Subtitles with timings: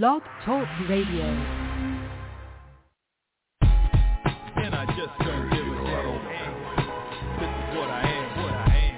[0.00, 1.26] Blog Talk Radio.
[3.60, 6.54] And I just don't give a damn.
[7.36, 8.96] This is what I am, what I am.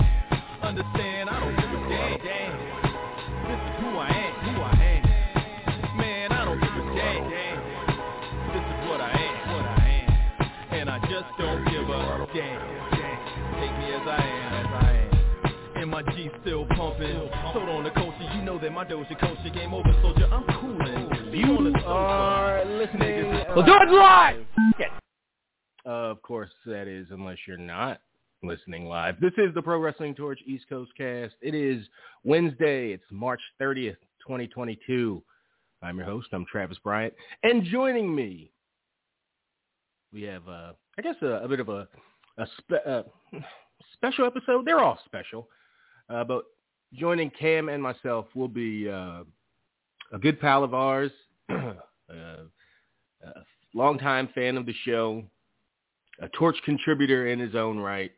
[0.63, 1.83] Understand, I don't give a
[2.23, 2.55] damn.
[3.43, 5.03] This is who I am, who I am.
[5.99, 7.27] Man, I don't give a damn.
[8.55, 10.79] This is what I am, what I am.
[10.79, 12.63] And I just don't give a damn.
[13.59, 14.93] Take me as I am, as I
[15.75, 15.83] am.
[15.83, 17.29] And my G still pumping.
[17.53, 18.85] Sold on the culture, you know that my
[19.51, 20.29] game over, soldier.
[20.31, 20.44] I'm.
[21.35, 23.45] You are listening.
[23.57, 24.47] We'll do it live.
[25.85, 27.99] Of course, that is, unless you're not
[28.45, 29.19] listening live.
[29.21, 31.35] This is the Pro Wrestling Torch East Coast Cast.
[31.43, 31.85] It is
[32.23, 32.93] Wednesday.
[32.93, 35.21] It's March 30th, 2022.
[35.83, 36.29] I'm your host.
[36.33, 37.13] I'm Travis Bryant.
[37.43, 38.53] And joining me,
[40.13, 41.89] we have, uh, I guess, a, a bit of a,
[42.39, 43.03] a spe- uh,
[43.93, 44.65] special episode.
[44.67, 45.49] They're all special.
[46.09, 46.45] Uh, but
[46.93, 49.25] joining Cam and myself will be uh,
[50.13, 51.11] a good pal of ours,
[51.51, 51.75] uh,
[53.23, 53.31] a
[53.75, 55.23] longtime fan of the show,
[56.21, 58.13] a torch contributor in his own right,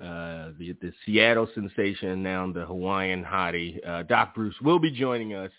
[0.00, 3.86] uh, the, the Seattle sensation, now the Hawaiian hottie.
[3.86, 5.50] Uh, Doc Bruce will be joining us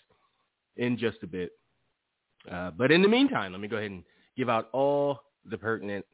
[0.76, 1.52] in just a bit.
[2.50, 4.02] Uh, but in the meantime, let me go ahead and
[4.36, 6.04] give out all the pertinent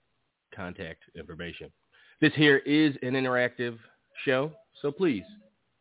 [0.55, 1.71] contact information.
[2.21, 3.79] This here is an interactive
[4.25, 4.53] show,
[4.83, 5.25] so please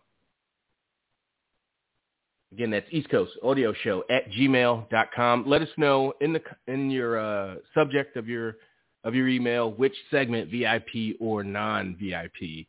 [2.52, 5.46] Again, that's East Coast Audio Show at gmail.com.
[5.48, 8.58] Let us know in the in your uh, subject of your
[9.04, 12.68] of your email which segment, VIP or non-VIP,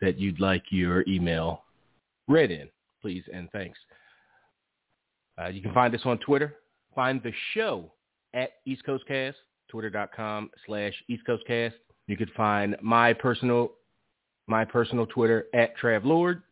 [0.00, 1.62] that you'd like your email
[2.28, 2.68] read in,
[3.00, 3.78] please and thanks.
[5.40, 6.56] Uh, you can find us on Twitter.
[6.94, 7.92] Find the show
[8.34, 9.36] at East Coast Cast,
[9.68, 11.74] twitter.com slash East Coast Cast.
[12.06, 13.72] You can find my personal
[14.46, 16.42] my personal Twitter at Trav Lord.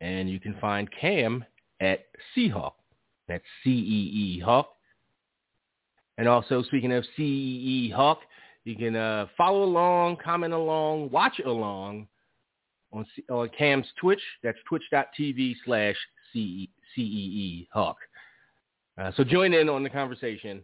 [0.00, 1.44] And you can find Cam
[1.80, 2.04] at
[2.36, 2.72] Seahawk.
[3.26, 4.68] That's C-E-E Hawk.
[6.18, 8.20] And also, speaking of C-E-E Hawk,
[8.64, 12.06] you can uh, follow along, comment along, watch along
[12.94, 14.22] on, C- on Cam's Twitch.
[14.42, 15.96] That's twitch.tv slash
[16.32, 17.96] C-E-E Hawk.
[18.96, 20.62] Uh, so join in on the conversation.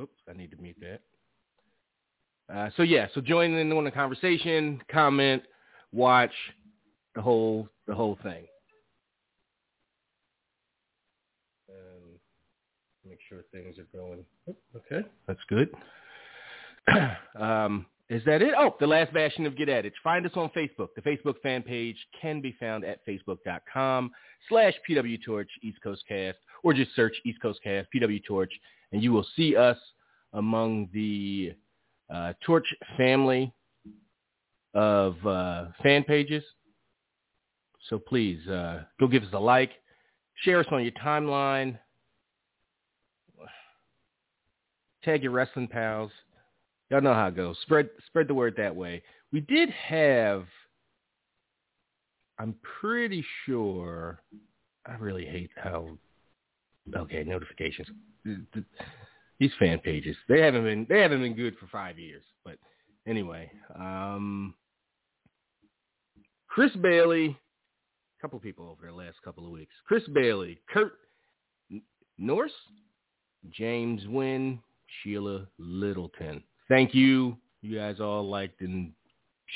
[0.00, 1.00] Oops, I need to mute that.
[2.54, 5.42] Uh, so yeah, so join in on the conversation, comment,
[5.92, 6.32] watch
[7.14, 8.44] the whole the whole thing.
[11.68, 12.18] And
[13.08, 14.24] make sure things are going.
[14.76, 15.70] Okay, that's good.
[17.38, 18.52] um, is that it?
[18.58, 19.94] Oh, the last bastion of Get At It.
[20.04, 20.88] Find us on Facebook.
[20.94, 24.10] The Facebook fan page can be found at facebook.com
[24.50, 28.52] slash PW Torch East Coast Cast, or just search East Coast Cast, PW Torch,
[28.92, 29.78] and you will see us
[30.34, 31.54] among the
[32.12, 32.66] uh, Torch
[32.98, 33.50] family
[34.74, 36.44] of uh, fan pages.
[37.88, 39.70] So please uh, go give us a like,
[40.42, 41.78] share us on your timeline,
[45.02, 46.12] tag your wrestling pals.
[46.92, 47.56] Y'all know how it goes.
[47.62, 49.02] Spread spread the word that way.
[49.32, 50.44] We did have.
[52.38, 54.22] I'm pretty sure.
[54.86, 55.88] I really hate how.
[56.94, 57.88] Okay, notifications.
[59.38, 60.16] These fan pages.
[60.28, 60.86] They haven't been.
[60.88, 62.22] They haven't been good for five years.
[62.44, 62.58] But
[63.08, 64.54] anyway, um,
[66.46, 67.36] Chris Bailey.
[68.18, 69.72] A couple people over the last couple of weeks.
[69.84, 70.92] Chris Bailey, Kurt
[72.18, 72.52] Norse,
[73.50, 74.60] James Wynn,
[75.02, 76.44] Sheila Littleton.
[76.72, 77.36] Thank you.
[77.60, 78.92] You guys all liked and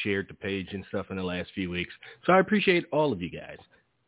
[0.02, 1.94] shared the page and stuff in the last few weeks.
[2.26, 3.56] So I appreciate all of you guys.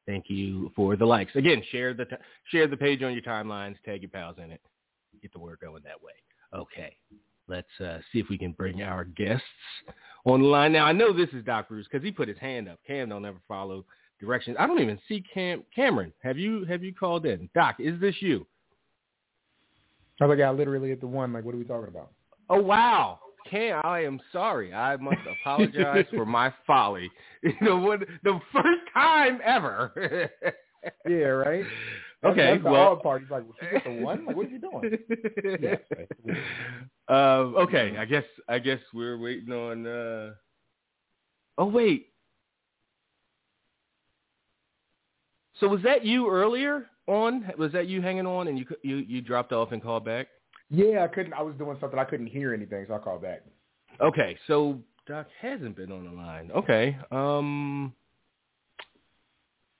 [0.05, 1.35] Thank you for the likes.
[1.35, 2.17] Again, share the t-
[2.51, 4.61] share the page on your timelines, tag your pals in it,
[5.23, 6.13] get the word going that way.
[6.55, 6.95] Okay,
[7.49, 9.43] let's uh, see if we can bring our guests
[10.27, 10.75] on the line.
[10.75, 12.79] Now I know this is Doc Bruce because he put his hand up.
[12.87, 13.87] Cam don't ever follow
[14.21, 14.59] directions.
[14.61, 15.65] I don't even see Cam.
[15.75, 17.49] Cameron, have you have you called in?
[17.55, 18.47] Doc, is this you?
[20.21, 21.33] I was like, I literally hit the one.
[21.33, 22.11] Like, what are we talking about?
[22.51, 24.73] Oh wow, Cam, I am sorry.
[24.73, 27.11] I must apologize for my folly.
[27.43, 28.01] You know what?
[28.25, 30.29] The first time ever.
[31.09, 31.65] yeah, right.
[32.25, 33.23] Okay, that's the well, part.
[33.23, 34.27] He's like, well, she hit the one.
[34.27, 34.99] Like, what are you doing?
[37.09, 39.87] um, okay, I guess I guess we're waiting on.
[39.87, 40.33] uh
[41.59, 42.09] Oh wait.
[45.61, 47.53] So was that you earlier on?
[47.57, 50.27] Was that you hanging on and you you you dropped off and called back?
[50.71, 51.33] Yeah, I couldn't.
[51.33, 51.99] I was doing something.
[51.99, 53.43] I couldn't hear anything, so I called back.
[54.01, 56.51] Okay, so Doc hasn't been on the line.
[56.55, 57.95] Okay, um,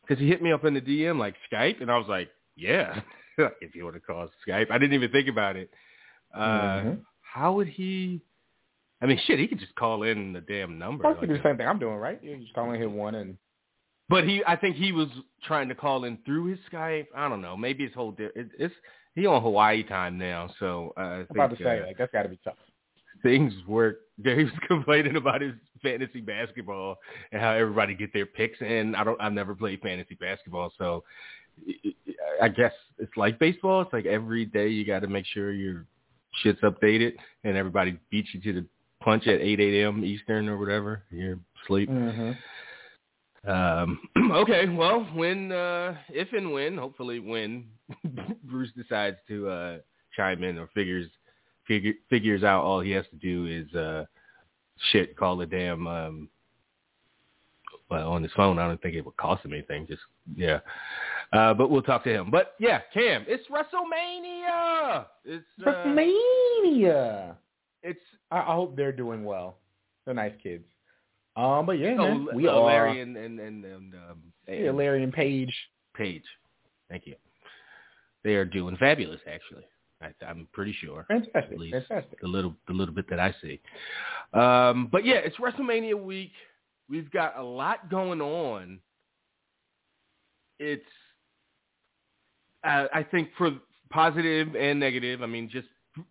[0.03, 3.01] because he hit me up in the DM like Skype, and I was like, yeah,
[3.61, 5.71] if you want to call Skype, I didn't even think about it.
[6.35, 6.95] Uh, mm-hmm.
[7.21, 8.23] How would he?
[9.01, 11.07] I mean, shit, he could just call in the damn number.
[11.07, 12.19] I could like do the same thing I'm doing, right?
[12.23, 13.37] You just call in, hit one, and.
[14.11, 15.09] But he, I think he was
[15.45, 17.09] trying to call in through his Skype.
[17.15, 17.59] I don't know.
[17.59, 18.75] Maybe his whole it, it's
[19.15, 22.13] he on Hawaii time now, so uh, I think, about to say uh, like that's
[22.13, 22.57] got to be tough.
[23.23, 24.01] things work.
[24.25, 26.97] Was complaining about his fantasy basketball
[27.31, 29.21] and how everybody get their picks and I don't.
[29.21, 31.05] I've never played fantasy basketball, so
[32.43, 33.83] I guess it's like baseball.
[33.83, 35.87] It's like every day you got to make sure your
[36.43, 37.15] shit's updated,
[37.45, 38.67] and everybody beats you to the
[39.01, 40.05] punch at 8 a.m.
[40.05, 41.05] Eastern or whatever.
[41.11, 41.91] You're asleep.
[41.91, 42.33] Mm-hmm.
[43.47, 44.01] Um,
[44.33, 47.67] okay, well, when, uh, if and when, hopefully when
[48.45, 49.79] Bruce decides to uh,
[50.17, 51.09] chime in or figures
[51.67, 54.05] figure, figures out all he has to do is uh,
[54.91, 55.87] shit, call the damn.
[55.87, 56.29] Um,
[57.91, 59.87] well, on his phone, I don't think it would cost him anything.
[59.87, 60.03] Just
[60.37, 60.61] yeah,
[61.33, 62.31] uh, but we'll talk to him.
[62.31, 65.07] But yeah, Cam, it's WrestleMania.
[65.25, 67.35] It's uh, WrestleMania.
[67.83, 68.01] It's
[68.31, 69.59] I, I hope they're doing well.
[70.05, 70.65] They're nice kids.
[71.39, 74.19] Um, but yeah, man, we uh, are Larry and and and, and um,
[74.49, 75.55] yeah, Larry and Paige.
[75.95, 76.25] Paige.
[76.91, 77.15] Thank you.
[78.25, 79.65] They are doing fabulous, actually.
[80.03, 81.05] I, I'm pretty sure.
[81.09, 82.21] Fantastic, At least fantastic.
[82.21, 83.61] the little the little bit that I see.
[84.33, 86.33] Um, but yeah, it's WrestleMania week.
[86.89, 88.81] We've got a lot going on.
[90.59, 90.83] It's
[92.65, 93.53] uh, I think for
[93.91, 95.23] positive and negative.
[95.23, 95.69] I mean, just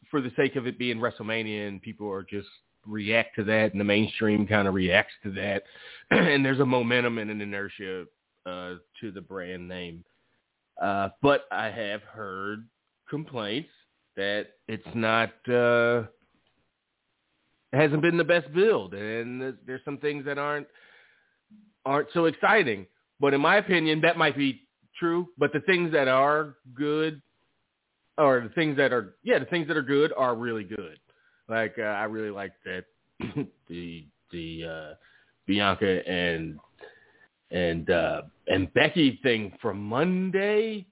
[0.09, 2.47] for the sake of it being WrestleMania and people are just
[2.87, 5.63] react to that and the mainstream kind of reacts to that
[6.11, 8.05] and there's a momentum and an inertia
[8.45, 10.03] uh, to the brand name.
[10.81, 12.67] Uh, but I have heard
[13.09, 13.69] complaints
[14.15, 16.03] that it's not uh,
[17.73, 20.67] hasn't been the best build, and there's, there's some things that aren't
[21.85, 22.85] aren't so exciting.
[23.19, 24.67] But in my opinion, that might be
[24.99, 25.27] true.
[25.37, 27.21] But the things that are good,
[28.17, 30.99] or the things that are yeah, the things that are good are really good.
[31.49, 32.85] Like uh, I really like that
[33.67, 34.95] the the uh,
[35.45, 36.59] Bianca and
[37.51, 40.85] and uh, and Becky thing from Monday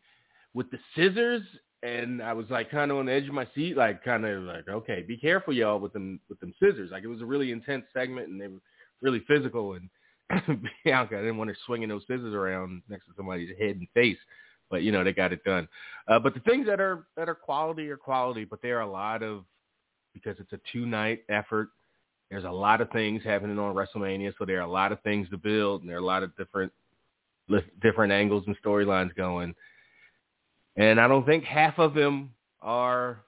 [0.54, 1.44] with the scissors,
[1.84, 4.44] and I was like kind of on the edge of my seat, like kind of
[4.44, 6.92] like okay, be careful y'all with them with them scissors.
[6.92, 8.62] Like it was a really intense segment, and they were
[9.02, 9.74] really physical.
[9.74, 9.90] And
[10.86, 14.18] Bianca, I didn't want her swinging those scissors around next to somebody's head and face,
[14.70, 15.68] but you know they got it done.
[16.08, 18.92] Uh, but the things that are that are quality are quality, but there are a
[18.92, 19.44] lot of
[20.16, 21.70] because it's a two night effort.
[22.32, 25.30] There's a lot of things happening on WrestleMania, so there are a lot of things
[25.30, 26.72] to build, and there are a lot of different
[27.84, 29.54] different angles and storylines going.
[30.78, 32.32] And I don't think half of them
[32.62, 33.24] are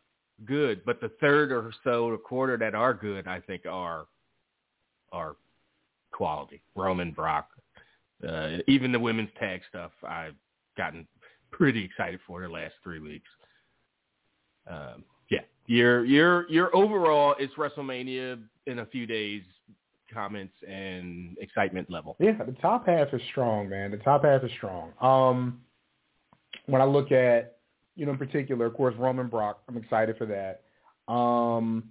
[0.45, 4.07] good, but the third or so, a quarter that are good, I think are
[5.11, 5.35] are
[6.11, 6.61] quality.
[6.75, 7.49] Roman, Brock,
[8.27, 10.35] uh, even the women's tag stuff, I've
[10.75, 11.07] gotten
[11.51, 13.29] pretty excited for the last three weeks.
[14.69, 15.03] Um,
[15.67, 19.43] your your your overall it's WrestleMania in a few days
[20.11, 22.15] comments and excitement level.
[22.19, 23.91] Yeah, the top half is strong, man.
[23.91, 24.93] The top half is strong.
[25.01, 25.59] Um,
[26.65, 27.57] when I look at,
[27.95, 30.63] you know, in particular, of course, Roman Brock, I'm excited for that.
[31.11, 31.85] Um,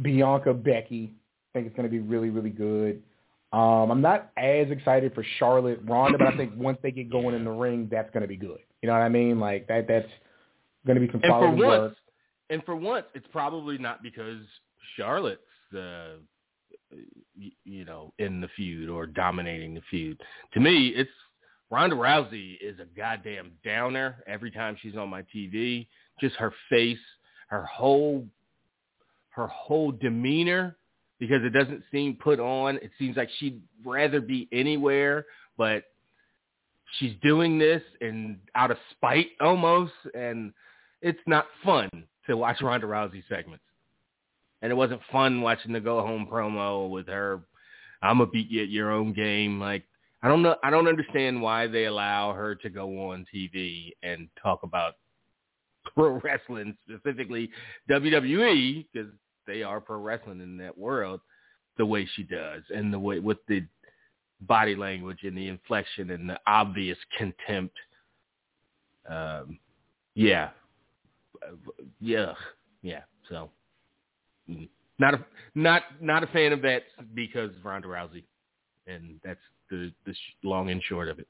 [0.00, 1.14] Bianca Becky.
[1.14, 3.02] I think it's going to be really really good.
[3.52, 7.36] Um, I'm not as excited for Charlotte Ronda, but I think once they get going
[7.36, 8.58] in the ring, that's going to be good.
[8.82, 9.38] You know what I mean?
[9.38, 9.86] Like that.
[9.86, 10.08] That's
[10.86, 11.94] going to be and for once,
[12.50, 14.42] and for once, it's probably not because
[14.96, 15.40] Charlotte's
[15.76, 16.16] uh,
[17.64, 20.20] you know in the feud or dominating the feud.
[20.52, 21.10] To me, it's
[21.70, 25.86] Ronda Rousey is a goddamn downer every time she's on my TV.
[26.20, 26.98] Just her face,
[27.48, 28.24] her whole
[29.30, 30.76] her whole demeanor
[31.18, 32.76] because it doesn't seem put on.
[32.76, 35.26] It seems like she'd rather be anywhere,
[35.56, 35.84] but
[36.98, 40.52] she's doing this and out of spite almost and
[41.04, 41.88] it's not fun
[42.26, 43.64] to watch Ronda Rousey segments.
[44.62, 47.42] And it wasn't fun watching the go home promo with her
[48.04, 49.58] I'm gonna beat you at your own game.
[49.58, 49.84] Like
[50.22, 54.28] I don't know I don't understand why they allow her to go on TV and
[54.42, 54.94] talk about
[55.94, 57.50] pro wrestling, specifically
[57.90, 59.10] WWE, because
[59.46, 61.20] they are pro wrestling in that world,
[61.78, 63.64] the way she does and the way with the
[64.42, 67.76] body language and the inflection and the obvious contempt.
[69.08, 69.58] Um,
[70.14, 70.50] yeah,
[72.00, 72.34] yeah,
[72.82, 73.02] yeah.
[73.28, 73.50] So,
[74.50, 75.24] mm, not a
[75.54, 76.84] not not a fan of that
[77.14, 78.24] because of Ronda Rousey,
[78.86, 81.28] and that's the the long and short of it.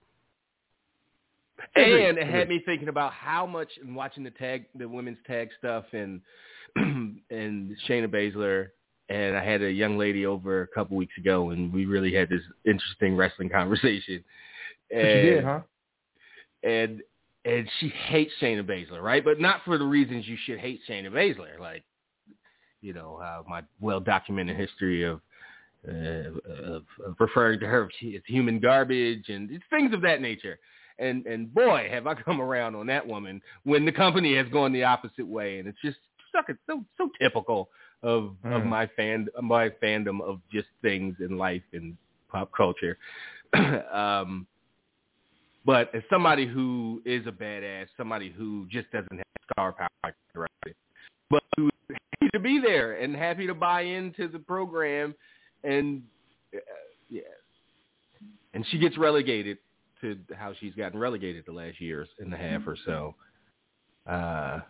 [1.76, 5.48] And it had me thinking about how much and watching the tag, the women's tag
[5.58, 6.20] stuff, and
[6.76, 8.68] and Shayna Baszler,
[9.08, 12.28] and I had a young lady over a couple weeks ago, and we really had
[12.28, 14.24] this interesting wrestling conversation.
[14.90, 15.60] And, But you did, huh?
[16.62, 17.02] and
[17.44, 19.24] and she hates Shayna Baszler, right?
[19.24, 21.84] But not for the reasons you should hate Shayna Baszler, like
[22.80, 25.20] you know uh, my well documented history of,
[25.88, 27.84] uh, of of referring to her
[28.14, 30.58] as human garbage and things of that nature.
[30.98, 34.72] And and boy, have I come around on that woman when the company has gone
[34.72, 35.98] the opposite way, and it's just
[36.34, 37.68] suck it so so typical
[38.02, 38.66] of of Mm.
[38.66, 41.96] my fan my fandom of just things in life and
[42.28, 42.98] pop culture.
[43.92, 44.46] um,
[45.64, 50.48] but as somebody who is a badass, somebody who just doesn't have star power,
[51.30, 55.14] but who's happy to be there and happy to buy into the program,
[55.62, 56.02] and
[56.54, 56.58] uh,
[57.08, 57.22] yeah,
[58.52, 59.58] and she gets relegated
[60.00, 63.14] to how she's gotten relegated the last years and a half or so.
[64.06, 64.60] Uh,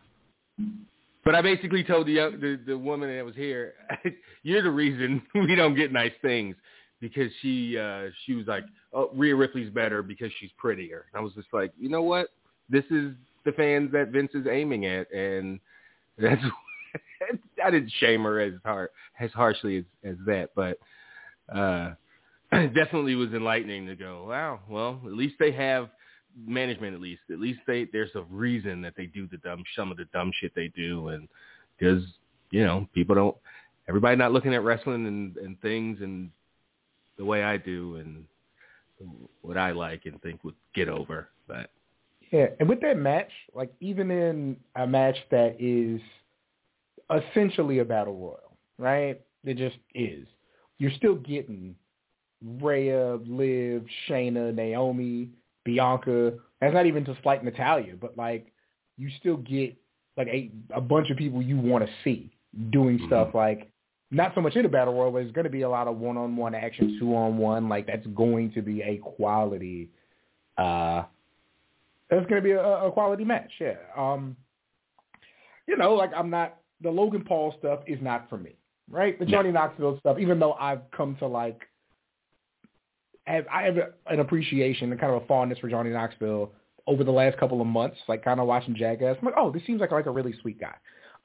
[1.25, 3.75] but I basically told the, young, the the woman that was here,
[4.43, 6.55] "You're the reason we don't get nice things."
[7.05, 11.23] Because she uh she was like, "Oh, Rhea Ripley's better because she's prettier." And I
[11.23, 12.29] was just like, "You know what?
[12.71, 13.13] This is
[13.45, 15.61] the fans that Vince is aiming at, and
[16.19, 16.43] that's."
[17.63, 18.89] I didn't shame her as hard
[19.21, 20.79] as harshly as as that, but
[21.55, 21.93] uh
[22.51, 24.27] definitely was enlightening to go.
[24.29, 25.91] Wow, well, at least they have
[26.47, 26.95] management.
[26.95, 29.99] At least, at least they there's a reason that they do the dumb some of
[29.99, 31.29] the dumb shit they do, and
[31.79, 32.03] because
[32.51, 33.37] you know people don't
[33.89, 36.31] everybody not looking at wrestling and and things and
[37.17, 38.25] the way I do and
[39.43, 41.29] what I like and think would get over.
[41.47, 41.71] But
[42.31, 46.01] Yeah, and with that match, like even in a match that is
[47.11, 49.21] essentially a battle royal, right?
[49.45, 50.27] It just is.
[50.79, 51.75] You're still getting
[52.61, 55.31] Rhea, Liv, Shayna, Naomi,
[55.65, 56.33] Bianca.
[56.61, 58.53] That's not even to slight Natalya, but like
[58.97, 59.77] you still get
[60.17, 62.35] like a a bunch of people you want to see
[62.71, 63.07] doing mm-hmm.
[63.07, 63.71] stuff like
[64.11, 65.99] not so much in a battle royal, but it's going to be a lot of
[65.99, 67.69] one-on-one action, two-on-one.
[67.69, 69.91] Like that's going to be a quality.
[70.57, 71.05] uh
[72.11, 73.51] That's going to be a, a quality match.
[73.61, 73.75] Yeah.
[73.97, 74.37] Um,
[75.67, 78.55] you know, like I'm not the Logan Paul stuff is not for me,
[78.91, 79.19] right?
[79.19, 81.63] The Johnny Knoxville stuff, even though I've come to like
[83.25, 86.53] have I have an appreciation and kind of a fondness for Johnny Knoxville
[86.87, 89.17] over the last couple of months, like kind of watching Jackass.
[89.19, 90.75] I'm like, oh, this seems like like a really sweet guy.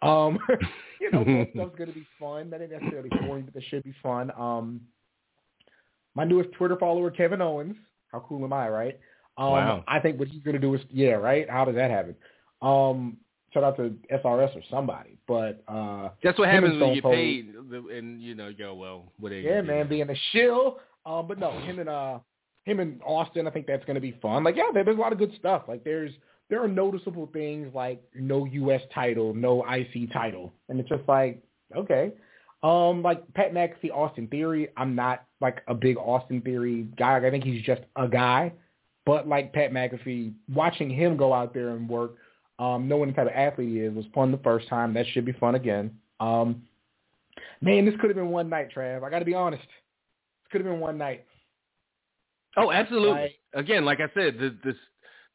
[0.01, 0.39] Um,
[1.01, 2.49] you know, stuff's gonna be fun.
[2.49, 4.31] That ain't necessarily boring, but that should be fun.
[4.37, 4.81] Um,
[6.15, 7.75] my newest Twitter follower, Kevin Owens.
[8.11, 8.99] How cool am I, right?
[9.37, 9.83] Um, Wow.
[9.87, 11.49] I think what he's gonna do is, yeah, right.
[11.49, 12.15] How does that happen?
[12.61, 13.17] Um,
[13.53, 17.53] shout out to SRS or somebody, but uh, that's what happens when you get paid,
[17.91, 19.11] and you know, go well.
[19.19, 19.67] What yeah, gonna do?
[19.67, 20.79] man, being a shill.
[21.05, 22.19] Um, but no, him and uh,
[22.65, 24.43] him and Austin, I think that's going to be fun.
[24.43, 25.63] Like, yeah, there's a lot of good stuff.
[25.67, 26.11] Like, there's
[26.49, 28.81] there are noticeable things like no U.S.
[28.93, 31.43] title, no IC title, and it's just like
[31.75, 32.11] okay.
[32.61, 34.67] Um, like Pat McAfee, Austin Theory.
[34.75, 37.25] I'm not like a big Austin Theory guy.
[37.25, 38.51] I think he's just a guy.
[39.05, 42.15] But like Pat McAfee, watching him go out there and work,
[42.59, 44.93] um, knowing the type of athlete he is, was fun the first time.
[44.93, 45.97] That should be fun again.
[46.19, 46.63] Um,
[47.61, 49.03] man, this could have been one night, Trav.
[49.03, 49.63] I got to be honest.
[49.63, 51.25] This could have been one night.
[52.57, 53.09] Oh, absolutely.
[53.09, 54.75] Like- Again, like I said, the this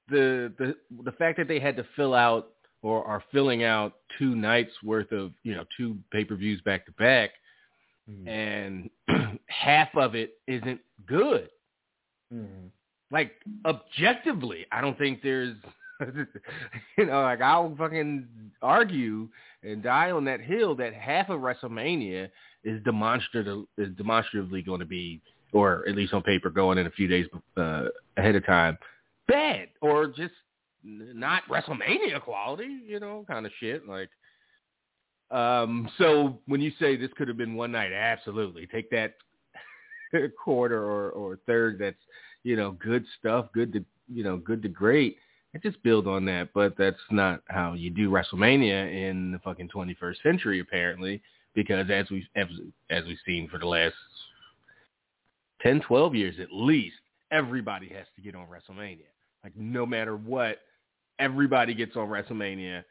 [0.09, 2.51] the the the fact that they had to fill out
[2.83, 6.85] or are filling out two nights worth of you know two pay per views back
[6.87, 7.31] to back,
[8.11, 8.29] Mhm.
[8.29, 8.91] and
[9.47, 11.49] half of it isn't good.
[12.33, 12.71] Mhm.
[13.11, 13.33] Like
[13.65, 15.57] objectively, I don't think there's
[16.99, 18.29] you know like I'll fucking
[18.61, 19.29] argue
[19.63, 22.29] and die on that hill that half of WrestleMania
[22.65, 25.21] is demonstrative is demonstratively going to be
[25.53, 27.85] or at least on paper going in a few days uh,
[28.17, 28.77] ahead of time
[29.29, 30.35] bad or just
[30.85, 34.11] not WrestleMania quality, you know, kind of shit like
[35.31, 38.67] um so when you say this could have been one night absolutely.
[38.67, 39.15] Take that
[40.45, 41.97] quarter or or third that's
[42.43, 45.17] you know good stuff good to you know good to great
[45.55, 46.51] and just build on that.
[46.53, 51.23] But that's not how you do WrestleMania in the fucking 21st century apparently
[51.55, 52.47] because as we as,
[52.91, 53.95] as we've seen for the last
[55.63, 56.97] 10 12 years at least
[57.33, 59.07] everybody has to get on WrestleMania
[59.45, 60.59] like no matter what
[61.21, 62.83] everybody gets on WrestleMania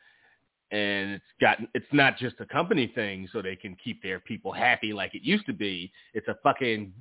[0.71, 4.51] and it's got it's not just a company thing so they can keep their people
[4.53, 6.93] happy like it used to be it's a fucking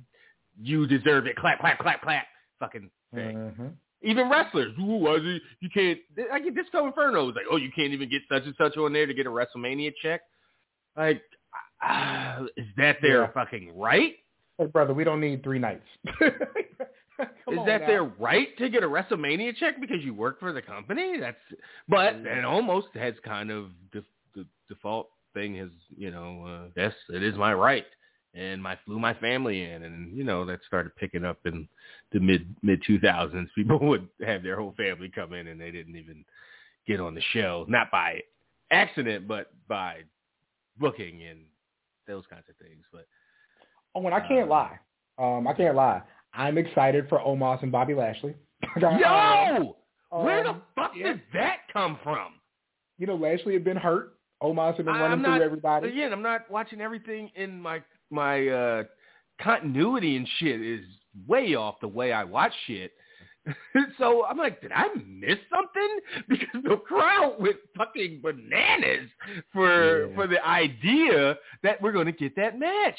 [0.61, 2.25] you deserve it clap clap clap clap
[2.59, 3.73] fucking thing Mhm.
[4.01, 7.93] even wrestlers why is it, you can't like disco inferno was like oh you can't
[7.93, 10.21] even get such and such on there to get a wrestlemania check
[10.97, 11.21] like
[11.81, 13.27] ah, is that their Yeah.
[13.31, 14.15] fucking right
[14.59, 15.81] Hey, brother, we don't need three nights.
[17.19, 17.87] Is that now.
[17.87, 21.17] their right to get a WrestleMania check because you work for the company?
[21.19, 21.37] That's
[21.87, 24.03] but it almost has kind of the,
[24.35, 27.85] the default thing is you know uh, yes it is my right
[28.35, 31.67] and I flew my family in and you know that started picking up in
[32.11, 33.49] the mid mid two thousands.
[33.55, 36.25] People would have their whole family come in and they didn't even
[36.87, 38.21] get on the show not by
[38.71, 39.97] accident but by
[40.77, 41.39] booking and
[42.07, 42.83] those kinds of things.
[42.91, 43.05] But
[43.95, 44.79] Oh, and I can't lie.
[45.17, 46.01] Um, I can't lie.
[46.33, 48.35] I'm excited for Omos and Bobby Lashley.
[48.81, 49.75] yo,
[50.09, 51.07] where the Um, fuck yeah.
[51.13, 52.33] did that come from?
[52.97, 54.13] You know, Lashley had been hurt.
[54.41, 55.89] Omos had been I'm running not- through everybody.
[55.89, 58.83] Again, I'm not watching everything in my my uh
[59.41, 60.85] continuity and shit is
[61.27, 62.91] way off the way I watch shit.
[63.97, 65.99] so I'm like, did I miss something?
[66.29, 69.09] Because the crowd went fucking bananas
[69.51, 70.15] for Yeah.
[70.15, 72.97] for the idea that we're going to get that match.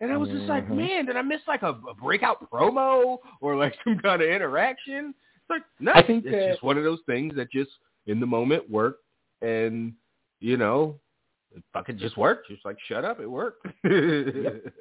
[0.00, 0.76] And I was just like, Mhm.
[0.76, 5.14] man, did I miss like a, a breakout promo or like some kind of interaction?
[5.36, 7.70] It's like, no, I think it's that- just one of those things that just
[8.06, 8.98] in the moment work
[9.40, 9.94] and
[10.40, 10.98] you know,
[11.54, 12.48] it fucking just worked.
[12.48, 13.66] Just like shut up, it worked.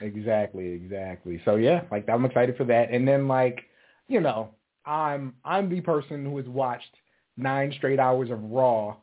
[0.00, 1.40] Exactly, exactly.
[1.44, 2.90] So yeah, like I'm excited for that.
[2.90, 3.64] And then like,
[4.08, 4.50] you know,
[4.86, 6.94] I'm I'm the person who has watched
[7.36, 8.96] nine straight hours of Raw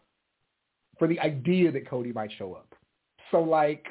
[0.97, 2.73] for the idea that Cody might show up.
[3.31, 3.85] So like,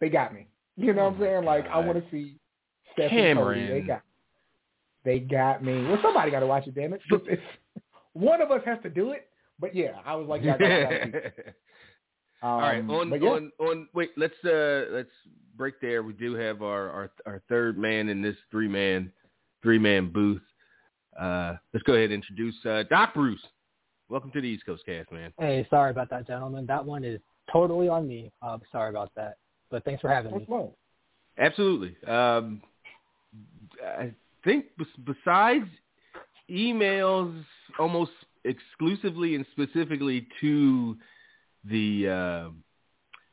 [0.00, 0.46] they got me.
[0.80, 1.44] You know Oh what I'm my saying?
[1.44, 2.36] Like, I want to see
[2.92, 3.66] Steph and Cody.
[3.66, 4.02] They got,
[5.04, 5.86] they got me.
[5.86, 6.74] Well, somebody got to watch it.
[6.74, 7.00] Damn it!
[7.10, 7.42] It's, it's,
[8.14, 9.28] one of us has to do it.
[9.58, 11.54] But yeah, I was like, yeah, I gotta, I gotta see it.
[12.42, 13.88] Um, All right, on yeah, on on.
[13.92, 15.10] Wait, let's uh let's
[15.54, 16.02] break there.
[16.02, 19.12] We do have our our, our third man in this three man
[19.62, 20.40] three man booth.
[21.20, 23.44] Uh, let's go ahead and introduce uh, Doc Bruce.
[24.08, 25.34] Welcome to the East Coast Cast, man.
[25.38, 26.64] Hey, sorry about that, gentlemen.
[26.64, 27.20] That one is
[27.52, 28.32] totally on me.
[28.40, 29.34] Uh, sorry about that.
[29.70, 30.54] But thanks for having what's me.
[30.54, 30.70] wrong?
[31.38, 31.96] Absolutely.
[32.06, 32.62] Um,
[33.84, 34.12] I
[34.44, 34.66] think
[35.04, 35.66] besides
[36.50, 37.44] emails
[37.78, 38.10] almost
[38.44, 40.96] exclusively and specifically to
[41.64, 42.50] the uh,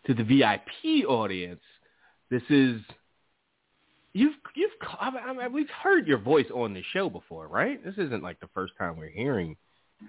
[0.05, 1.61] to the VIP audience,
[2.29, 2.81] this is
[4.13, 7.83] you've you've I mean, we've heard your voice on the show before, right?
[7.83, 9.55] This isn't like the first time we're hearing.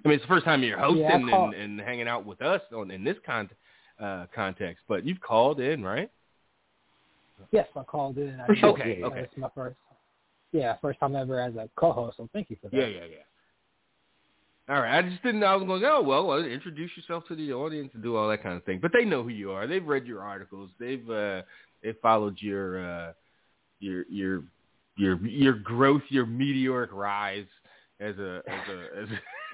[0.04, 2.60] I mean, it's the first time you're hosting Yeah, and, and hanging out with us
[2.74, 3.48] on in this con-
[3.98, 6.10] uh, context, but you've called in, right?
[7.50, 8.40] Yes, I called in.
[8.46, 8.70] For sure.
[8.70, 9.20] Okay, okay.
[9.20, 9.76] It's my first,
[10.52, 12.16] yeah, first time ever as a co-host.
[12.16, 12.76] So thank you for that.
[12.76, 13.16] Yeah, yeah, yeah.
[14.74, 14.98] All right.
[14.98, 15.46] I just didn't know.
[15.46, 18.42] I was going, oh, well, well, introduce yourself to the audience and do all that
[18.42, 18.80] kind of thing.
[18.82, 19.66] But they know who you are.
[19.66, 20.70] They've read your articles.
[20.78, 21.42] They've uh,
[21.82, 23.12] they've followed your uh,
[23.80, 24.44] your your
[24.96, 27.46] your your growth, your meteoric rise
[28.00, 29.08] as a as a as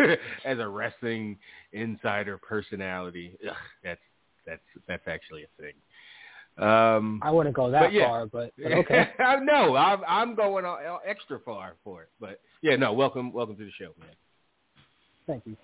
[0.08, 0.16] a,
[0.48, 1.38] as a wrestling
[1.72, 3.36] insider personality.
[3.48, 4.00] Ugh, that's
[4.44, 5.74] that's that's actually a thing.
[6.56, 8.06] Um, I wouldn't go that But yeah.
[8.06, 9.08] far, but, but okay.
[9.42, 10.64] no, I'm I'm going
[11.04, 12.10] extra far for it.
[12.20, 14.08] But yeah, no, welcome welcome to the show, man.
[15.26, 15.56] thank you.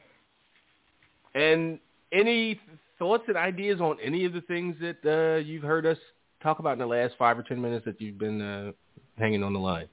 [1.35, 1.79] And
[2.13, 2.61] any
[2.99, 5.99] thoughts and ideas on any of the things that uh, you've heard us
[6.43, 8.73] talk about in the last five or ten minutes that you've been uh,
[9.17, 9.87] hanging on the line?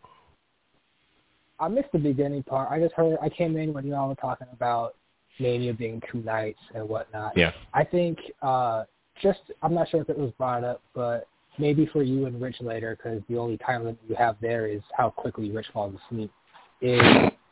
[1.60, 2.70] I missed the beginning part.
[2.72, 3.18] I just heard.
[3.22, 4.96] I came in when you all were talking about
[5.40, 7.38] Mania being two nights and whatnot.
[7.38, 7.52] Yeah.
[7.74, 8.84] I think uh,
[9.22, 11.28] just I'm not sure if it was brought up, but
[11.58, 14.82] maybe for you and Rich later, because the only time limit you have there is
[14.96, 16.32] how quickly Rich falls asleep.
[16.82, 17.02] Is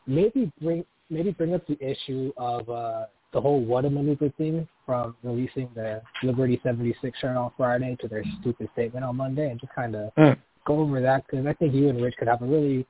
[0.06, 4.68] maybe bring maybe bring up the issue of uh, the whole what a maneuver thing
[4.84, 9.60] from releasing the Liberty 76 shirt on Friday to their stupid statement on Monday, and
[9.60, 10.36] just kind of Mm.
[10.64, 12.86] go over that because I think you and Rich could have a really,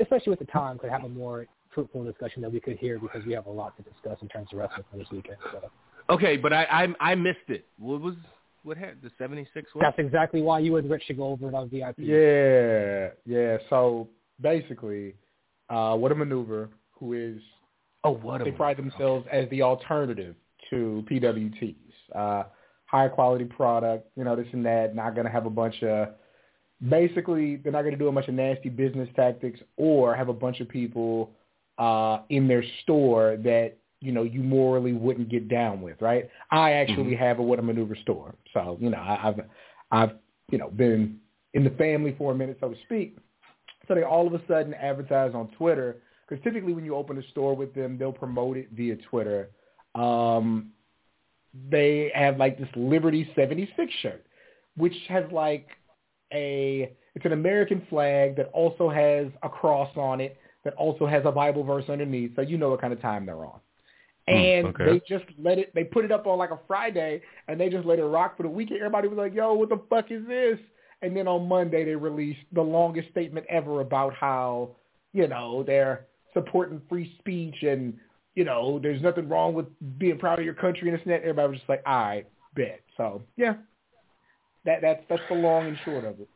[0.00, 3.24] especially with the time, could have a more fruitful discussion that we could hear because
[3.24, 5.38] we have a lot to discuss in terms of wrestling for this weekend.
[5.52, 5.70] So
[6.10, 6.64] Okay, but I
[7.00, 7.66] I, I missed it.
[7.78, 8.14] What was
[8.62, 9.70] what had the seventy six?
[9.80, 11.96] that's exactly why you and Rich should go over it on VIP.
[11.98, 13.58] Yeah, yeah.
[13.70, 14.08] So
[14.40, 15.14] basically,
[15.68, 16.68] uh, what a maneuver.
[16.98, 17.40] Who is
[18.04, 20.34] Oh, what a they pride themselves as the alternative
[20.70, 21.74] to PWTs.
[22.14, 22.44] Uh,
[22.86, 24.94] higher quality product, you know, this and that.
[24.94, 26.08] Not going to have a bunch of,
[26.88, 30.32] basically, they're not going to do a bunch of nasty business tactics or have a
[30.32, 31.30] bunch of people
[31.78, 36.28] uh, in their store that, you know, you morally wouldn't get down with, right?
[36.50, 38.34] I actually have a What a Maneuver store.
[38.52, 39.40] So, you know, I, I've,
[39.92, 40.10] I've,
[40.50, 41.18] you know, been
[41.54, 43.16] in the family for a minute, so to speak.
[43.86, 45.96] So they all of a sudden advertise on Twitter
[46.28, 49.50] because typically when you open a store with them, they'll promote it via Twitter.
[49.94, 50.70] Um,
[51.70, 54.26] they have like this Liberty 76 shirt,
[54.76, 55.68] which has like
[56.32, 61.22] a, it's an American flag that also has a cross on it, that also has
[61.24, 63.60] a Bible verse underneath, so you know what kind of time they're on.
[64.28, 64.84] Hmm, and okay.
[64.84, 67.86] they just let it, they put it up on like a Friday, and they just
[67.86, 68.80] let it rock for the weekend.
[68.80, 70.58] Everybody was like, yo, what the fuck is this?
[71.02, 74.70] And then on Monday, they released the longest statement ever about how,
[75.12, 77.94] you know, they're supporting free speech and,
[78.36, 79.66] you know, there's nothing wrong with
[79.98, 81.22] being proud of your country and this and that.
[81.22, 82.80] Everybody was just like, right, bet.
[82.96, 83.54] So, yeah,
[84.64, 86.28] that that's that's the long and short of it.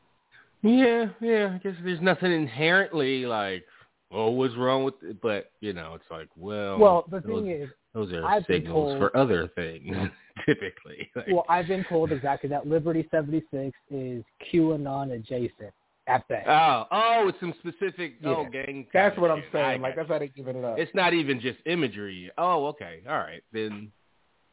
[0.62, 1.54] Yeah, yeah.
[1.54, 3.64] I guess there's nothing inherently like,
[4.12, 5.20] oh, what's wrong with it?
[5.20, 8.92] But you know, it's like, well, Well, the those, thing is, those are I've signals
[8.92, 9.94] told- for other things,
[10.46, 11.10] typically.
[11.14, 15.72] Like, well, I've been told exactly that Liberty 76 is QAnon adjacent
[16.08, 16.46] at best.
[16.48, 18.48] oh, oh, it's some specific oh Yeah.
[18.64, 18.86] gang.
[18.92, 19.54] That's what I'm shit.
[19.60, 19.82] I saying.
[19.82, 20.78] Like got that's how they giving it up.
[20.78, 22.30] It's not even just imagery.
[22.38, 23.90] Oh, okay, all right, then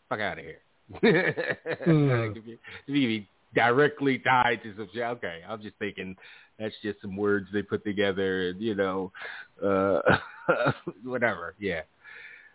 [0.09, 0.59] fuck out of here.
[1.85, 2.33] Hmm.
[2.35, 5.41] if, you, if you be directly tied to some shit, okay.
[5.47, 6.15] I'm just thinking
[6.59, 9.11] that's just some words they put together, and you know,
[9.63, 10.01] uh,
[11.03, 11.55] whatever.
[11.59, 11.81] Yeah.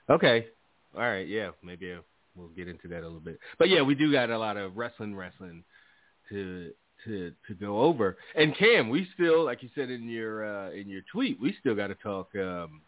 [0.09, 0.47] Okay.
[0.95, 1.27] All right.
[1.27, 1.51] Yeah.
[1.63, 1.97] Maybe
[2.37, 3.39] we'll get into that a little bit.
[3.59, 5.65] But yeah, we do got a lot of wrestling, wrestling
[6.31, 6.73] to
[7.05, 8.17] to to go over.
[8.35, 11.75] And Cam, we still, like you said in your uh, in your tweet, we still
[11.75, 12.29] got to talk.
[12.37, 12.83] um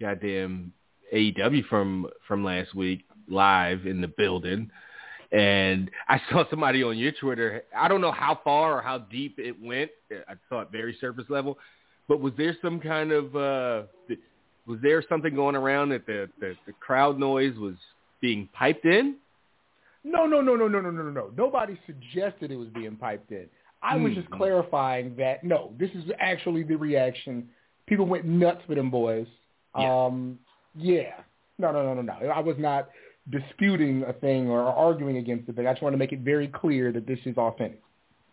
[0.00, 0.72] Goddamn
[1.12, 4.70] AEW from from last week live in the building.
[5.32, 7.64] And I saw somebody on your Twitter.
[7.76, 9.90] I don't know how far or how deep it went.
[10.10, 11.58] I saw it very surface level.
[12.08, 13.82] But was there some kind of uh
[14.66, 17.74] was there something going around that the, the the crowd noise was
[18.20, 19.16] being piped in?
[20.04, 21.30] No, no, no, no, no, no, no, no, no.
[21.36, 23.46] Nobody suggested it was being piped in.
[23.82, 24.38] I was just Mm.
[24.38, 27.48] clarifying that no, this is actually the reaction.
[27.86, 29.26] People went nuts for them boys.
[29.78, 30.04] Yeah.
[30.06, 30.38] Um,
[30.74, 31.20] yeah.
[31.58, 32.28] No, no, no, no, no.
[32.28, 32.88] I was not
[33.30, 35.66] disputing a thing or arguing against a thing.
[35.66, 37.82] I just want to make it very clear that this is authentic.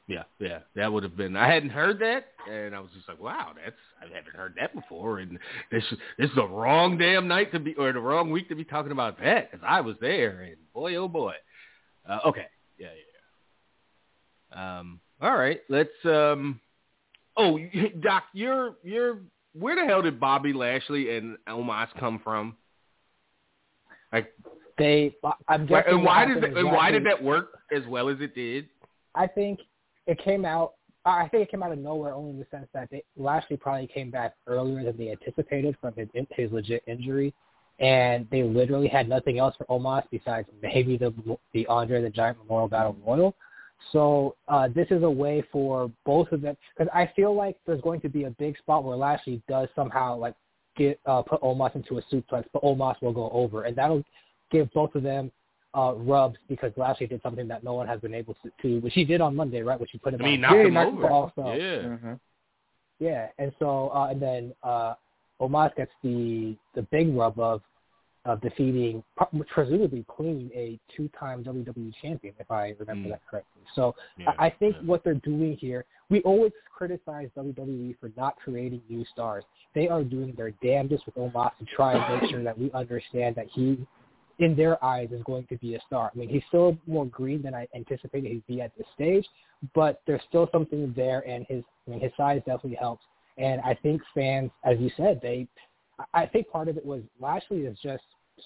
[0.08, 1.36] Yeah, yeah, that would have been.
[1.36, 4.76] I hadn't heard that, and I was just like, "Wow, that's I haven't heard that
[4.76, 5.40] before." And
[5.72, 5.84] this
[6.20, 8.92] this is the wrong damn night to be, or the wrong week to be talking
[8.92, 11.34] about that, because I was there, and boy, oh boy.
[12.08, 12.46] Uh, okay,
[12.78, 12.90] yeah,
[14.54, 14.56] yeah.
[14.56, 14.80] yeah.
[14.80, 15.90] Um, all right, let's.
[16.04, 16.60] Um,
[17.36, 17.58] oh,
[18.00, 19.22] Doc, you're you're
[19.54, 22.58] where the hell did Bobby Lashley and Omos come from?
[24.12, 24.32] Like,
[24.78, 25.16] They,
[25.48, 25.94] I'm guessing.
[25.94, 28.68] and why did and why did that work as well as it did?
[29.16, 29.60] I think
[30.08, 30.74] it came out.
[31.06, 33.88] I think it came out of nowhere, only in the sense that they, Lashley probably
[33.88, 37.34] came back earlier than they anticipated from his his legit injury,
[37.80, 41.14] and they literally had nothing else for Omos besides maybe the
[41.54, 43.36] the Andre the Giant Memorial Battle Royal.
[43.92, 47.82] So uh, this is a way for both of them because I feel like there's
[47.82, 50.34] going to be a big spot where Lashley does somehow like
[50.76, 54.04] get uh, put Omos into a suplex, but Omos will go over, and that'll
[54.56, 55.32] give both of them
[55.78, 58.94] uh, rubs because Lashley did something that no one has been able to, to which
[58.94, 59.80] he did on Monday, right?
[59.80, 60.42] Which he put him I mean, on.
[60.42, 61.58] knock Yeah, him knock him over.
[61.58, 61.78] Yeah.
[61.90, 62.14] Mm-hmm.
[63.00, 64.94] Yeah, and so uh, and then uh,
[65.42, 67.62] Omos gets the the big rub of
[68.24, 69.04] of defeating
[69.54, 73.12] presumably clean a two-time WWE champion, if I remember Mm.
[73.12, 73.62] that correctly.
[73.76, 74.88] So Yeah, I I think yeah.
[74.90, 79.44] what they're doing here, we always criticize WWE for not creating new stars.
[79.76, 83.36] They are doing their damnedest with Omos to try and make sure that we understand
[83.36, 83.86] that he,
[84.40, 86.12] in their eyes, is going to be a star.
[86.14, 89.26] I mean, he's still more green than I anticipated he'd be at this stage,
[89.74, 93.04] but there's still something there, and his, I mean, his size definitely helps.
[93.38, 95.48] And I think fans, as you said, they,
[96.14, 98.04] I- think part of it was Lashley is just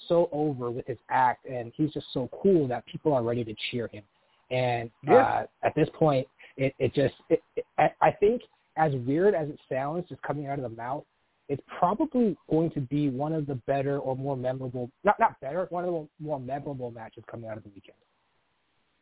[0.07, 3.55] so over with his act, and he's just so cool that people are ready to
[3.71, 4.03] cheer him.
[4.51, 5.15] And Yeah.
[5.15, 8.43] uh, at this point, it, it just, it, it, I, I think
[8.77, 11.03] as weird as it sounds, just coming out of the mouth,
[11.49, 15.65] it's probably going to be one of the better or more memorable, not not better,
[15.71, 17.97] one of the more memorable matches coming out of the weekend.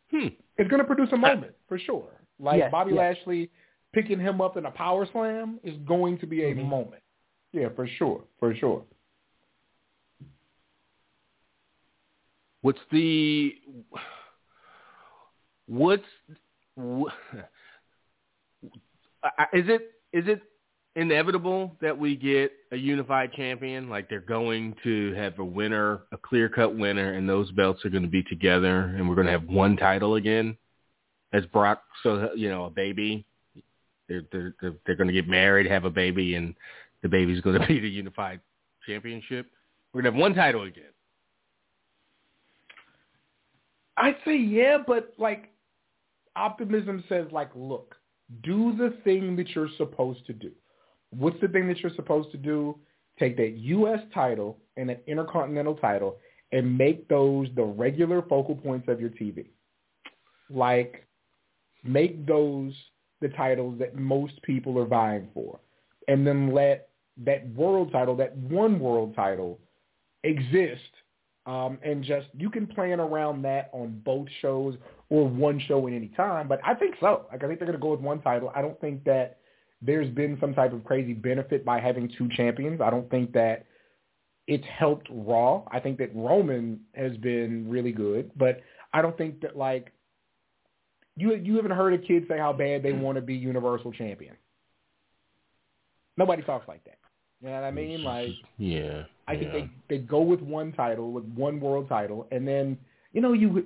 [0.09, 0.27] Hmm.
[0.57, 2.07] It's going to produce a moment for sure.
[2.39, 3.17] Like Yes, Bobby yes.
[3.17, 3.49] Lashley
[3.93, 6.65] picking him up in a power slam is going to be a Mhm.
[6.65, 7.03] moment.
[7.51, 8.83] Yeah, for sure, for sure.
[12.61, 13.55] What's the
[15.67, 16.03] what's
[16.77, 17.11] wh-
[19.23, 20.41] I- is it is it
[20.97, 23.89] inevitable that we get a unified champion?
[23.89, 27.89] Like they're going to have a winner, a clear cut winner, and those belts are
[27.89, 30.57] going to be together, and we're going to have one title again,
[31.31, 31.83] as Brock.
[32.03, 33.25] So you know, a baby.
[34.09, 36.55] They're they're they're, they're going to get married, have a baby, and
[37.03, 38.41] the baby's going to be the unified
[38.85, 39.47] championship.
[39.93, 40.83] We're going to have one title again.
[43.95, 45.51] I'd say yeah, but like
[46.35, 47.95] optimism says like, look,
[48.43, 50.51] do the thing that you're supposed to do.
[51.11, 52.77] What's the thing that you're supposed to do?
[53.19, 53.99] Take that U.S.
[54.13, 56.17] title and an intercontinental title
[56.51, 59.47] and make those the regular focal points of your TV.
[60.49, 61.07] Like,
[61.83, 62.73] make those
[63.21, 65.59] the titles that most people are vying for.
[66.07, 66.89] And then let
[67.25, 69.59] that world title, that one world title,
[70.23, 70.81] exist
[71.47, 74.75] um, and just you can plan around that on both shows
[75.09, 76.47] or one show at any time.
[76.47, 77.25] But I think so.
[77.31, 78.51] Like I think they're going to go with one title.
[78.53, 79.37] I don't think that
[79.81, 82.81] there's been some type of crazy benefit by having two champions.
[82.81, 83.65] I don't think that
[84.47, 85.63] it's helped Raw.
[85.71, 88.61] I think that Roman has been really good, but
[88.93, 89.91] I don't think that like
[91.15, 94.35] you you haven't heard a kid say how bad they want to be Universal Champion.
[96.15, 96.97] Nobody talks like that.
[97.41, 98.03] You know what I mean?
[98.03, 99.59] Like yeah, I think yeah.
[99.59, 102.77] they they go with one title, with one world title, and then
[103.13, 103.65] you know you,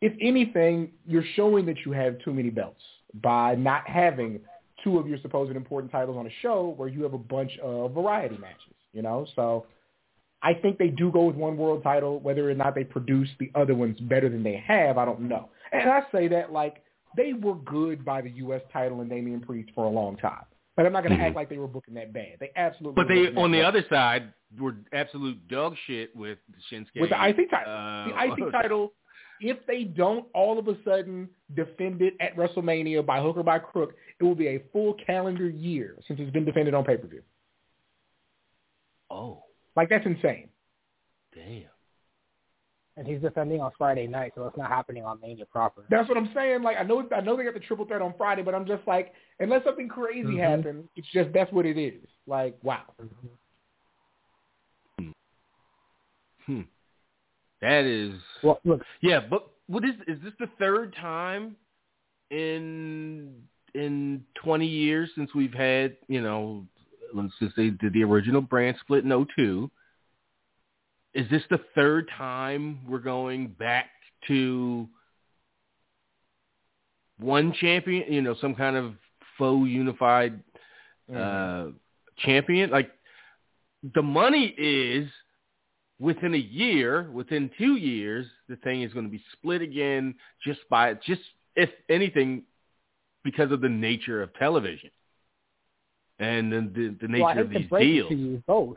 [0.00, 2.82] if anything, you're showing that you have too many belts
[3.22, 4.40] by not having
[4.84, 7.92] two of your supposed important titles on a show where you have a bunch of
[7.92, 8.74] variety matches.
[8.92, 9.66] You know, so
[10.42, 12.20] I think they do go with one world title.
[12.20, 15.48] Whether or not they produce the other ones better than they have, I don't know.
[15.72, 16.82] And I say that like
[17.16, 18.60] they were good by the U.S.
[18.72, 20.44] title and Damian Priest for a long time.
[20.76, 21.26] But I'm not going to Mhm.
[21.26, 22.36] act like they were booking that bad.
[22.40, 22.94] They absolutely.
[23.02, 23.64] But they, booking that on the bad.
[23.66, 26.38] other side, were absolute dog shit with
[26.70, 27.00] Shinsuke.
[27.00, 27.72] with the IC title.
[27.72, 28.92] Uh, the IC title,
[29.42, 33.58] if they don't all of a sudden defend it at WrestleMania by hook or by
[33.58, 37.22] crook, it will be a full calendar year since it's been defended on pay-per-view.
[39.10, 39.42] Oh,
[39.76, 40.48] Like, that's insane.
[41.34, 41.64] damn.
[42.96, 45.84] And he's defending on Friday night, so it's not happening on Mania proper.
[45.88, 46.62] That's what I'm saying.
[46.62, 48.86] Like, I know I know they got the triple threat on Friday, but I'm just
[48.86, 50.38] like, unless something crazy Mhm.
[50.38, 52.06] happens, it's just that's what it is.
[52.26, 52.84] Like, wow.
[56.44, 56.62] Hmm.
[57.62, 58.12] That is.
[58.42, 61.56] Well, look, Yeah, but what is is this the third time
[62.30, 63.34] in
[63.74, 66.66] in 20 years since we've had you know
[67.38, 69.70] since they did the original brand split in 02?
[71.14, 73.90] Is this the third time we're going back
[74.26, 74.88] to
[77.18, 78.12] one champion?
[78.12, 78.94] You know, some kind of
[79.38, 80.42] faux unified
[81.14, 81.66] uh,
[82.18, 82.70] champion.
[82.70, 82.90] Like
[83.94, 85.08] the money is
[86.02, 90.14] within a year, within two years, the thing is going to be split again.
[90.44, 91.22] Just by just
[91.54, 92.42] if anything,
[93.22, 94.90] because of the nature of television
[96.18, 98.08] and the the, the nature well, of these break deals.
[98.08, 98.76] to you both.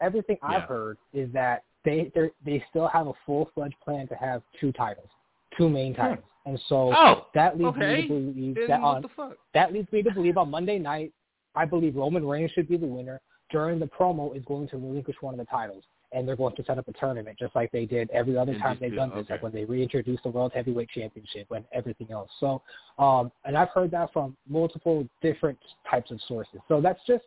[0.00, 2.32] Everything I've heard is that they they're-
[2.70, 5.08] still have a full fledged plan to have two titles,
[5.56, 6.00] two main hmm.
[6.00, 7.96] titles, and so Oh, that leads okay.
[7.96, 9.04] me to believe Then that on
[9.52, 11.12] that leads me to believe on Monday night,
[11.54, 13.20] I believe Roman Reigns should be the winner.
[13.50, 16.64] During the promo, is going to relinquish one of the titles, and they're going to
[16.64, 19.34] set up a tournament just like they did every other time they've done this, okay.
[19.34, 22.30] like when they reintroduced the World Heavyweight Championship and everything else.
[22.40, 22.62] So,
[22.98, 25.58] um, and I've heard that from multiple different
[25.90, 26.60] types of sources.
[26.68, 27.24] So that's just.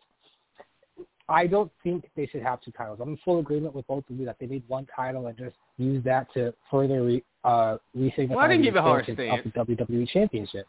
[1.30, 3.00] I don't think they should have two titles.
[3.02, 5.58] I'm in full agreement with both of you that they need one title and just
[5.78, 9.18] use that to further re, uh, re-signify Well, I didn't the give a hard of
[9.18, 10.68] the WWE Championship.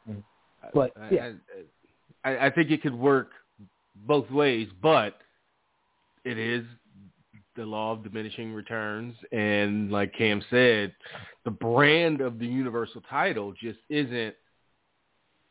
[0.75, 1.31] But, yeah.
[2.25, 3.31] I, I, I think it could work
[3.95, 5.19] both ways, but
[6.25, 6.65] it is
[7.59, 10.95] the law of diminishing returns, and like Cam said,
[11.45, 14.35] the brand of the Universal title just isn't.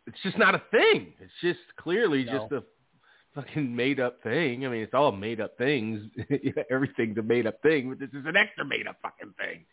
[0.08, 1.14] It's just not a thing.
[1.20, 2.32] It's just clearly No.
[2.40, 2.64] just a
[3.36, 4.66] fucking made up thing.
[4.66, 6.10] I mean, it's all made up things.
[6.72, 9.66] Everything's a made up thing, but this is an extra made up fucking thing.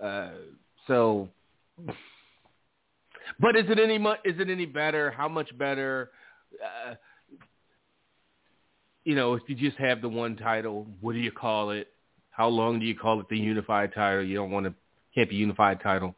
[0.00, 0.30] Uh,
[0.86, 1.28] so,
[3.40, 5.10] but is it any mu- is it any better?
[5.10, 6.10] How much better?
[6.64, 6.94] Uh,
[9.08, 11.88] you know, if you just have the one title, what do you call it?
[12.28, 14.22] How long do you call it the unified title?
[14.22, 14.74] You don't want to
[15.14, 16.14] can't be unified title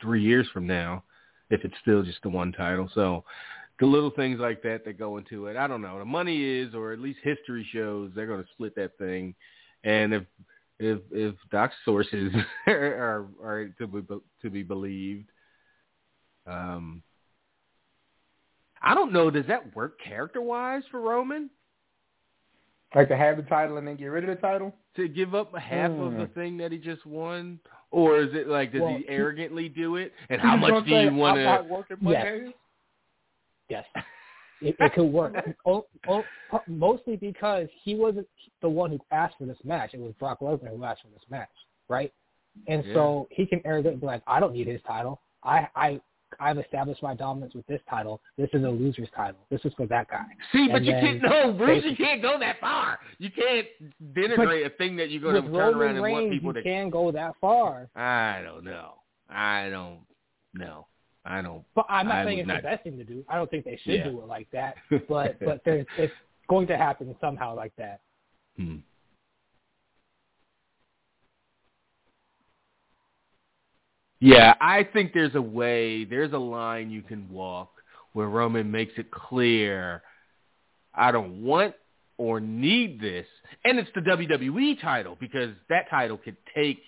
[0.00, 1.02] three years from now
[1.50, 2.88] if it's still just the one title.
[2.94, 3.24] So
[3.80, 5.56] the little things like that that go into it.
[5.56, 5.98] I don't know.
[5.98, 9.34] The money is, or at least history shows, they're going to split that thing.
[9.82, 10.22] And if
[10.78, 12.32] if if Doc's sources
[12.68, 14.02] are are to be
[14.42, 15.30] to be believed,
[16.46, 17.02] um,
[18.80, 19.32] I don't know.
[19.32, 21.50] Does that work character wise for Roman?
[22.94, 24.72] Like to have the title and then get rid of the title?
[24.96, 26.00] To give up half Hmm.
[26.00, 27.58] of the thing that he just won?
[27.90, 30.12] Or is it like, does Well, he arrogantly do it?
[30.30, 31.44] And how much do you want to...
[31.44, 32.24] not working Yes.
[32.24, 32.54] Mondays?
[33.68, 33.84] Yes,
[34.60, 35.34] it, it could work.
[35.66, 36.26] o- o-
[36.66, 38.28] mostly because he wasn't
[38.62, 39.94] the one who asked for this match.
[39.94, 41.48] It was Brock Lesnar who asked for this match,
[41.88, 42.12] right?
[42.68, 45.20] And so he can arrogantly be like, I don't need his title.
[45.42, 46.00] I I
[46.40, 48.20] I've established my dominance with this title.
[48.36, 49.40] This is a loser's title.
[49.50, 50.24] This is for that guy.
[50.52, 51.22] See, but And you can't.
[51.22, 52.98] No, Bruce, they- you can't go that far.
[53.18, 53.66] You can't
[54.14, 56.62] denigrate a thing that you're going to turn around and want people you to.
[56.62, 57.88] can go that far.
[57.96, 58.94] I don't know.
[59.28, 60.00] I don't
[60.54, 60.86] know.
[61.24, 61.64] I don't.
[61.74, 63.24] But I'm not I saying it's not- the best thing to do.
[63.28, 64.04] I don't think they should Yeah.
[64.04, 64.74] do it like that.
[65.08, 66.12] But but there's it's
[66.48, 68.00] going to happen somehow like that.
[68.58, 68.76] Hmm.
[74.24, 77.70] Yeah, I think there's a way, there's a line you can walk
[78.14, 80.02] where Roman makes it clear,
[80.94, 81.74] I don't want
[82.16, 83.26] or need this,
[83.66, 86.78] and it's the WWE title because that title could take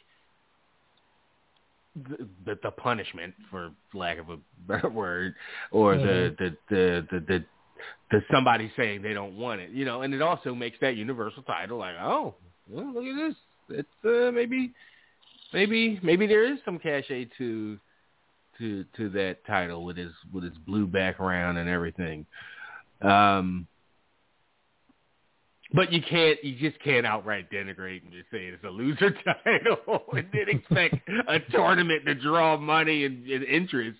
[1.94, 5.34] the, the, the punishment, for lack of a better word,
[5.70, 7.44] or the, the, the, the, the,
[8.12, 11.42] the somebody saying they don't want it, you know, and it also makes that universal
[11.42, 12.34] title like, oh,
[12.66, 13.36] well, look at this,
[13.68, 14.72] it's uh, maybe,
[15.52, 17.78] maybe, maybe there is some cachet to,
[18.58, 22.26] to, to that title with his with his blue background and everything.
[23.02, 23.66] Um,
[25.72, 29.10] but you can't, you just can't outright denigrate and just say it's a loser
[29.44, 30.96] title and then expect
[31.28, 33.98] a tournament to draw money and, and interest.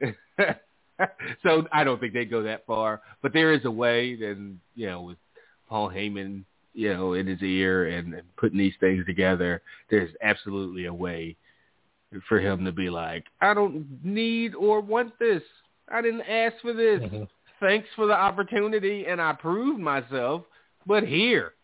[1.42, 4.14] so I don't think they go that far, but there is a way.
[4.14, 5.18] Then you know, with
[5.68, 6.44] Paul Heyman,
[6.78, 9.60] you know, in his ear and, and putting these things together,
[9.90, 11.34] there's absolutely a way
[12.28, 15.42] for him to be like, I don't need or want this.
[15.92, 17.02] I didn't ask for this.
[17.02, 17.28] Mhm.
[17.58, 20.44] Thanks for the opportunity, and I proved myself.
[20.86, 21.54] But here,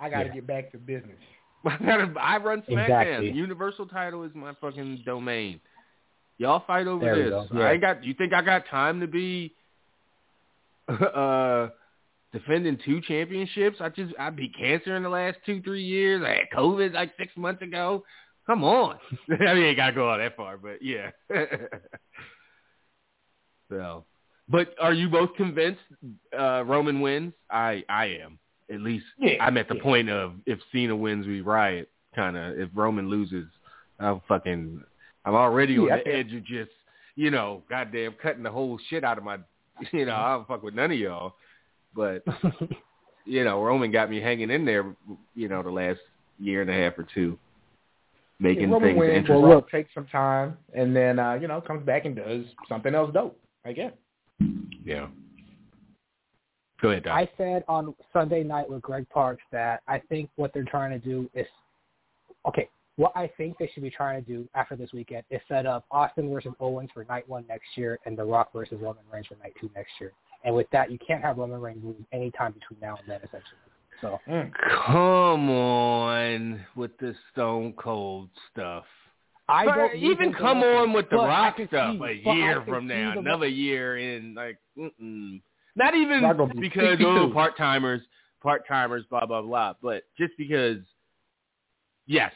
[0.00, 0.34] I got to Yeah.
[0.36, 1.18] get back to business.
[1.66, 3.02] I gotta, I run SmackDown.
[3.02, 3.32] Exactly.
[3.32, 5.60] Universal title is my fucking domain.
[6.38, 7.50] Y'all fight over There this.
[7.52, 7.70] I Yeah.
[7.72, 8.02] ain't got.
[8.02, 9.54] You think I got time to be
[10.88, 11.68] uh
[12.38, 13.78] defending two championships?
[13.80, 16.22] I just I beat cancer in the last two three years.
[16.24, 18.04] I had COVID like six months ago.
[18.46, 18.98] Come on.
[19.30, 21.10] I mean, ain't gotta go all that far, but yeah.
[23.70, 24.04] so,
[24.48, 25.80] but are you both convinced
[26.38, 27.32] uh Roman wins?
[27.50, 28.38] I I am.
[28.72, 29.82] At least Yeah, I'm at the yeah.
[29.82, 31.88] point of if Cena wins, we riot.
[32.14, 32.58] Kind of.
[32.58, 33.46] If Roman loses,
[33.98, 34.82] I'm fucking.
[35.24, 36.70] I'm already on Yeah, I the edge of just,
[37.14, 39.38] you know, goddamn cutting the whole shit out of my.
[39.92, 41.34] You know, I don't fuck with none of y'all.
[41.96, 42.22] But
[43.24, 44.94] you know, Roman got me hanging in there.
[45.34, 46.00] You know, the last
[46.38, 47.38] year and a half or two,
[48.38, 49.42] making Yeah, things wins, interesting.
[49.42, 52.94] Well, look, takes some time, and then uh, you know comes back and does something
[52.94, 53.38] else dope.
[53.64, 53.92] I guess.
[54.84, 55.08] Yeah.
[56.80, 57.16] Go ahead, Doc.
[57.16, 60.98] I said on Sunday night with Greg Parks that I think what they're trying to
[60.98, 61.46] do is
[62.46, 62.68] okay.
[62.96, 65.84] What I think they should be trying to do after this weekend is set up
[65.90, 69.36] Austin versus Owens for night one next year and The Rock versus Roman Reigns for
[69.36, 70.12] night two next year.
[70.46, 73.18] And with that, you can't have Roman Reigns lose any time between now and then,
[73.18, 73.58] essentially.
[74.00, 74.52] So Mm.
[74.86, 78.84] Come on with the Stone Cold stuff.
[79.48, 82.86] I But don't even come wrestle, on with the Rock stuff see- a year from
[82.86, 85.40] now, the- another year in like, mm-mm.
[85.76, 86.20] not even
[86.54, 87.06] be because 62.
[87.08, 88.02] oh part timers,
[88.42, 90.78] part timers, blah blah blah, but just because,
[92.06, 92.32] yes,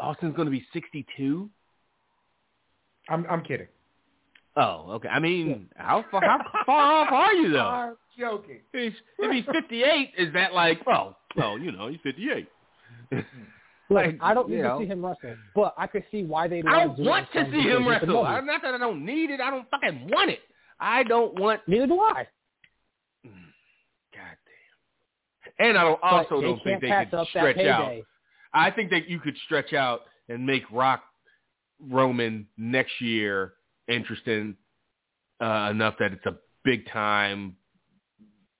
[0.00, 1.50] Austin's going to be sixty-two.
[3.08, 3.68] I'm I'm kidding.
[4.56, 5.08] Oh, okay.
[5.08, 7.58] I mean, how far how far off are you though?
[7.66, 8.60] I'm joking.
[8.72, 12.48] If he's, if he's fifty-eight, is that like, well, well, you know, he's fifty-eight.
[13.10, 13.24] Look,
[13.90, 14.78] Like, I don't need know.
[14.78, 16.62] to see him wrestle, but I could see why they.
[16.66, 18.22] I don't want to see him wrestle.
[18.24, 19.40] I- I, Not that I don't need it.
[19.40, 20.40] I don't fucking want it.
[20.80, 21.60] I don't want.
[21.66, 22.26] neither do I.
[23.26, 23.30] Mm,
[24.14, 24.36] God
[25.58, 25.68] damn.
[25.68, 27.92] And I don't, also don't think they pass could stretch out.
[28.54, 31.02] I think that you could stretch out and make Rock
[31.80, 33.54] Roman next year
[33.88, 34.56] interesting
[35.40, 37.56] uh, enough that it's a big time,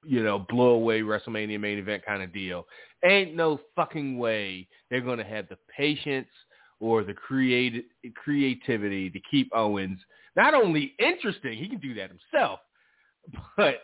[0.04, 2.66] you know, blow away WrestleMania main event kind of deal.
[3.04, 6.28] Ain't no fucking way they're going to have the patience
[6.80, 9.98] or the creati- creativity to keep Owens
[10.36, 12.60] not only interesting, he can do that himself,
[13.56, 13.82] but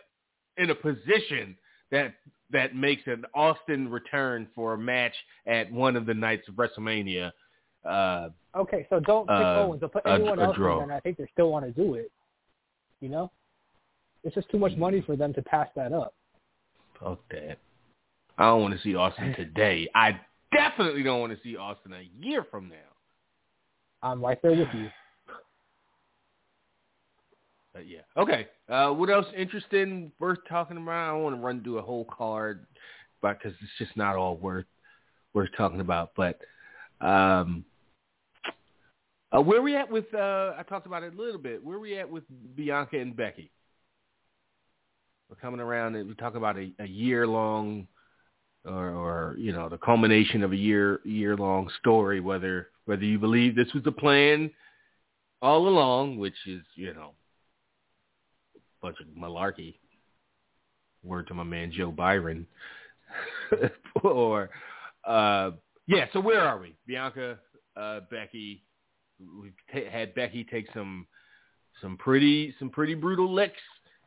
[0.57, 1.57] in a position
[1.91, 2.13] that
[2.51, 5.13] that makes an Austin return for a match
[5.47, 7.31] at one of the nights of WrestleMania.
[7.85, 10.73] Uh, Okay, so don't pick Uh, Owens, but put anyone a else draw.
[10.73, 12.11] in there, and I think they still want to do it.
[12.99, 13.31] You know,
[14.25, 16.13] it's just too much money for them to pass that up.
[16.99, 17.57] Fuck that.
[18.37, 19.87] I don't want to see Austin today.
[19.95, 20.19] I
[20.53, 22.75] definitely don't want to see Austin a year from now.
[24.03, 24.89] I'm right there with you.
[27.73, 28.01] But yeah.
[28.17, 28.47] Okay.
[28.67, 30.91] Uh, what else interesting worth talking about?
[30.91, 32.65] I don't want to run through a whole card,
[33.21, 34.65] but because it's just not all worth
[35.33, 36.11] worth talking about.
[36.17, 36.39] But
[36.99, 37.63] um,
[39.35, 40.13] uh, where we at with?
[40.13, 41.63] Uh, I talked about it a little bit.
[41.63, 42.23] Where we at with
[42.55, 43.51] Bianca and Becky?
[45.29, 47.87] We're coming around and we talk about a, a year long,
[48.65, 52.19] or, or you know, the culmination of a year year long story.
[52.19, 54.51] Whether whether you believe this was the plan
[55.41, 57.11] all along, which is you know
[58.55, 59.75] a bunch of malarkey.
[61.03, 62.45] Word to my man Joe Biden.
[64.03, 64.49] or
[65.05, 65.51] uh,
[65.87, 66.75] yeah, so where are we?
[66.85, 67.39] Bianca,
[67.75, 68.63] uh, Becky.
[69.41, 71.07] We've t- had Becky take some
[71.81, 73.61] some pretty some pretty brutal licks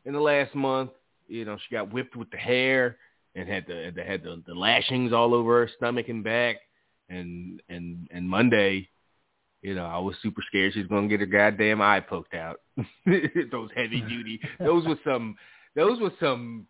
[0.05, 0.91] in the last month.
[1.27, 2.97] You know, she got whipped with the hair
[3.35, 6.57] and had the had the, the lashings all over her stomach and back.
[7.09, 8.89] And and and Monday,
[9.61, 12.61] you know, I was super scared she's gonna get her goddamn eye poked out.
[13.51, 14.39] those heavy duty.
[14.59, 15.35] Those were some.
[15.75, 16.65] Those were some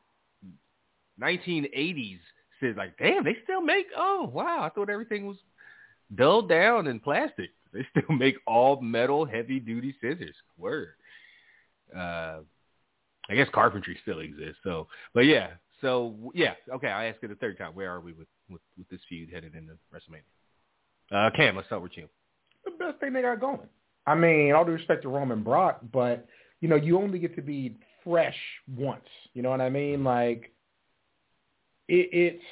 [1.22, 2.20] 1980s.
[2.60, 3.88] Said like, damn, they still make.
[3.98, 5.38] Oh wow, I thought everything was
[6.14, 7.50] dulled down and plastic.
[7.76, 10.36] They still make all metal heavy duty scissors.
[10.58, 10.94] Word.
[11.96, 12.40] Uh,
[13.30, 14.58] I guess carpentry still exists.
[14.64, 15.50] So, but yeah.
[15.82, 16.54] So yeah.
[16.74, 17.74] Okay, I ask it a third time.
[17.74, 20.24] Where are we with with, with this feud headed into WrestleMania?
[21.12, 22.08] Uh, Cam, let's start with you
[22.66, 23.68] the best thing they got going.
[24.06, 26.28] I mean, all due respect to Roman Brock, but
[26.62, 28.38] you know, you only get to be fresh
[28.76, 29.06] once.
[29.34, 30.04] You know what I mean?
[30.04, 30.52] Like,
[31.88, 32.44] it, it's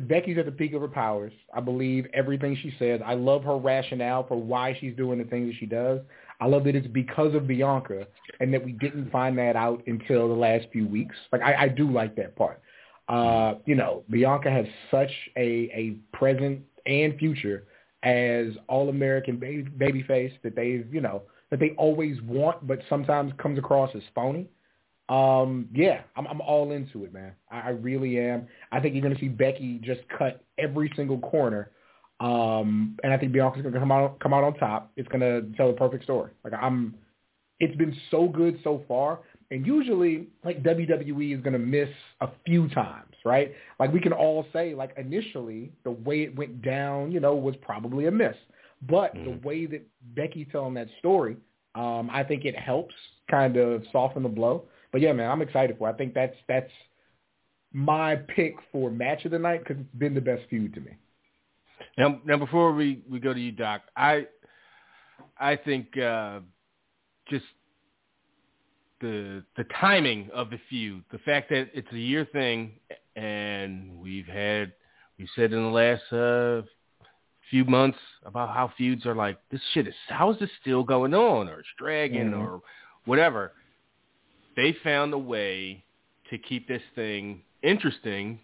[0.00, 1.32] Becky's at the peak of her powers.
[1.54, 3.00] I believe everything she says.
[3.04, 6.00] I love her rationale for why she's doing the things that she does.
[6.40, 8.06] I love that it's because of Bianca
[8.40, 11.16] and that we didn't find that out until the last few weeks.
[11.32, 12.60] Like I, I do like that part.
[13.08, 17.64] Uh, you know, Bianca has such a, a present and future
[18.02, 23.32] as all American baby babyface that they you know that they always want, but sometimes
[23.38, 24.48] comes across as phony.
[25.08, 27.32] Um, yeah, I'm, I'm all into it, man.
[27.50, 28.48] I, I really am.
[28.72, 31.70] I think you're going to see Becky just cut every single corner,
[32.20, 34.90] um, and I think Bianca's going to come out come out on top.
[34.96, 36.32] It's going to tell a perfect story.
[36.42, 36.94] Like I'm,
[37.60, 39.20] it's been so good so far.
[39.52, 41.88] And usually, like WWE is going to miss
[42.20, 43.54] a few times, right?
[43.78, 47.54] Like we can all say, like initially, the way it went down, you know, was
[47.62, 48.34] probably a miss.
[48.82, 49.24] But mm-hmm.
[49.24, 49.86] the way that
[50.16, 51.36] Becky's telling that story,
[51.76, 52.94] um, I think it helps
[53.30, 54.64] kind of soften the blow.
[54.96, 55.90] But yeah, man, I'm excited for.
[55.90, 55.92] It.
[55.92, 56.70] I think that's that's
[57.70, 60.92] my pick for match of the night because it's been the best feud to me.
[61.98, 64.26] Now, now before we we go to you, Doc, I
[65.38, 66.40] I think uh,
[67.28, 67.44] just
[69.02, 72.72] the the timing of the feud, the fact that it's a year thing,
[73.16, 74.72] and we've had
[75.18, 76.66] we said in the last uh,
[77.50, 81.12] few months about how feuds are like this shit is how is this still going
[81.12, 82.40] on or it's dragging mm-hmm.
[82.40, 82.62] or
[83.04, 83.52] whatever.
[84.56, 85.84] They found a way
[86.30, 88.40] to keep this thing interesting,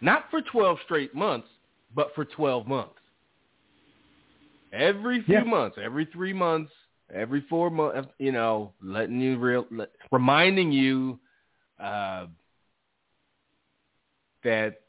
[0.00, 1.48] not for twelve straight months,
[1.94, 2.94] but for twelve months.
[4.72, 5.44] Every few yeah.
[5.44, 6.72] months, every three months,
[7.12, 11.18] every four months, you know, letting you real, let, reminding you
[11.78, 12.26] uh,
[14.44, 14.80] that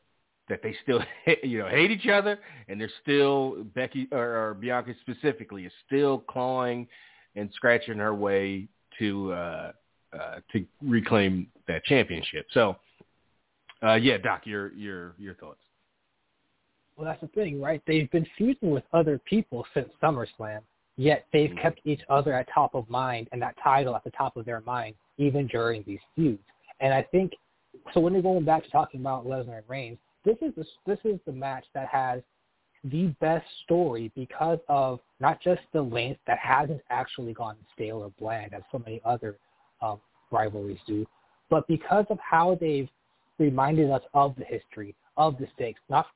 [0.49, 1.01] that they still
[1.43, 6.19] you know hate each other and they're still Becky or, or Bianca specifically is still
[6.19, 6.87] clawing
[7.35, 8.67] and scratching her way
[8.99, 9.71] to uh,
[10.13, 12.45] uh, to reclaim that championship.
[12.53, 12.75] So,
[13.81, 15.59] uh, yeah, Doc, your your your thoughts.
[16.95, 17.81] Well, that's the thing, right?
[17.87, 20.59] They've been feuding with other people since SummerSlam.
[20.95, 21.59] Yet they've mm-hmm.
[21.59, 24.61] kept each other at top of mind and that title at the top of their
[24.61, 26.43] mind even during these feuds.
[26.79, 27.33] And I think
[27.93, 27.99] so.
[27.99, 31.19] When you're going back to talking about Lesnar and Reigns, this is the, this is
[31.25, 32.21] the match that has
[32.83, 38.11] the best story because of not just the length that hasn't actually gone stale or
[38.19, 39.37] bland as so many other
[39.83, 39.99] um,
[40.31, 41.05] rivalries do,
[41.49, 42.89] but because of how they've
[43.39, 45.79] reminded us of the history of the stakes.
[45.89, 46.07] Not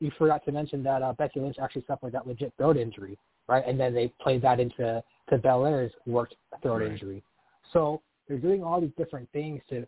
[0.00, 3.16] you forgot to mention that uh, Becky Lynch actually suffered that legit throat injury
[3.48, 3.64] right?
[3.66, 6.90] And then they played that into to Belair's worked throat right.
[6.90, 7.22] injury.
[7.72, 9.86] So they're doing all these different things to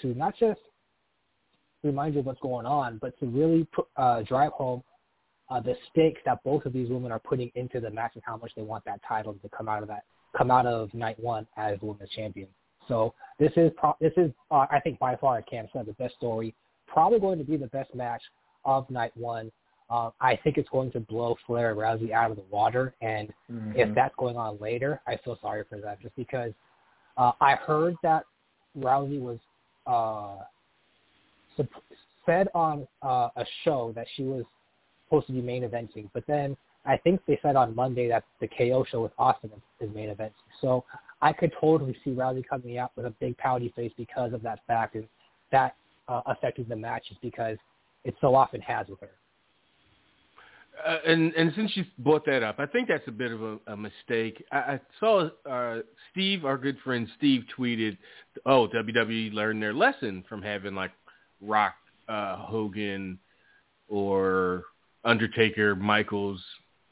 [0.00, 0.60] to not just
[1.82, 4.82] remind you of what's going on, but to really put, uh, drive home
[5.50, 8.36] uh, the stakes that both of these women are putting into the match and how
[8.36, 10.04] much they want that title to come out of that
[10.36, 12.48] come out of night one as women's champion.
[12.88, 15.92] So this is pro- this is uh, I think by far, I can say the
[15.94, 16.54] best story.
[16.86, 18.22] Probably going to be the best match
[18.64, 19.50] of night one
[19.90, 23.28] Uh, I think it's going to blow Flair and Rousey out of the water, and
[23.50, 23.76] Mhm.
[23.76, 26.54] if that's going on later, I feel sorry for them just because
[27.18, 28.24] uh, I heard that
[28.78, 29.38] Rousey was
[29.86, 30.44] uh,
[31.56, 31.82] sup-
[32.24, 34.44] said on uh, a show that she was
[35.04, 36.56] supposed to be main eventing, but then
[36.86, 40.08] I think they said on Monday that the KO show with Austin is, is main
[40.08, 40.32] eventing.
[40.60, 40.84] So
[41.22, 44.58] I could totally see Rousey coming out with a big pouty face because of that
[44.66, 45.06] fact, and
[45.52, 45.76] that
[46.08, 47.56] uh, affected the matches because
[48.04, 49.10] it so often has with her.
[50.84, 53.58] Uh, and and since you brought that up, I think that's a bit of a,
[53.68, 54.42] a mistake.
[54.50, 57.96] I, I saw uh, Steve, our good friend Steve, tweeted,
[58.46, 60.90] "Oh, WWE learned their lesson from having like
[61.40, 61.74] Rock,
[62.08, 63.18] uh, Hogan,
[63.88, 64.64] or
[65.04, 66.40] Undertaker, Michaels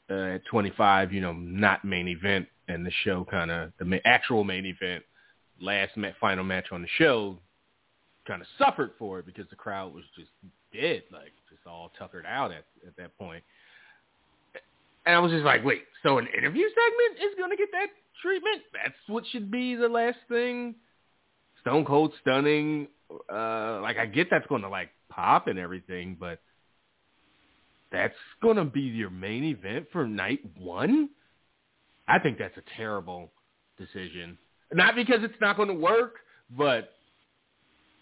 [0.09, 1.11] uh, at 25.
[1.11, 5.03] You know, not main event, and the show kind of the actual main event,
[5.59, 7.37] last ma- final match on the show,
[8.25, 10.29] kind of suffered for it because the crowd was just
[10.73, 13.43] dead, like just all tuckered out at at that point."
[15.05, 17.87] And I was just like, wait, so an interview segment is going to get that
[18.21, 18.61] treatment?
[18.73, 20.75] That's what should be the last thing?
[21.61, 22.87] Stone Cold Stunning.
[23.31, 26.39] Uh, like, I get that's going to, like, pop and everything, but
[27.91, 31.09] that's going to be your main event for night one?
[32.11, 33.31] I think that's a terrible
[33.77, 34.37] decision.
[34.73, 36.15] Not because it's not going to work,
[36.49, 36.89] but,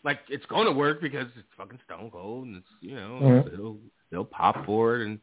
[0.03, 3.53] like, it's going to work because it's fucking Stone Cold and it's, you know, Mhm.
[3.53, 3.79] it'll,
[4.11, 5.19] they'll pop for it and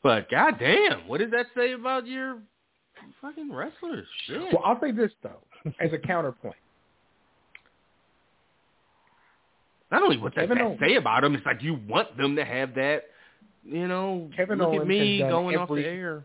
[0.00, 2.38] but goddamn, what does that say about your
[3.20, 4.06] fucking wrestlers?
[4.26, 4.40] Shit.
[4.52, 5.42] Well, I'll say this though,
[5.80, 6.54] as a counterpoint.
[9.90, 12.44] Not only what Kevin that Owens- say about them, it's like you want them to
[12.44, 13.04] have that,
[13.64, 16.24] you know, Kevin look Owens at me going off the air.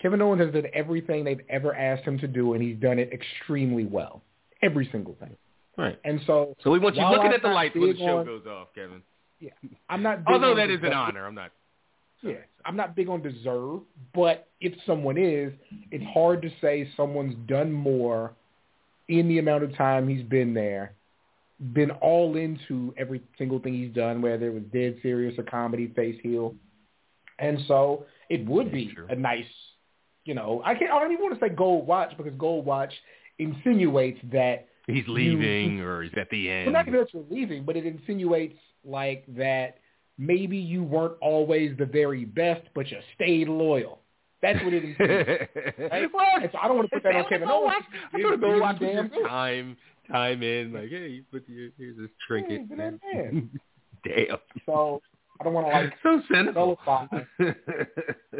[0.00, 3.12] Kevin Owens has done everything they've ever asked him to do, and he's done it
[3.12, 4.22] extremely well.
[4.62, 5.36] Every single thing.
[5.76, 5.98] Right.
[6.04, 8.18] And so So we want you looking I'm at the not lights when the show
[8.18, 9.02] on- goes off, Kevin.
[9.38, 9.50] Yeah,
[9.88, 10.18] I'm not.
[10.26, 11.50] Big Although that is an honor, I'm not.
[12.22, 12.34] Yeah,
[12.66, 13.80] I'm not big on deserve,
[14.14, 15.54] but if someone is,
[15.90, 18.34] it's hard to say someone's done more
[19.08, 20.92] in the amount of time he's been there,
[21.72, 25.90] been all into every single thing he's done, whether it was dead serious or comedy,
[25.96, 26.54] face heel,
[27.38, 29.46] and so it would be a nice,
[30.24, 30.90] you know, I can't.
[30.90, 32.92] I don't even want to say gold watch because gold watch
[33.38, 36.72] insinuates that He's leaving or he's at the well, end.
[36.72, 39.78] not even that you're leaving, but it insinuates like that
[40.18, 44.00] maybe you weren't always the very best, but you stayed loyal.
[44.42, 45.50] That's what it insinuates.
[45.90, 46.08] right?
[46.12, 47.84] well, so I don't want to put that on Kevin Owens.
[48.12, 49.76] I He's thought a go watch was damn time,
[50.10, 50.72] time in.
[50.72, 52.62] Like, hey, you put your, here's this trinket.
[52.70, 52.90] Yeah,
[53.40, 53.60] but
[54.04, 54.38] Damn.
[54.66, 55.02] So
[55.40, 56.78] I don't want to like so cynical.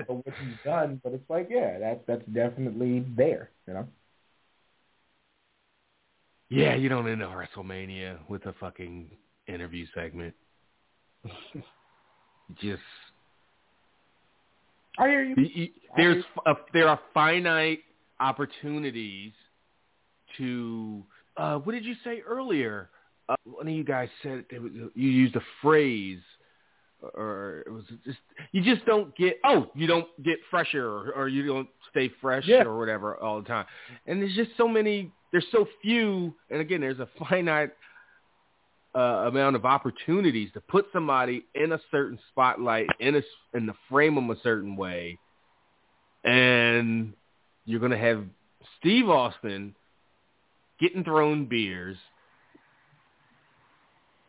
[0.06, 3.88] what he's done, but it's like, yeah, that's that's definitely there, you know.
[6.50, 9.10] yeah, you don't end a WrestleMania with a fucking
[9.46, 10.34] interview segment.
[12.60, 12.82] Just
[14.98, 15.34] I hear you.
[15.38, 17.80] you, you, there's a, there are finite
[18.18, 19.32] opportunities
[20.36, 21.02] to
[21.38, 22.90] uh, what did you say earlier?
[23.28, 26.20] Uh, one of you guys said was, you used a phrase,
[27.14, 28.18] or it was just
[28.52, 32.44] you just don't get oh you don't get fresher or, or you don't stay fresh
[32.46, 32.64] Yeah.
[32.64, 33.66] or whatever all the time,
[34.06, 37.70] and there's just so many there's so few, and again there's a finite
[38.94, 43.22] uh, amount of opportunities to put somebody in a certain spotlight in a
[43.56, 45.18] in the frame them a certain way,
[46.24, 47.12] and
[47.64, 48.24] you're gonna have
[48.78, 49.74] Steve Austin
[50.80, 51.96] getting thrown beers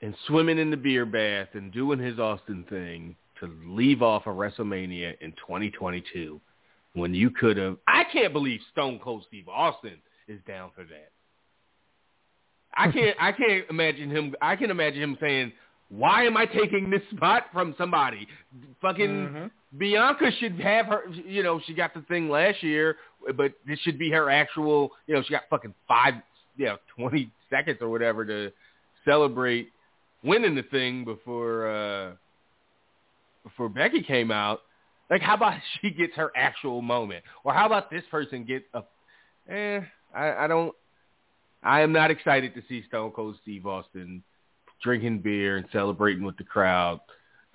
[0.01, 4.29] and swimming in the beer bath and doing his Austin thing to leave off a
[4.29, 6.39] WrestleMania in 2022
[6.93, 7.77] when you could have.
[7.87, 9.97] I can't believe Stone Cold Steve Austin
[10.27, 11.11] is down for that.
[12.73, 13.17] I can't.
[13.19, 14.35] I can't imagine him.
[14.41, 15.51] I can imagine him saying,
[15.89, 18.27] "Why am I taking this spot from somebody?
[18.81, 19.51] Fucking Mhm.
[19.77, 21.09] Bianca should have her.
[21.09, 22.97] You know, she got the thing last year,
[23.35, 24.95] but this should be her actual.
[25.05, 26.15] You know, she got fucking five,
[26.55, 28.53] you know, twenty seconds or whatever to
[29.03, 29.69] celebrate
[30.23, 32.11] winning the thing before uh
[33.43, 34.61] before Becky came out.
[35.09, 38.83] Like, how about she gets her actual moment, or how about this person get a?
[39.51, 39.81] Eh,
[40.15, 40.73] I, I don't.
[41.63, 44.23] I am not excited to see Stone Cold Steve Austin
[44.81, 46.99] drinking beer and celebrating with the crowd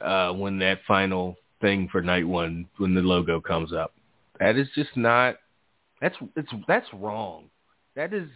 [0.00, 3.94] uh, when that final thing for night one when the logo comes up.
[4.38, 5.36] That is just not.
[6.00, 7.48] That's it's that's wrong.
[7.94, 8.28] That is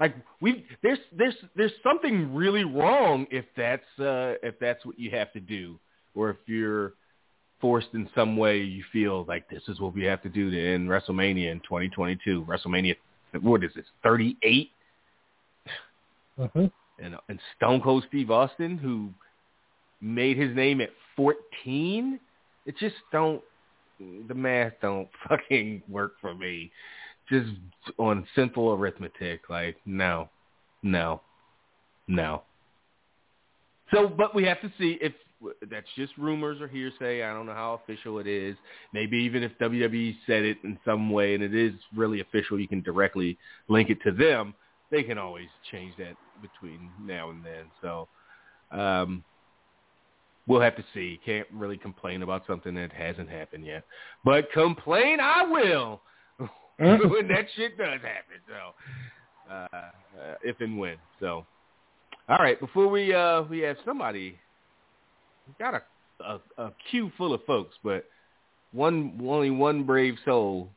[0.00, 5.10] like we there's there's there's something really wrong if that's uh, if that's what you
[5.10, 5.78] have to do,
[6.14, 6.94] or if you're
[7.60, 10.74] forced in some way you feel like this is what we have to do to
[10.74, 12.46] end WrestleMania in 2022.
[12.48, 12.94] WrestleMania,
[13.42, 13.84] what is this?
[14.02, 14.70] 38
[16.36, 16.66] hmm
[17.00, 19.10] and and Stone Cold Steve Austin, who
[20.00, 22.20] made his name at 14,
[22.66, 23.42] it just don't
[24.28, 26.70] the math don't fucking work for me.
[27.30, 27.50] Just
[27.98, 30.28] on simple arithmetic, like no,
[30.82, 31.20] no,
[32.06, 32.42] no.
[33.92, 35.12] So, but we have to see if
[35.70, 37.22] that's just rumors or hearsay.
[37.22, 38.56] I don't know how official it is.
[38.92, 42.68] Maybe even if WWE said it in some way and it is really official, you
[42.68, 44.54] can directly link it to them.
[44.90, 47.66] They can always change that between now and then.
[47.82, 48.08] So,
[48.70, 49.24] um,
[50.46, 51.20] we'll have to see.
[51.24, 53.84] Can't really complain about something that hasn't happened yet.
[54.24, 56.00] But complain I will
[57.10, 58.38] when that shit does happen.
[58.46, 60.96] So uh, uh, if and when.
[61.20, 61.46] So
[62.28, 64.38] all right, before we uh we have somebody
[65.46, 65.82] we got a,
[66.24, 68.04] a a queue full of folks, but
[68.72, 70.70] one only one brave soul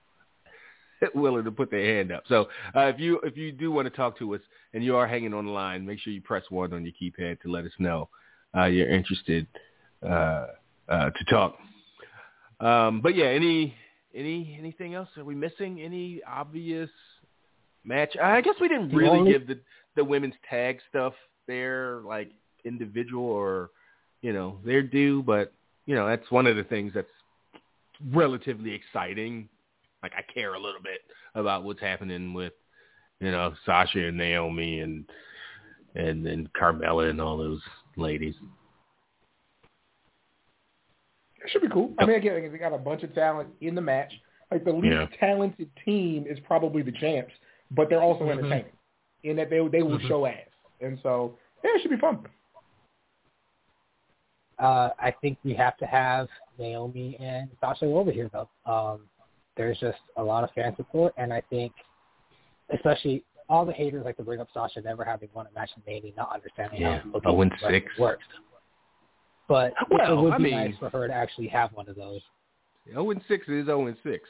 [1.16, 2.24] willing to put their hand up.
[2.28, 4.42] So uh, if you if you do want to talk to us
[4.74, 7.42] and you are hanging on the line, make sure you press one on your keypad
[7.42, 8.10] to let us know
[8.58, 9.46] uh, you're interested
[10.04, 10.48] uh,
[10.90, 11.58] uh, to talk.
[12.60, 13.76] Um, but yeah, any
[14.14, 15.10] any anything else?
[15.18, 16.90] Are we missing any obvious
[17.84, 18.16] match?
[18.22, 19.60] I guess we didn't really only- give the
[19.96, 21.14] the women's tag stuff
[21.48, 22.32] their like
[22.64, 23.72] individual or
[24.22, 25.54] you know their due, but
[25.86, 27.08] you know that's one of the things that's
[28.12, 29.50] relatively exciting.
[30.04, 31.02] Like I care a little bit
[31.36, 32.54] about what's happening with
[33.20, 35.06] you know Sasha and Naomi and
[35.96, 37.62] and and Carmella and all those
[37.98, 38.36] ladies.
[41.44, 41.92] It should be cool.
[42.00, 44.14] I mean, again, they got a bunch of talent in the match.
[44.52, 45.08] Like the least Yeah.
[45.20, 47.34] talented team is probably the champs,
[47.72, 48.32] but they're also Mhm.
[48.32, 48.72] entertaining
[49.24, 50.08] in that they they will Mhm.
[50.08, 50.50] show ass,
[50.82, 52.26] and so yeah, it should be fun.
[54.60, 56.30] Uh, I think we have to have
[56.60, 58.50] Naomi and Sasha over here, though.
[58.66, 59.10] Um,
[59.56, 61.74] there's just a lot of fan support, and I think,
[62.70, 65.84] especially all the haters like to bring up Sasha never having won a match in
[65.86, 67.98] Mania, not understanding Yeah, how booking 0 and 6.
[67.98, 68.26] works.
[69.52, 71.90] But it- Well, it would I be mean- nice for her to actually have one
[71.90, 72.22] of those.
[72.88, 74.28] Zero and six is zero and six.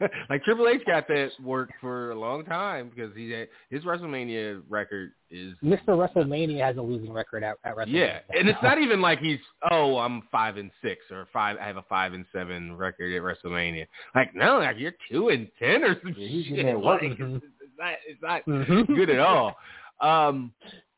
[0.28, 4.62] like Triple H got that work for a long time because he had, his WrestleMania
[4.68, 5.90] record is Mr.
[5.90, 7.92] WrestleMania has a losing record at, at WrestleMania.
[7.94, 9.38] yeah, and it's not even like he's
[9.70, 13.22] oh I'm five and six or five I have a five and seven record at
[13.22, 13.86] WrestleMania.
[14.16, 16.48] Like no, like you're two and ten or some Yeah, shit.
[16.56, 17.12] getting that Like, work.
[17.20, 18.86] it's, it's not it's not Mhm.
[18.88, 19.54] good at all.
[20.00, 20.52] Um,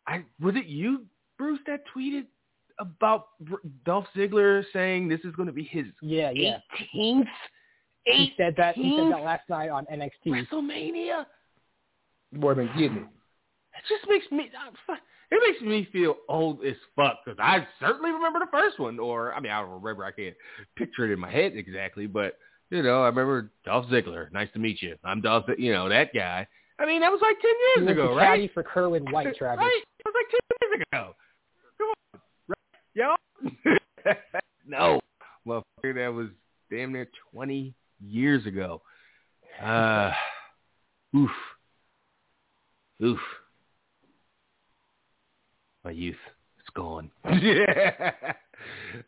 [0.06, 1.04] I was it you
[1.38, 2.24] Bruce that tweeted
[2.78, 3.54] about Br-
[3.84, 6.58] Dolph Ziggler saying this is going to be his Yeah, yeah.
[6.94, 7.26] 18th
[8.04, 8.74] He said that.
[8.76, 10.10] He said that last night on NXT.
[10.26, 11.26] WrestleMania.
[12.32, 13.02] Boy, been getting it.
[13.02, 14.50] It just makes me.
[14.88, 14.94] Uh,
[15.30, 19.34] it makes me feel old as fuck because I certainly remember the first one, or
[19.34, 20.04] I mean, I don't remember.
[20.04, 20.34] I can't
[20.76, 22.38] picture it in my head exactly, but
[22.70, 24.30] you know, I remember Dolph Ziggler.
[24.32, 24.96] Nice to meet you.
[25.04, 25.44] I'm Dolph.
[25.58, 26.46] You know that guy.
[26.78, 28.50] I mean, that was like ten He years was ago, right?
[28.54, 29.58] for Kerwin White, Travis.
[29.58, 29.82] Right?
[29.98, 31.14] It was like ten years ago.
[32.96, 33.14] Yo.
[34.66, 35.00] no,
[35.46, 36.28] motherfucker, that was
[36.70, 38.80] damn near twenty years ago.
[39.62, 40.12] Uh,
[41.14, 41.30] oof,
[43.04, 43.18] oof.
[45.84, 46.16] My youth,
[46.58, 47.10] it's gone.
[47.42, 48.12] yeah.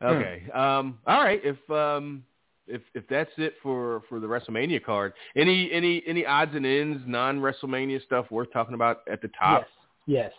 [0.03, 0.43] Okay.
[0.53, 0.99] Um.
[1.07, 1.41] All right.
[1.43, 2.24] If um.
[2.66, 7.03] If if that's it for for the WrestleMania card, any any any odds and ends,
[7.07, 9.66] non WrestleMania stuff worth talking about at the top?
[10.07, 10.32] Yes, yes.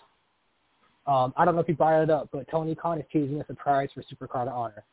[1.09, 3.45] Um, I don't know if you brought it up, but Tony Khan is teasing a
[3.47, 4.83] surprise for Supercard of Honor,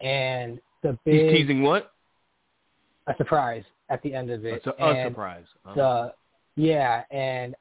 [0.00, 1.92] and the big He's teasing what?
[3.06, 4.54] a surprise at the end of it.
[4.54, 5.44] It's a, a surprise.
[5.66, 6.14] Uh, The
[6.56, 7.54] yeah, and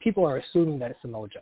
[0.00, 1.40] people are assuming that it's Samoa Joe.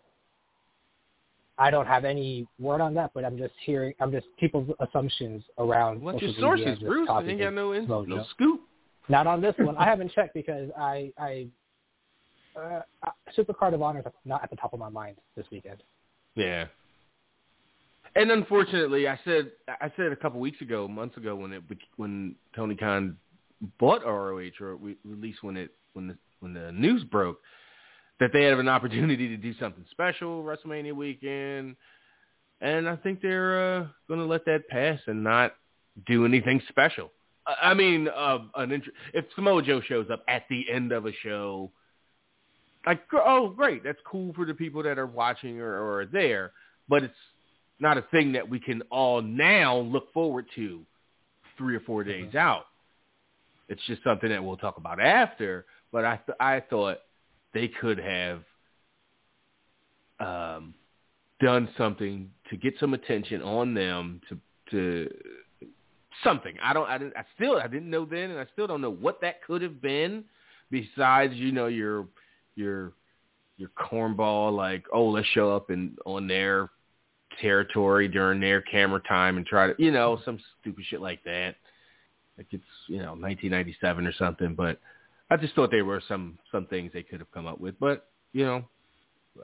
[1.58, 3.94] I don't have any word on that, but I'm just hearing.
[3.98, 6.02] I'm just people's assumptions around.
[6.02, 7.08] What's your sources, Bruce?
[7.08, 8.60] I talking ain't got no in, no scoop.
[9.08, 9.76] Not on this one.
[9.78, 11.46] I haven't checked because I I
[12.56, 15.82] uh, uh, Supercard of Honor is not at the top of my mind this weekend.
[16.34, 16.66] Yeah.
[18.14, 21.62] And unfortunately, I said I said a couple weeks ago, months ago, when it
[21.96, 23.16] when Tony Khan
[23.78, 24.80] bought ROH, or at
[25.20, 27.38] least when it when the when the news broke,
[28.20, 31.76] that they had an opportunity to do something special WrestleMania weekend,
[32.60, 35.54] and I think they're uh, going to let that pass and not
[36.06, 37.10] do anything special.
[37.46, 41.12] I mean, uh, an int- if Samoa Joe shows up at the end of a
[41.22, 41.70] show,
[42.86, 46.52] like oh great, that's cool for the people that are watching or, or are there,
[46.88, 47.14] but it's
[47.80, 50.80] not a thing that we can all now look forward to
[51.58, 52.66] three or four days out.
[53.68, 55.66] It's just something that we'll talk about after.
[55.92, 56.98] But I th- I thought
[57.52, 58.42] they could have
[60.20, 60.74] um,
[61.40, 64.38] done something to get some attention on them to
[64.70, 65.10] to
[66.22, 66.54] something.
[66.62, 68.92] I don't I didn't I still I didn't know then and I still don't know
[68.92, 70.24] what that could have been
[70.70, 72.06] besides you know your
[72.56, 72.92] your
[73.58, 76.68] your cornball like oh let's show up and on their
[77.40, 81.56] territory during their camera time and try to, you know, some stupid shit like that.
[82.36, 84.54] Like it's, you know, 1997 or something.
[84.54, 84.78] But
[85.30, 87.78] I just thought there were some some things they could have come up with.
[87.80, 88.64] But you know,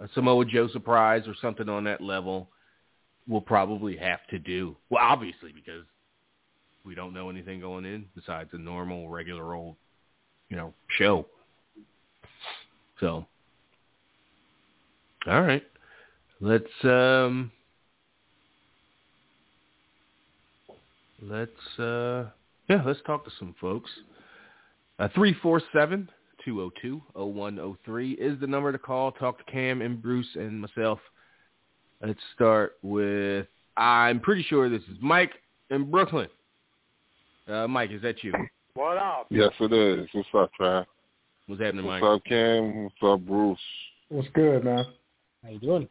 [0.01, 2.49] a Samoa Joe surprise or something on that level
[3.29, 4.77] will probably have to do.
[4.91, 5.85] Well, obviously because
[6.85, 9.77] we don't know anything going in besides a normal, regular old,
[10.49, 11.27] you know, show.
[13.03, 13.27] So,
[15.27, 15.65] all right,
[16.41, 17.51] let's um,
[21.21, 21.51] let's
[21.81, 22.27] uh,
[22.69, 23.91] yeah, let's talk to some folks.
[25.01, 26.09] Uh, three four seven
[26.47, 29.13] 202-0103 is the number to call.
[29.13, 30.99] Talk to Cam and Bruce and myself.
[32.05, 33.47] Let's start with,
[33.77, 35.33] I'm pretty sure this is Mike
[35.71, 36.29] in Brooklyn.
[37.49, 38.33] Uh, Mike, is that you?
[38.75, 39.27] What up?
[39.31, 40.09] Yes, it is.
[40.13, 40.87] What's up, Trav?
[41.53, 42.11] What's happening, What's Mike?
[42.11, 42.85] up, Cam?
[42.85, 43.59] What's up, Bruce?
[44.09, 44.87] What's good, man?
[45.45, 45.89] How you doing?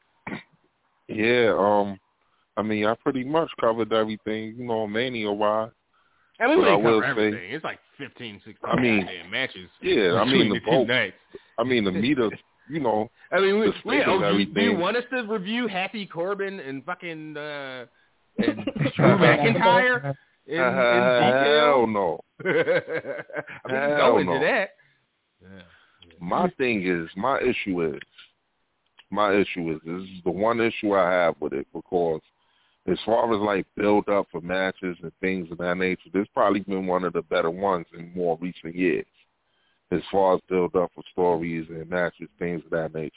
[1.07, 1.99] Yeah, um,
[2.57, 5.70] I mean, I pretty much covered everything, you know, mania wise.
[6.39, 7.51] I mean, we But didn't will cover say- everything.
[7.53, 9.70] It's like 15, 16 I mean, matches.
[9.84, 10.89] Yeah, I mean, the two both.
[11.59, 12.32] I mean, the meter,
[12.68, 15.03] you know, I mean, we, the we, oh, and do, you, do you want us
[15.14, 17.86] to review Happy Corbin and fucking uh,
[18.39, 20.16] and Drew McIntyre
[20.47, 22.20] in, in hell no.
[22.43, 24.39] I mean, we can Hell go into no.
[24.39, 24.72] that.
[25.42, 25.62] Yeah.
[26.20, 28.02] My thing is, my issue is,
[29.10, 32.22] my issue is, this is the one issue I have with it because
[32.88, 36.62] as far as like build up for matches and things of that nature, this probably
[36.62, 39.06] been one of the better ones in more recent years.
[39.92, 43.14] As far as build up for stories and matches, things of that nature.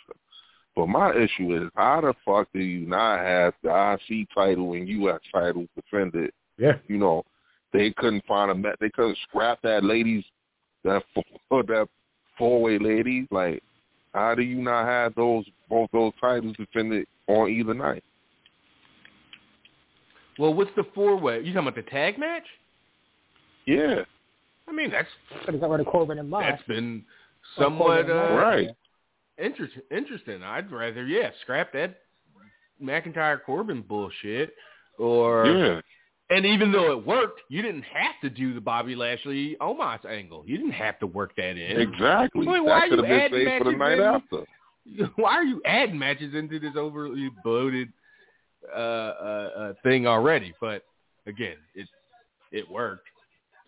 [0.74, 4.88] But my issue is, how the fuck do you not have the IC title and
[4.88, 6.32] US title defended?
[6.58, 6.78] Yeah.
[6.88, 7.24] You know,
[7.72, 8.76] they couldn't find a match.
[8.80, 10.24] They couldn't scrap that ladies,
[10.82, 11.02] that
[11.50, 11.88] that
[12.38, 13.26] four way ladies.
[13.30, 13.62] Like,
[14.12, 18.04] how do you not have those both those titles defended on either night?
[20.38, 21.38] Well, what's the four way?
[21.38, 22.44] You talking about the tag match?
[23.66, 24.02] Yeah,
[24.68, 25.08] I mean, that's
[25.44, 26.46] Could have got rid of Corbin and Mox.
[26.48, 27.04] that's been
[27.58, 28.68] somewhat uh, right.
[29.38, 30.42] interest, interesting.
[30.42, 32.00] I'd rather, yeah, scrap that
[32.82, 34.54] McIntyre Corbin bullshit.
[34.98, 35.80] Or Yeah,
[36.34, 40.42] and even though it worked, you didn't have to do the Bobby Lashley Omos angle.
[40.46, 41.80] You didn't have to work that in.
[41.80, 42.46] exactly.
[42.46, 44.44] Wait, why that could you have adding been saved for the night after.
[45.16, 47.88] Why are you adding matches into this overly bloated
[48.70, 50.52] uh, uh, uh, thing already?
[50.60, 50.82] But
[51.26, 51.88] again, it
[52.52, 53.06] it worked.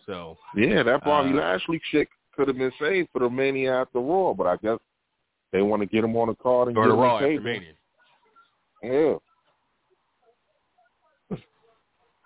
[0.05, 3.99] So Yeah, that Bobby Uh, Lashley shit could have been saved for the Mania after
[3.99, 4.77] Raw, but I guess
[5.51, 7.41] they want to get him on the card and or get the Raw after.
[7.41, 7.73] Mania.
[8.83, 9.15] Yeah.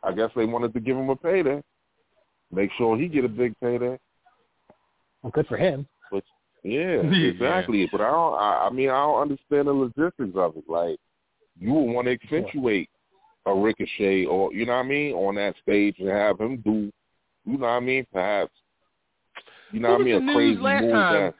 [0.03, 1.61] I guess they wanted to give him a payday.
[2.51, 3.97] Make sure he get a big payday.
[5.21, 5.87] Well, good for him.
[6.63, 7.29] Yeah, Yeah.
[7.29, 7.87] exactly.
[7.91, 8.33] But I don't.
[8.35, 10.63] I, I mean, I don't understand the logistics of it.
[10.67, 10.97] Like,
[11.59, 12.89] you would want to accentuate
[13.45, 16.91] a ricochet, or you know what I mean, on that stage and have him do,
[17.45, 18.51] you know what I mean, perhaps,
[19.71, 21.13] you know What what I mean, the a news crazy last move time?
[21.23, 21.33] that.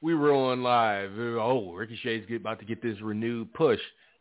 [0.00, 1.10] We were on live.
[1.18, 3.80] Oh, Ricochet's get, about to get this renewed push.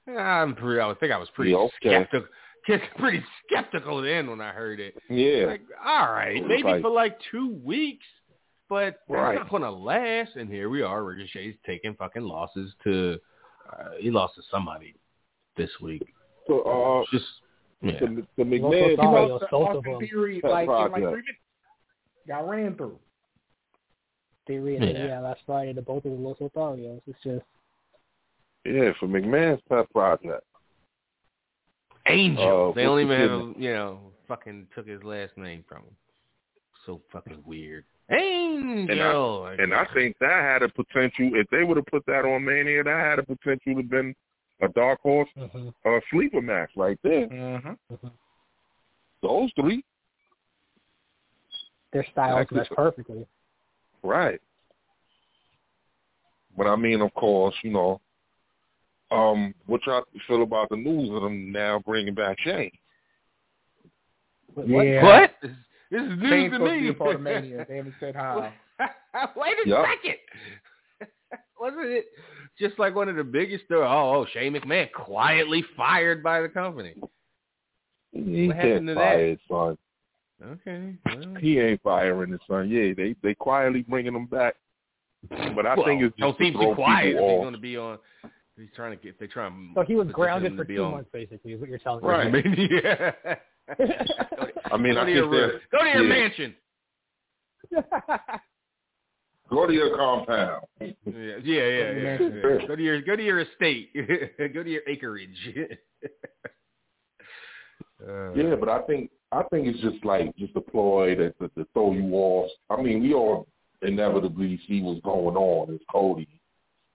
[0.10, 0.80] Ah, I'm pretty.
[0.80, 1.70] I think I was pretty Yeah, okay.
[2.08, 2.28] skeptical.
[2.98, 4.96] Pretty skeptical then when I heard it.
[5.10, 8.06] Yeah, Like, all right, maybe Like- for like two weeks,
[8.70, 9.36] but that's Right.
[9.36, 10.36] not going to last.
[10.36, 11.04] And here we are.
[11.04, 13.20] Ricochet's taking fucking losses to.
[13.72, 14.96] Uh, he lost to somebody
[15.56, 16.14] this week.
[16.48, 17.26] so uh, It's just
[17.82, 18.00] yeah.
[18.00, 18.96] the, the Local McMahon, He
[19.32, 20.00] lost to both Austin.
[20.08, 21.28] Theory Pet like in like three minutes.
[22.28, 23.00] Got ran through.
[24.48, 25.06] Theory and Yeah.
[25.08, 25.20] yeah.
[25.20, 27.02] last Friday to both of the Los Lotharios.
[27.08, 27.46] It's just
[28.66, 30.44] yeah, for McMahon's pet project.
[32.10, 32.70] Angel.
[32.70, 35.96] Uh, they don't even have, a, you know, fucking took his last name from him.
[36.86, 37.84] So fucking weird.
[38.10, 39.42] Angel.
[39.42, 41.32] Like, And I think that had a potential.
[41.34, 44.16] If they would have put that on Mania, that had a potential to have been
[44.62, 47.28] a dark horse mhm, uh, sleeper match right there.
[47.28, 47.94] Mm-hmm.
[47.94, 48.12] mhm.
[49.22, 49.84] Those three,
[51.92, 52.58] their styles Exactly.
[52.58, 53.28] match perfectly.
[54.04, 54.40] right?
[56.56, 58.00] But I mean, of course, you know,
[59.12, 62.72] um, what y'all feel about the news of them now bringing back Shane?
[64.54, 64.82] What- what?
[64.88, 65.04] Yeah.
[65.04, 65.32] what?
[65.42, 65.52] This,
[65.92, 66.94] this is news Shane's to supposed to me.
[66.94, 67.66] part of Mania.
[67.70, 68.52] They haven't said how.
[69.36, 69.86] Wait a Yup.
[69.86, 70.18] second.
[71.60, 72.06] Wasn't it
[72.60, 73.88] just like one of the biggest stories?
[73.90, 76.94] Oh, oh, Shane McMahon quietly fired by the company.
[78.12, 79.00] He What can't happened to that?
[79.14, 79.78] fire son.
[80.44, 80.96] Okay.
[81.06, 82.70] Well, He ain't firing his son.
[82.70, 84.56] Yeah, they they quietly bringing him back.
[85.30, 87.14] But I well, think it's don't just to seem throw too quiet.
[87.14, 87.98] people If he's going to be on.
[88.58, 89.20] He's trying to get.
[89.20, 89.72] They try and.
[89.76, 92.10] So he was grounded for two on- months, basically, is what you're telling me.
[92.10, 92.34] Right.
[92.34, 92.70] me.
[92.84, 93.12] yeah.
[94.72, 96.10] I mean, go I to your think that Go to your yeah.
[96.10, 96.56] mansion.
[99.50, 100.66] go to your compound.
[100.80, 101.92] Yeah, yeah, yeah.
[101.92, 102.68] yeah, yeah.
[102.68, 103.94] Go to your go to your estate.
[104.54, 105.38] go to your acreage.
[108.08, 111.48] Uh, Yeah, but I think I think it's just like just a ploy to, to,
[111.50, 112.50] to throw you off.
[112.70, 113.48] I mean, we all
[113.82, 115.74] inevitably see what's going on.
[115.74, 116.28] It's Cody,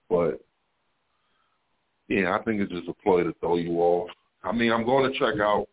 [0.08, 0.40] but
[2.12, 4.10] yeah, I think it's just a ploy to throw you off.
[4.44, 5.66] I mean, I'm going to check out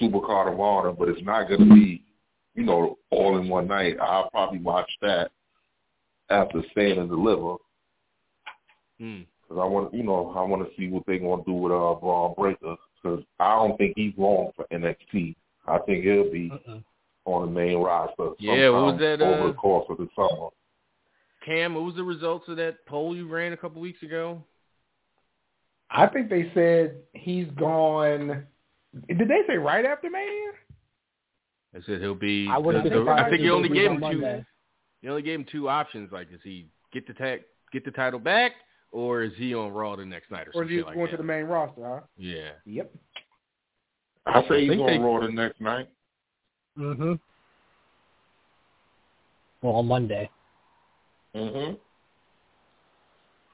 [0.00, 2.02] Supercard of Honor, but it's not going to be,
[2.54, 3.96] you know, all in one night.
[4.00, 5.30] I'll probably watch that
[6.30, 7.56] after Stand and Deliver
[8.98, 9.20] hmm.
[9.42, 11.72] because I want, you know, I want to see what they're going to do with
[11.72, 15.36] uh, Bron Breakker because I don't think he's long for NXT.
[15.66, 16.82] I think he'll be Mm-mm.
[17.26, 18.30] on the main roster.
[18.38, 20.48] Yeah, what was that, over uh, the course of the summer?
[21.44, 24.42] Cam, what was the results of that poll you ran a couple weeks ago?
[25.94, 28.46] I think they said he's gone.
[29.08, 30.52] Did they say right after Mania?
[31.74, 32.48] I said he'll be.
[32.50, 34.20] I the- the- I think if you only gave him on two.
[34.20, 34.44] Monday.
[35.02, 36.10] You only gave him two options.
[36.12, 38.52] Like, does he get the tag, get the title back,
[38.90, 40.60] or is he on Raw the next night, or, something?
[40.60, 41.10] Or some is he like going that?
[41.12, 42.00] to the main roster, huh?
[42.16, 42.50] Yeah.
[42.66, 42.92] Yep.
[44.26, 45.88] I say I he's think on they- Raw the next night.
[46.78, 47.12] Mm-hmm.
[49.62, 50.30] Well, on Monday.
[51.34, 51.74] Mm-hmm.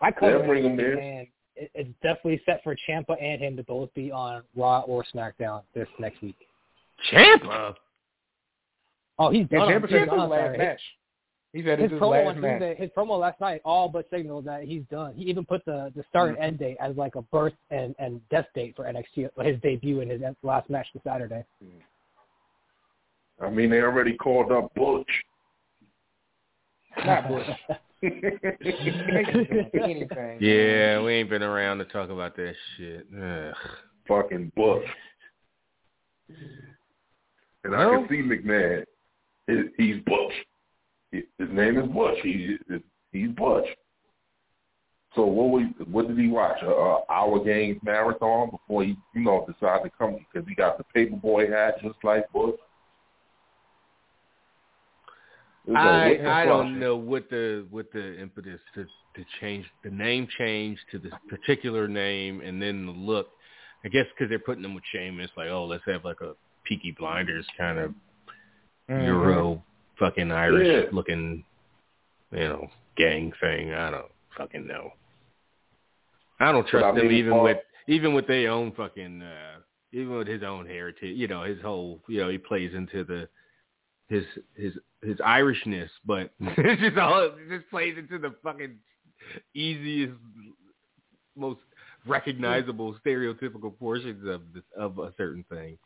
[0.00, 1.26] I cover They'll bring him there.
[1.58, 5.04] And it, it's definitely set for Ciampa and him to both be on Raw or
[5.14, 6.36] SmackDown this next week.
[7.12, 7.74] Ciampa.
[9.18, 9.68] Oh, he's Yeah, done.
[9.68, 10.58] Ciampa on- said he's it's done his on last Saturday.
[10.58, 10.80] match.
[11.54, 12.60] He said His his promo last on match.
[12.60, 15.14] Tuesday, his promo last night all but signaled that he's done.
[15.14, 16.42] He even put the the start Mm-hmm.
[16.42, 20.00] and end date as like a birth and and death date for NXT, his debut
[20.00, 21.44] in his last match this Saturday.
[23.40, 25.08] I mean, they already called up Butch.
[27.06, 27.46] Not Bush.
[28.02, 28.38] Anything.
[30.40, 33.06] Yeah, we ain't been around to talk about that shit.
[33.16, 33.54] Ugh.
[34.06, 34.84] Fucking Butch.
[37.64, 38.84] And I can see McMahon.
[39.46, 40.32] He- He's Butch.
[41.10, 42.18] His name is Butch.
[42.22, 42.56] He,
[43.12, 43.66] he's Butch.
[45.14, 46.58] So what we, what did he watch?
[46.62, 50.46] Uh, uh, a, a hour games marathon before he, you know, decided to come because
[50.48, 52.54] he got the paperboy hat just like Butch.
[52.54, 59.66] It was like, I I don't know what the what the impetus to to change
[59.84, 63.28] the name change to this particular name and then the look.
[63.84, 66.92] I guess because they're putting them with Sheamus, like oh let's have like a Peaky
[66.98, 67.94] Blinders kind of
[68.90, 69.06] Mhm.
[69.06, 69.62] Euro
[69.98, 70.90] fucking Irish Yeah.
[70.92, 71.44] looking,
[72.30, 73.72] you know, gang thing.
[73.72, 74.92] I don't fucking know.
[76.40, 79.60] I don't trust them even uh, with even with their own fucking uh
[79.92, 81.16] even with his own heritage.
[81.16, 83.28] You know, his whole you know, he plays into the
[84.08, 84.72] his his
[85.02, 88.76] his Irishness, but it's just all it just plays into the fucking
[89.54, 90.14] easiest
[91.36, 91.60] most
[92.06, 95.78] recognizable stereotypical portions of this of a certain thing.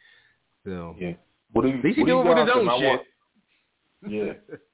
[0.64, 1.12] So Yeah.
[1.52, 2.88] What do you, at least he what do you doing with his own shit.
[2.88, 3.02] want-
[4.08, 4.56] yeah.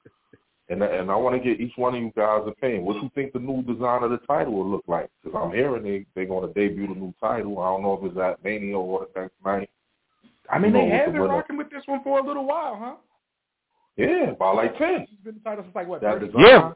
[0.70, 2.84] And and I want to get each one of you guys' opinion.
[2.84, 5.08] What do you think the new design of the title will look like?
[5.24, 7.58] Because I'm hearing they they're going to debut the new title.
[7.58, 9.70] I don't know if it's at Mania or the next night.
[10.50, 12.44] I mean, You they know, with have been rocking with this one for a little
[12.44, 12.94] while, huh?
[13.98, 15.02] Yeah, about like ten.
[15.02, 16.00] It's been the title since like what?
[16.00, 16.26] That 30?
[16.26, 16.42] design.
[16.46, 16.72] Yeah.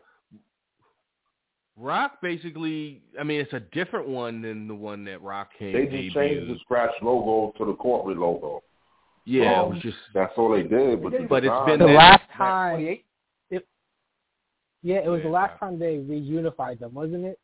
[1.79, 5.87] Rock basically, I mean, it's a different one than the one that Rock came They
[5.87, 8.63] just changed the scratch logo to the corporate logo.
[9.25, 11.03] Yeah, it Um, was just That's all they did.
[11.03, 13.05] But, the But it's design- been the last time, 28?
[14.83, 15.33] yeah, it was the Yeah.
[15.33, 17.39] last time they reunified them, wasn't it?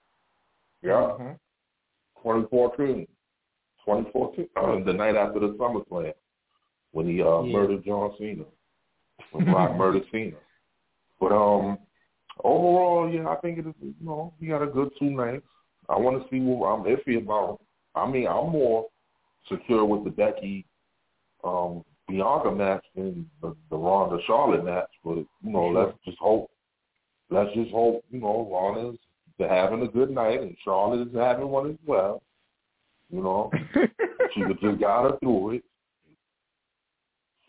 [0.83, 1.39] yeah, Mhm.
[2.23, 3.07] 2014,
[3.85, 6.13] 2014, uh, the night after the SummerSlam
[6.93, 7.53] when he uh, Yeah.
[7.53, 8.45] murdered John Cena.
[9.33, 10.37] When Rock murdered Cena.
[11.21, 11.79] But um,
[12.43, 13.75] overall, yeah, I think it is.
[13.81, 15.47] You know, he got a good two nights.
[15.89, 17.61] I want to see what I'm iffy about.
[17.95, 18.87] I mean, I'm more
[19.51, 20.65] secure with the Becky
[21.45, 24.91] um, Bianca match than the, the Ronda Charlotte match.
[25.05, 25.85] But you know, Sure.
[25.87, 26.51] let's just hope.
[27.31, 28.05] Let's just hope.
[28.11, 28.99] You know, Ronda's
[29.39, 32.23] having a good night and Charlotte is having one as well.
[33.11, 33.51] You know,
[34.35, 35.65] she just got her through it.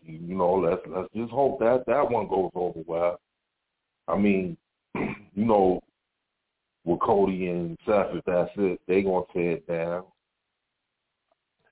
[0.09, 3.19] You know, let's let's just hope that that one goes over well.
[4.07, 4.57] I mean,
[4.95, 5.81] you know,
[6.85, 10.03] with Cody and Seth, if that's it, they gonna tear it down.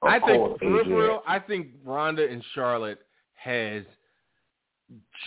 [0.02, 3.00] Of I think course, for real, AJ I think Ronda and Charlotte
[3.34, 3.84] has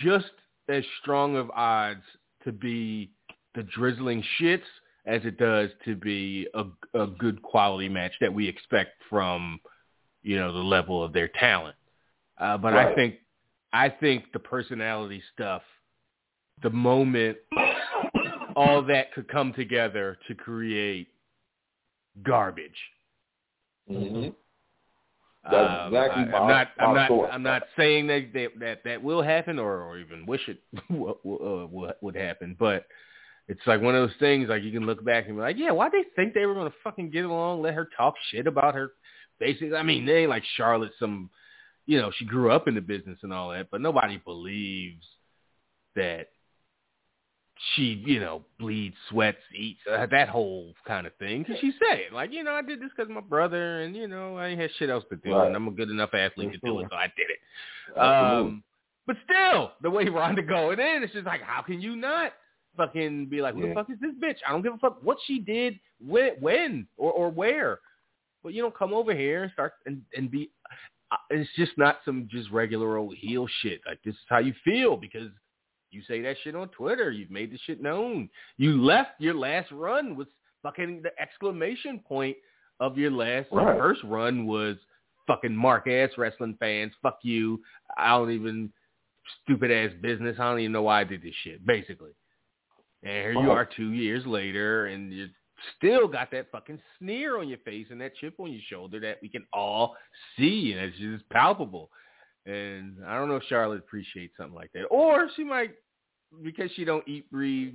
[0.01, 0.31] just
[0.69, 2.03] as strong of odds
[2.45, 3.11] to be
[3.55, 4.61] the drizzling shits
[5.05, 9.59] as it does to be a, a good quality match that we expect from
[10.23, 11.75] you know the level of their talent.
[12.41, 13.15] Uh, but I think
[13.71, 15.61] I think the personality stuff,
[16.63, 17.37] the moment
[18.55, 21.07] all that could come together to create
[22.23, 22.71] garbage.
[23.89, 24.33] Mhm.
[25.43, 26.67] Um, That's exactly I, I'm, not.
[26.79, 27.07] I'm not.
[27.07, 27.29] thought.
[27.31, 30.61] I'm not saying that that that, that will happen or, or even wish it
[30.91, 32.55] uh, would happen.
[32.59, 32.85] But
[33.47, 34.49] it's like one of those things.
[34.49, 36.69] Like you can look back and be like, yeah, why they think they were going
[36.69, 37.61] to fucking get along?
[37.61, 38.93] Let her talk shit about her.
[39.39, 41.29] Basically, I mean, they ain't like Charlotte, some
[41.91, 45.05] you know, she grew up in the business and all that, but nobody believes
[45.93, 46.29] that
[47.75, 51.43] she, you know, bleeds, sweats, eats, uh, that whole kind of thing.
[51.43, 54.37] Cause she said, like, you know, I did this because my brother, and you know,
[54.37, 55.47] I ain't had shit else to do, Right.
[55.47, 57.39] and I'm a good enough athlete to do it, so I did it.
[57.97, 58.51] Absolutely.
[58.51, 58.63] Um,
[59.05, 62.31] but still, the way Ronda going in, it's just like, how can you not
[62.77, 64.37] fucking be like, who the fuck is this bitch?
[64.47, 67.79] I don't give a fuck what she did, when, when or, or where.
[68.43, 70.51] But you don't come over here and start and, and be.
[71.29, 73.81] It's just not some just regular old heel shit.
[73.85, 75.29] Like this is how you feel because
[75.89, 77.11] you say that shit on Twitter.
[77.11, 78.29] You've made the shit known.
[78.57, 80.29] You left your last run with
[80.63, 82.37] fucking the exclamation point
[82.79, 83.77] of your last Right.
[83.77, 84.77] first run was
[85.27, 86.93] fucking mark ass wrestling fans.
[87.01, 87.61] Fuck you.
[87.97, 88.71] I don't even
[89.43, 90.37] stupid ass business.
[90.39, 91.65] I don't even know why I did this shit.
[91.65, 92.11] Basically,
[93.03, 95.27] and here you are two years later, and you
[95.77, 99.17] still got that fucking sneer on your face and that chip on your shoulder that
[99.21, 99.95] we can all
[100.37, 101.89] see, and it's just palpable.
[102.45, 105.71] And I don't know if Charlotte appreciates something like that, or she might
[106.43, 107.73] because she don't eat, breathe,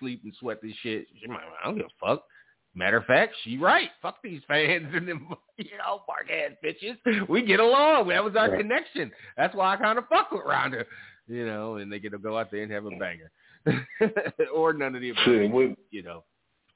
[0.00, 1.06] sleep, and sweat this shit.
[1.20, 2.24] She might, I don't give a fuck.
[2.74, 3.90] Matter of fact, she right.
[4.02, 7.28] Fuck these fans and them, you know, mark ass bitches.
[7.28, 8.08] We get along.
[8.08, 8.60] That was our Right.
[8.60, 9.10] connection.
[9.36, 10.84] That's why I kind of fuck with Ronda,
[11.26, 11.76] you know.
[11.76, 13.30] And they get to go out there and have a banger,
[14.54, 15.76] or none of the above.
[15.90, 16.24] You know,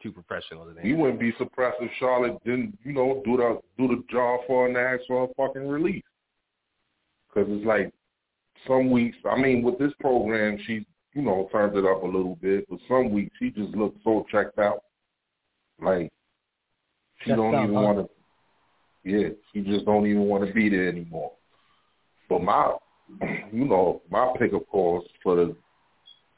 [0.02, 3.88] too professional to we wouldn't be surprised if Charlotte didn't, you know, do the do
[3.88, 6.02] the job for her and ask for a fucking release.
[7.28, 7.92] Because it's like
[8.66, 9.16] some weeks.
[9.28, 12.78] I mean, with this program, she, you know, turned it up a little bit, but
[12.88, 14.82] some weeks she just looks so checked out.
[15.80, 16.12] Like
[17.22, 18.08] she Checked don't even want to.
[19.04, 21.32] Yeah, she just don't even want to be there anymore.
[22.28, 22.74] But my,
[23.52, 25.56] you know, my pickup calls for the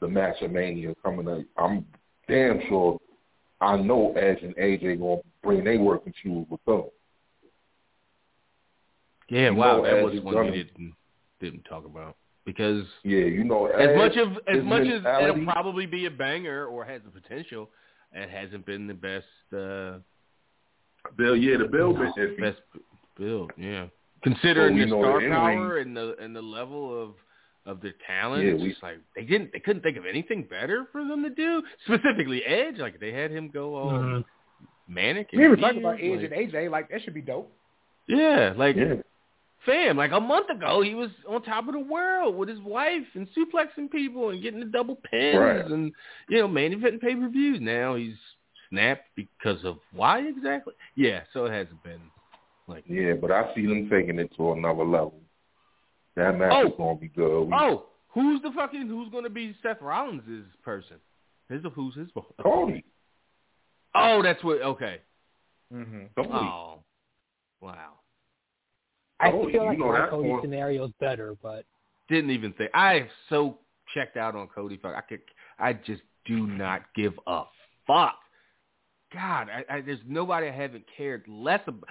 [0.01, 1.41] the match of Mania coming up.
[1.57, 1.85] I'm
[2.27, 2.99] damn sure
[3.61, 6.83] I know Edge and AJ gonna bring their working shoes with them.
[9.29, 10.93] Yeah, You wow, that Edge was one gonna- we didn't
[11.39, 15.43] didn't talk about because Yeah, you know, as Edge, much of as much as it'll
[15.45, 17.69] probably be a banger or has the potential,
[18.13, 19.99] it hasn't been the best uh
[21.17, 22.39] Bill, yeah, the Bill iffy.
[22.39, 22.61] best
[23.15, 23.51] build.
[23.57, 23.87] Yeah,
[24.23, 27.15] considering we the know star the power and the and the level of
[27.65, 30.43] of their talent, Yeah, it's we- just like they didn't they couldn't think of anything
[30.43, 31.63] better for them to do.
[31.85, 34.25] Specifically, Edge, like they had him go all Mhm.
[34.87, 35.29] manic.
[35.33, 36.69] And We were talking about weird, Edge like- and AJ.
[36.69, 37.51] Like that should be dope.
[38.07, 38.95] Yeah, like Yeah,
[39.65, 43.07] fam, like a month ago, he was on top of the world with his wife
[43.15, 45.65] and suplexing people and getting the double pins Right.
[45.65, 45.91] and
[46.29, 47.59] you know main eventing pay per views.
[47.61, 48.15] Now he's
[48.69, 50.73] snapped because of why exactly?
[50.95, 52.01] Yeah, so it hasn't been
[52.67, 55.19] like yeah, but I see them taking it to another level.
[56.15, 56.67] That match Oh.
[56.67, 57.43] is gonna be good.
[57.43, 60.97] We, oh, who's the fucking who's going to be Seth Rollins' person?
[61.49, 62.07] His who's his?
[62.41, 62.83] Cody,
[63.93, 64.61] Oh, that's what.
[64.61, 64.99] Okay.
[65.73, 66.05] Mm-hmm.
[66.15, 66.29] Cody.
[66.33, 66.79] Oh,
[67.61, 67.93] wow.
[69.19, 71.65] I Cody, feel you like know my Cody one- scenario is better, but
[72.09, 72.71] Didn't even think.
[72.73, 73.57] I so
[73.93, 74.77] checked out on Cody.
[74.81, 75.21] Fuck, I could.
[75.59, 77.43] I just do not give a
[77.87, 78.15] fuck.
[79.13, 81.87] God, I, I, there's nobody I haven't cared less about.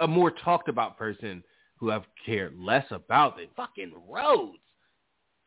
[0.00, 1.44] A, a more talked about person
[1.76, 4.58] who I've cared less about than fucking Rhodes.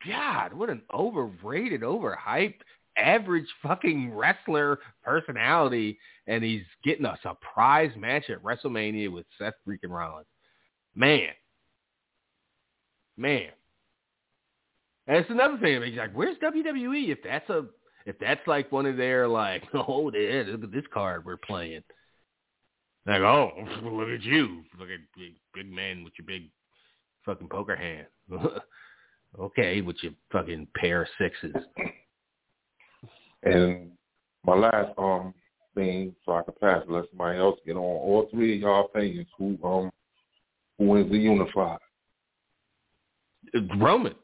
[0.06, 2.60] God, what an overrated, overhyped,
[2.96, 9.90] average fucking wrestler personality, and he's getting a surprise match at WrestleMania with Seth freaking
[9.90, 10.26] Rollins.
[10.94, 11.30] Man,
[13.16, 13.50] man.
[15.06, 15.82] It's another thing.
[15.82, 17.08] He's like, "Where's WWE?
[17.08, 17.64] If that's a,
[18.04, 21.82] if that's like one of their like, oh, look at this card we're playing."
[23.08, 23.50] Like, oh,
[23.82, 26.50] look at you, look at big, big man with your big
[27.24, 28.06] fucking poker hand.
[29.40, 31.54] okay, with your fucking pair of sixes.
[33.42, 33.90] and
[34.44, 35.32] my last um
[35.74, 37.82] thing, so I can pass it, let somebody else get on.
[37.82, 39.28] All three of y'all opinions.
[39.38, 39.90] Who um
[40.78, 41.78] who wins the unified?
[43.78, 44.14] Roman,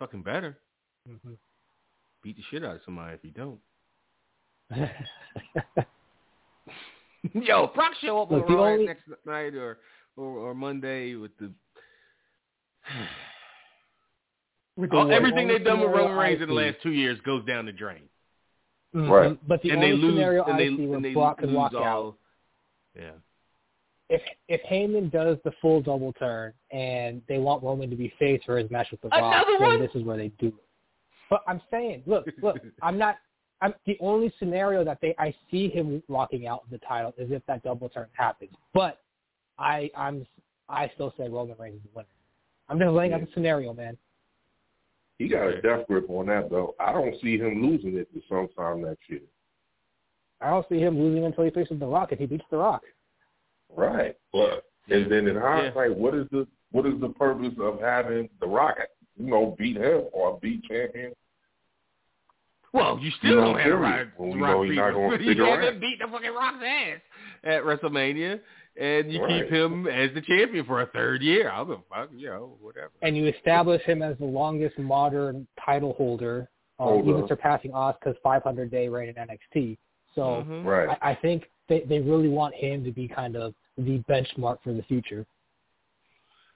[0.00, 0.58] fucking better.
[1.08, 1.36] Mhm.
[2.24, 3.60] Beat the shit out of somebody if you don't.
[7.34, 9.78] Yo, Brock show up on Look, the Raw only- next night or,
[10.16, 11.50] or or Monday with the
[14.76, 15.14] With the All- what?
[15.14, 18.02] everything they've done with Roman Reigns in the last two years goes down the drain.
[18.94, 19.08] Mhm.
[19.10, 19.38] Right.
[19.48, 21.38] But the and only they lose scenario and I they, see and where they Brock
[21.38, 22.16] could lose walk all, out
[22.98, 23.10] Yeah.
[24.10, 28.42] if if Heyman does the full double turn and they want Roman to be face
[28.44, 29.80] for his match with the Rock, Another then one?
[29.80, 30.54] this is where they do it.
[31.30, 33.16] But I'm saying, look, look, I'm not.
[33.62, 37.46] I'm the only scenario that they I see him walking out the title is if
[37.46, 38.50] that double turn happens.
[38.74, 38.98] But
[39.58, 40.26] I I'm
[40.68, 42.08] I still say Roman Reigns is the winner.
[42.68, 43.96] I'm just laying out the scenario, man.
[45.18, 46.74] He got a death grip on that though.
[46.80, 49.20] I don't see him losing it to sometime next year.
[50.40, 52.82] I don't see him losing until he faces the Rock and he beats the Rock.
[53.74, 54.16] Right.
[54.32, 58.46] But and then in hindsight, what is the what is the purpose of having The
[58.46, 58.76] Rock,
[59.16, 61.12] you know, beat him or beat champion?
[62.72, 63.80] Well, you still You don't have period.
[63.80, 64.94] Rock, Well, we Rock know he's beat not him.
[64.94, 67.00] gonna You haven't beat the fucking Rock's ass
[67.44, 68.40] at WrestleMania,
[68.80, 69.42] and you Right.
[69.42, 71.50] keep him as the champion for a third year.
[71.50, 72.90] I'll go fuck, you know, whatever.
[73.02, 76.48] And you establish him as the longest modern title holder,
[76.78, 77.10] um, Holder.
[77.10, 79.76] even surpassing Asuka's 500 day reign in NXT.
[80.14, 80.64] So Mhm.
[80.64, 80.98] Right.
[81.02, 84.72] I, I think they they really want him to be kind of the benchmark for
[84.72, 85.26] the future.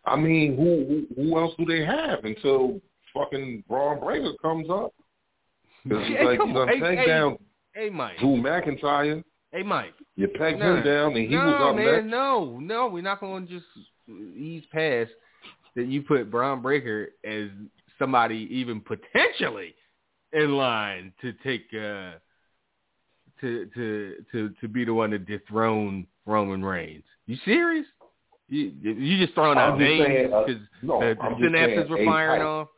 [0.04, 2.80] I mean, who, who who else do they have until
[3.12, 4.94] fucking Bron Breakker comes up?
[5.89, 6.68] Because Hey, like come you on.
[6.68, 7.07] Hey, hey.
[7.07, 7.39] down
[7.74, 8.18] Hey, Mike.
[8.18, 9.22] Drew McIntyre.
[9.53, 9.93] Hey, Mike.
[10.16, 12.07] You pegged No, him down, and he no, was up man, next.
[12.07, 12.89] no, no.
[12.89, 13.66] We're not going to just
[14.09, 15.11] ease past
[15.74, 17.49] that you put Bron Breakker as
[17.99, 19.74] somebody even potentially
[20.32, 22.12] in line to take uh
[23.41, 27.05] to to to to be the one to dethrone Roman Reigns.
[27.26, 27.87] You serious?
[28.49, 31.78] You you just throwing out names saying, uh, because no, the, I'm the just saying
[31.78, 32.68] synapses were firing off.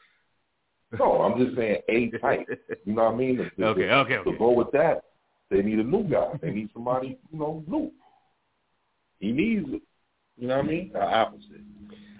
[0.99, 2.47] No, I'm just saying A type.
[2.85, 3.37] You know what I mean?
[3.39, 5.03] To- to- Okay, okay, To go with that,
[5.51, 6.29] they need a new guy.
[6.41, 7.91] They need somebody, you know, new.
[9.21, 9.83] He needs it.
[10.39, 10.91] You know what I mean?
[10.93, 11.61] The opposite.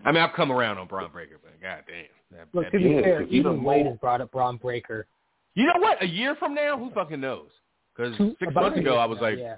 [0.05, 2.07] I mean, I've come around on Bron Breakker, but goddamn.
[2.33, 5.07] That, Look, that to be Yeah, fair, 'cause even Wade has brought up Bron Breakker.
[5.55, 6.03] You know what?
[6.03, 7.49] A year from now, who fucking knows?
[7.95, 9.57] Because six about months ago, I was now, like, yeah.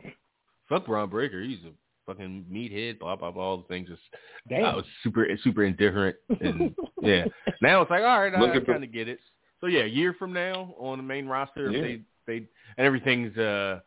[0.69, 1.43] "Fuck Bron Breakker.
[1.43, 1.73] He's a
[2.13, 3.43] fucking meathead." Blah blah blah.
[3.45, 3.89] All the things.
[3.89, 4.03] Just,
[4.49, 4.65] Damn.
[4.65, 7.25] I was super super indifferent, and yeah.
[7.63, 9.19] Now it's like, all right, Look I at the- kind of get it.
[9.61, 11.81] So yeah, a year from now on the main roster, Yeah.
[11.83, 12.37] they they
[12.79, 13.81] and everything's uh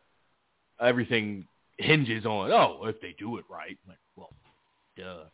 [0.80, 1.46] everything
[1.78, 3.76] hinges on oh if they do it right.
[3.88, 4.30] Like, well,
[4.96, 5.24] duh.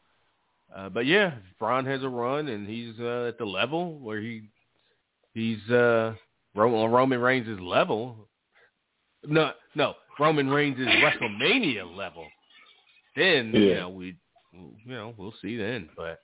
[0.75, 4.43] Uh, but yeah, Bron has a run, and he's uh, at the level where he
[5.35, 6.15] he's uh,
[6.55, 8.29] Ro- on Roman Reigns' level.
[9.27, 12.25] No, no, Roman Reigns' WrestleMania level.
[13.21, 13.81] Then you Yeah.
[13.81, 14.17] know we,
[14.53, 15.91] you know, we'll see then.
[15.97, 16.19] But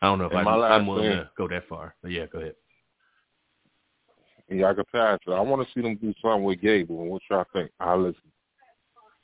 [0.00, 1.94] I don't know if And I, my last I'm willing thing- to go that far.
[2.02, 2.54] But yeah, go ahead.
[4.50, 5.30] Yeah, I can pass it.
[5.30, 7.04] I want to see them do something with Gable.
[7.04, 7.70] What y'all think?
[7.80, 8.22] I'll listen.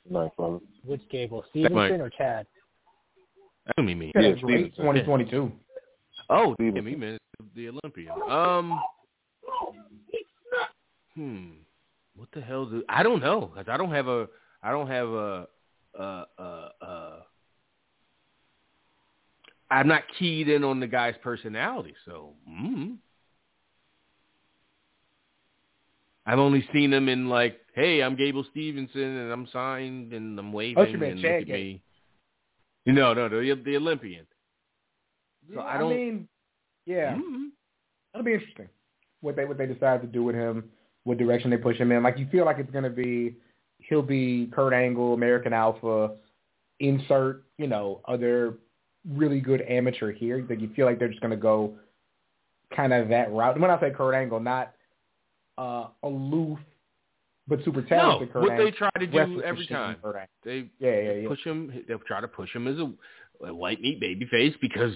[0.07, 0.61] Nice, fellas.
[0.83, 1.49] Which Gable, Mike.
[1.49, 2.45] Stevenson or Chad?
[3.65, 4.11] That don't mean me.
[4.13, 4.75] Yeah, Yeah, that's great.
[4.75, 5.51] 2022.
[6.29, 6.75] Oh, Stevenson.
[6.75, 7.19] damn, he meant
[7.55, 8.13] the Olympian.
[8.29, 8.79] Um,
[11.15, 11.49] hmm,
[12.15, 14.27] what the hell do I don't know because I don't have a
[14.61, 15.47] I don't have a
[15.99, 17.19] uh uh uh.
[19.71, 22.97] I'm not keyed in on the guy's personality, so mm.
[26.25, 30.51] I've only seen him in like, hey, I'm Gable Stevenson and I'm signed and I'm
[30.53, 31.81] waving meant and Chad look at me.
[32.87, 34.25] No, no, the the Olympian.
[35.47, 36.27] So Yeah, I don't- mean,
[36.85, 37.51] yeah, Mhm.
[38.11, 38.69] that'll be interesting.
[39.21, 40.71] What they what they decide to do with him,
[41.03, 42.03] what direction they push him in.
[42.03, 43.35] Like you feel like it's gonna be,
[43.87, 46.11] he'll be Kurt Angle, American Alpha,
[46.79, 48.55] insert you know other
[49.09, 50.45] really good amateur here.
[50.49, 51.73] Like you feel like they're just gonna go
[52.75, 53.53] kind of that route.
[53.53, 54.73] And when I say Kurt Angle, not
[55.57, 56.59] uh, aloof
[57.47, 58.65] but super No, talented Kurt what Angle.
[58.65, 59.97] they try to do every time.
[60.43, 61.27] They Yeah, yeah, yeah.
[61.27, 61.83] push him.
[61.87, 62.91] They'll try to push him as a,
[63.47, 64.93] a white meat baby face because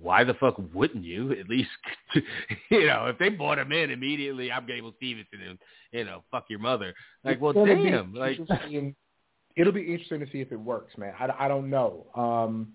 [0.00, 1.32] why the fuck wouldn't you?
[1.32, 1.68] At least
[2.70, 5.58] you know if they bought him in immediately, I'm Gable Stevenson and
[5.92, 6.94] you know fuck your mother.
[7.24, 8.14] Like well, It'll be damn.
[8.14, 8.94] Like interesting-
[9.56, 11.12] it'll be interesting to see if it works, man.
[11.20, 12.06] I, I don't know.
[12.14, 12.68] Um,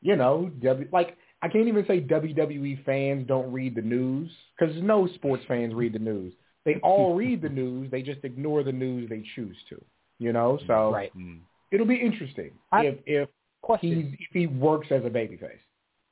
[0.00, 4.74] you know, w, like I can't even say WWE fans don't read the news because
[4.82, 6.32] no sports fans read the news.
[6.64, 7.90] They all read the news.
[7.90, 9.84] They just ignore the news they choose to.
[10.18, 11.10] You know, so Right.
[11.12, 11.38] hmm.
[11.70, 13.28] it'll be interesting I- if if
[13.62, 13.90] Question.
[13.94, 15.58] he's if he works as a babyface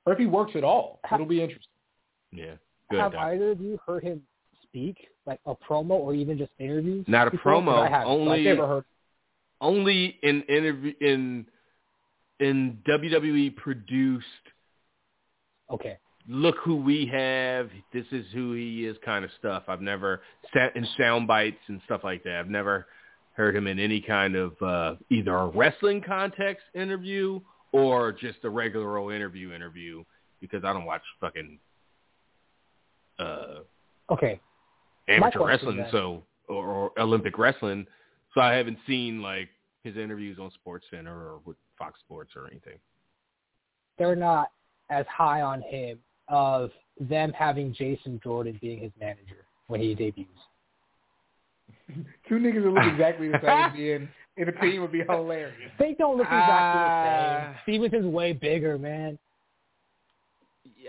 [0.06, 1.00] or if he works at all.
[1.04, 1.70] Ha- It'll be interesting.
[2.32, 2.54] yeah,
[2.90, 3.00] good.
[3.00, 3.22] Have Doc.
[3.26, 4.22] either of you heard him
[4.62, 7.04] speak, like a promo or even just interviews?
[7.08, 7.52] Not a before?
[7.54, 8.08] 'Cause promo, I haven't.
[8.08, 8.84] only- I've never heard.
[9.60, 11.46] Only in interview in
[12.40, 14.24] in WWE produced
[15.70, 15.98] Okay.
[16.26, 19.64] look who we have, this is who he is kind of stuff.
[19.68, 20.22] I've never
[20.54, 22.36] sat in sound bites and stuff like that.
[22.36, 22.86] I've never
[23.34, 27.40] heard him in any kind of uh, either a wrestling context interview
[27.72, 30.04] or just a regular old interview interview
[30.40, 31.58] because I don't watch fucking
[33.18, 33.60] uh,
[34.10, 34.40] Okay.
[35.08, 37.86] amateur wrestling then- so or, or Olympic wrestling.
[38.34, 39.48] So I haven't seen like
[39.84, 42.78] his interviews on Sports Center or with Fox Sports or anything.
[43.98, 44.50] They're not
[44.90, 45.98] as high on him
[46.28, 50.28] of them having Jason Jordan being his manager when he debuts.
[52.28, 55.70] Two niggas that look exactly the same being in a team would be hilarious.
[55.78, 57.54] They don't look exactly the Ah.
[57.66, 57.80] same.
[57.80, 59.18] Stevenson's way bigger, man.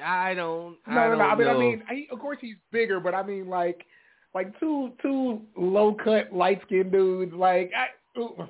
[0.04, 0.78] I don't.
[0.88, 1.26] No, I no, don't no.
[1.26, 1.54] I mean, know.
[1.54, 3.86] I mean, he, of course he's bigger, but I mean, like,
[4.34, 7.34] like two two low cut light skinned dudes.
[7.34, 8.48] Like, I, ooh.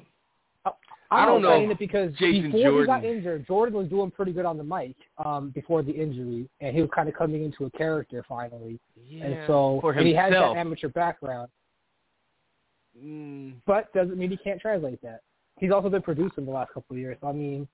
[1.13, 4.11] I don't I'm know saying it because Jason before he got injured, Jordan was doing
[4.11, 7.43] pretty good on the mic um, before the injury, and he was kind of coming
[7.43, 8.79] into a character finally.
[9.09, 11.49] Yeah, and so for and he has that amateur background,
[12.97, 15.21] Mm, but doesn't mean he can't translate that.
[15.59, 17.17] He's also been producing the last couple of years.
[17.21, 17.67] So I mean,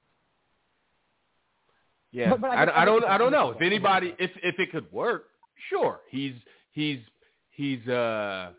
[2.11, 3.03] yeah, But- but I I, I don't.
[3.05, 4.15] I don't know if anybody.
[4.19, 5.25] If if it could work,
[5.69, 6.01] sure.
[6.09, 6.33] He's
[6.71, 6.99] he's
[7.51, 8.51] he's uh.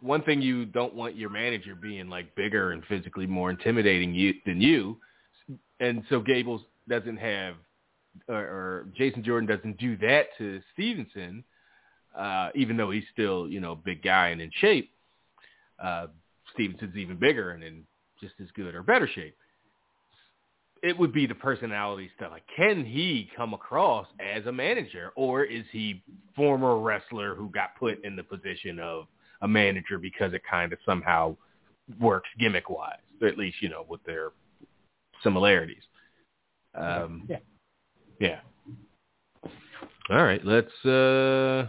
[0.00, 4.34] One thing you don't want your manager being like bigger and physically more intimidating you
[4.44, 4.98] than you,
[5.78, 7.54] and so Gables doesn't have,
[8.28, 11.44] or, or Jason Jordan doesn't do that to Stevenson,
[12.18, 14.90] uh, even though he's still you know a big guy and in shape.
[15.82, 16.06] Uh,
[16.52, 17.84] Stevenson's even bigger and in
[18.20, 19.36] just as good or better shape.
[20.82, 22.32] It would be the personality stuff.
[22.32, 26.02] Like, can he come across as a manager, or is he
[26.34, 29.06] former wrestler who got put in the position of
[29.42, 31.36] a manager because it kind of somehow
[32.00, 32.96] works gimmick wise,
[33.26, 34.30] at least you know with their
[35.22, 35.82] similarities.
[36.74, 37.38] Um, Yeah.
[38.18, 38.40] Yeah.
[40.10, 41.68] All right, let's uh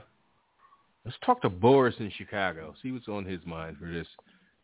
[1.06, 2.74] let's talk to Boris in Chicago.
[2.82, 4.08] See what's on his mind for this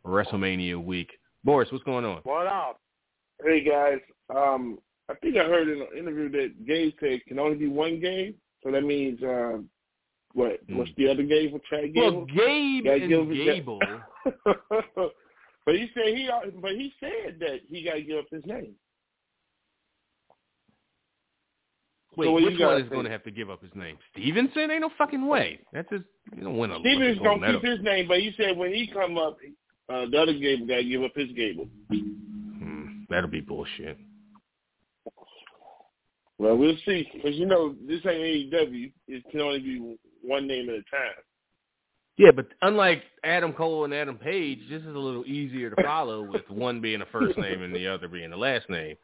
[0.05, 1.11] WrestleMania week.
[1.43, 2.21] Boris, what's going on?
[2.23, 2.79] What up?
[3.43, 3.99] Hey guys,
[4.35, 4.77] um,
[5.09, 8.35] I think I heard in an interview that Gabe said can only be one game.
[8.63, 9.59] So that means uh,
[10.33, 10.59] what?
[10.67, 10.77] Hmm.
[10.77, 12.17] What's the other game for Chad Gable?
[12.17, 13.79] Well, Gabe and that- Gable.
[14.45, 16.29] but he said he,
[16.61, 18.75] but he said that he got to give up his name.
[22.19, 23.97] Wait, So which one is going to have to give up his name?
[24.11, 24.69] Stevenson?
[24.71, 25.57] Ain't no fucking way.
[25.71, 26.03] That's just
[26.35, 28.87] you don't win a Stevens fucking gonna keep his name, but he said when he
[28.91, 29.37] come up,
[29.87, 31.69] uh, the other Gable got to give up his Gable.
[31.89, 33.97] Hmm, that'll be bullshit.
[36.37, 38.91] Well, we'll see, because you know this ain't AEW.
[39.07, 41.23] It can only be one name at a time.
[42.17, 46.23] Yeah, but unlike Adam Cole and Adam Page, this is a little easier to follow
[46.23, 48.97] with one being a first name and the other being the last name.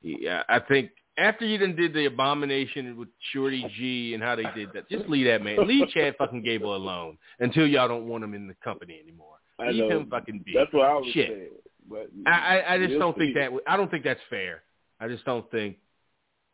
[0.00, 4.46] Yeah, I think after you done did the abomination with Shorty G and how they
[4.54, 8.24] did that, just leave that man, leave Chad fucking Gable alone until y'all don't want
[8.24, 9.36] him in the company anymore.
[9.58, 9.98] I Leave know.
[9.98, 10.52] him fucking be.
[10.54, 11.28] That's what I was Shit.
[11.28, 11.48] saying.
[11.90, 13.40] But I, I, I just don't think see.
[13.40, 13.50] that.
[13.66, 14.62] I don't think that's fair.
[15.00, 15.76] I just don't think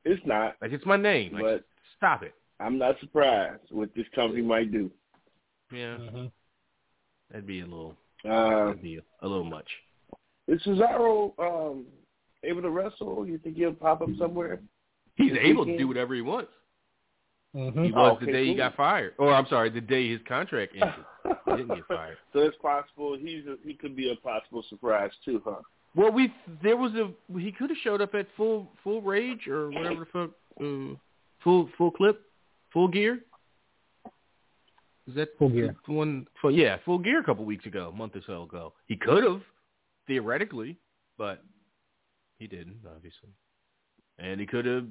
[0.04, 1.32] It's not, like it's my name.
[1.34, 1.64] Like, but
[1.96, 2.34] stop it.
[2.60, 4.90] I'm not surprised what this company might do.
[5.72, 6.30] Yeah, mhm.
[7.30, 7.96] that'd be a little.
[8.24, 9.68] Uh, That'd be a little much.
[10.48, 11.84] This is Cesaro um,
[12.44, 13.26] able to wrestle?
[13.26, 14.60] You think he'll pop up somewhere?
[15.16, 16.50] He's This able to do whatever he wants.
[17.54, 17.86] Mhm.
[17.86, 19.14] He Oh, was the okay, day he got fired.
[19.18, 21.04] Or I'm sorry, the day his contract ended.
[21.46, 22.18] He didn't get fired.
[22.32, 25.60] so it's possible he's a, he could be a possible surprise too, huh?
[25.94, 29.70] Well, we there was a he could have showed up at full full rage or
[29.70, 30.30] whatever the fuck,
[30.60, 30.96] uh,
[31.44, 32.22] full full clip,
[32.72, 33.20] full gear.
[35.06, 35.76] Is that Full Gear.
[35.86, 36.26] one?
[36.40, 38.72] For, yeah, full gear a couple weeks ago, a month or so ago.
[38.86, 39.42] He could have
[40.06, 40.78] theoretically,
[41.18, 41.42] but
[42.38, 43.30] he didn't obviously.
[44.18, 44.86] And he could have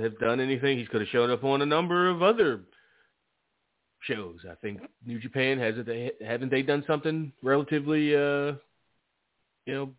[0.00, 0.78] have done anything.
[0.78, 2.60] He could have showed up on a number of other
[4.00, 4.40] shows.
[4.48, 8.54] I think New Japan hasn't they haven't they done something relatively uh
[9.66, 9.90] you know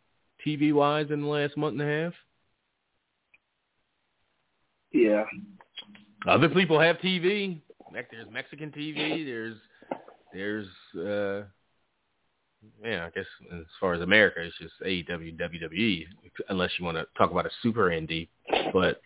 [0.46, 2.14] TV wise in the last month and a half?
[4.92, 5.24] Yeah.
[6.28, 7.62] Other people have TV.
[7.94, 9.26] There's Mexican TV.
[9.26, 9.58] There's
[10.34, 11.48] there's uh
[12.84, 16.06] yeah, I guess as far as America, it's just AEW, WWE,
[16.50, 18.28] unless you want to talk about a super indie.
[18.74, 19.02] But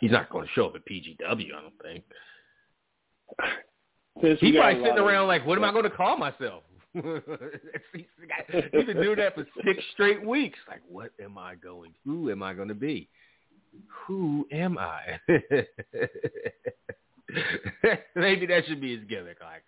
[0.00, 2.04] he's not going to show up at PGW, I don't think.
[4.20, 6.62] Since He's probably sitting lot of- around like, what am I going to call myself?
[6.94, 7.02] he's
[8.52, 10.58] he's been doing that for six straight weeks.
[10.68, 11.94] Like, what am I going?
[12.04, 13.08] Who am I going to be?
[14.06, 15.18] Who am I?
[18.14, 19.38] Maybe that should be his gimmick.
[19.40, 19.62] Like,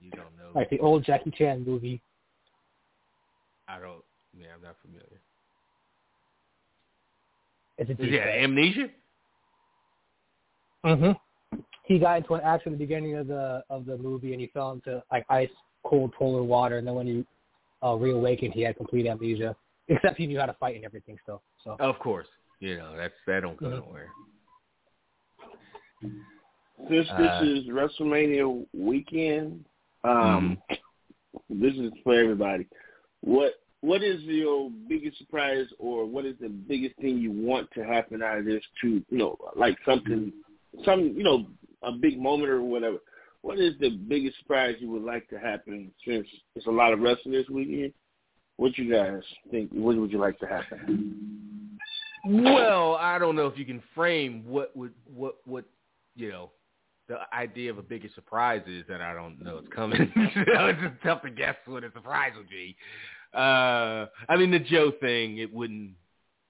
[0.00, 0.50] you don't know.
[0.54, 2.00] Like the old Jackie Chan movie.
[3.68, 4.02] I don't.
[4.38, 5.20] Yeah, I'm not familiar.
[7.78, 8.88] It's a Is he have amnesia?
[10.84, 11.58] Mm-hmm.
[11.84, 14.48] He got into an accident at the beginning of the of the movie, and he
[14.48, 15.50] fell into like ice
[15.84, 17.26] cold polar water, and then when he
[17.82, 19.54] uh, reawakened, he had complete amnesia,
[19.88, 21.42] except he knew how to fight and everything still.
[21.62, 22.26] So Of course.
[22.60, 23.86] You know that's that don't go Mhm.
[23.86, 24.12] nowhere.
[26.88, 29.64] Since Uh, this is WrestleMania weekend,
[30.06, 30.58] um,
[31.50, 32.66] this is for everybody.
[33.20, 37.84] What what is your biggest surprise, or what is the biggest thing you want to
[37.84, 38.62] happen out of this?
[38.82, 40.32] To you know, like something,
[40.84, 41.46] some you know,
[41.82, 42.98] a big moment or whatever.
[43.42, 45.92] What is the biggest surprise you would like to happen?
[46.06, 46.26] Since
[46.56, 47.92] it's a lot of wrestling this weekend,
[48.56, 49.70] what you guys think?
[49.72, 51.78] What would you like to happen?
[52.24, 55.64] Well, I don't know if you can frame what would what what
[56.16, 56.50] you know
[57.08, 60.12] the idea of a biggest surprise is that I don't know it's coming.
[60.16, 62.76] know, it's just tough to guess what a surprise would be.
[63.34, 65.92] uh, I mean, the Joe thing, it wouldn't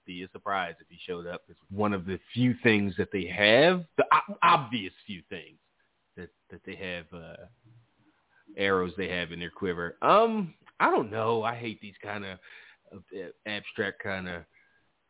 [0.06, 1.42] be a surprise if he showed up.
[1.48, 5.58] It's one of the few things that they have, the o- obvious few things
[6.16, 7.44] that that they have, uh,
[8.56, 9.96] arrows they have in their quiver.
[10.02, 11.42] Um, I don't know.
[11.42, 12.38] I hate these kind of
[12.94, 14.42] uh, abstract kind of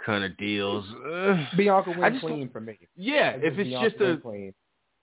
[0.05, 0.85] kind of deals.
[1.07, 2.79] Uh, Bianca went clean for me.
[2.97, 4.55] yeah, if it's Bianca just a clean.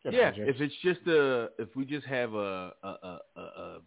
[0.03, 3.79] Just yeah, for if it's just a if we just have a a a a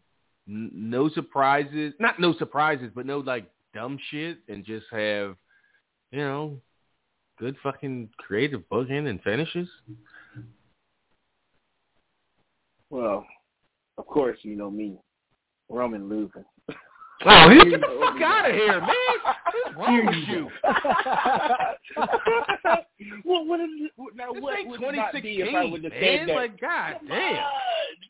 [0.46, 3.44] no surprises, not no surprises, but no like
[3.74, 5.36] dumb shit, and just have
[6.10, 6.60] you know
[7.38, 9.68] good fucking creative booking and finishes.
[12.88, 13.26] Well,
[13.98, 14.96] of course, you know me,
[15.68, 16.44] Roman losing.
[17.26, 19.35] Oh, get the fuck out of here, man!
[19.52, 20.50] What's wrong with you?
[23.24, 23.92] well, what is it?
[24.14, 26.02] Now, This what would it not be if I 2016, would have man.
[26.02, 26.34] said that?
[26.36, 27.36] Like, god Come damn.
[27.36, 27.44] on,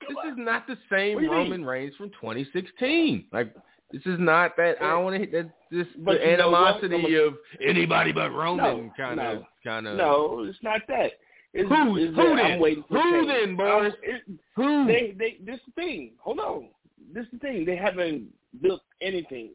[0.09, 1.31] This is not the same What mean?
[1.31, 3.27] Roman Reigns from 2016.
[3.33, 3.55] Like,
[3.93, 4.77] this is not that.
[4.81, 5.51] I don't want to hit that.
[5.71, 6.77] This But the you know what?
[6.83, 7.35] animosity of
[7.67, 9.97] anybody but Roman kind of, kind of.
[9.97, 11.13] No, it's not that.
[11.53, 12.61] It's, Who- it's who that I'm then?
[12.61, 13.29] waiting for Who change.
[13.29, 13.95] then, Boris?
[14.57, 14.87] Who?
[14.87, 16.13] They, they, this the thing.
[16.21, 16.69] Hold on.
[17.13, 17.65] This is the thing.
[17.65, 18.27] They haven't
[18.61, 19.51] built anything.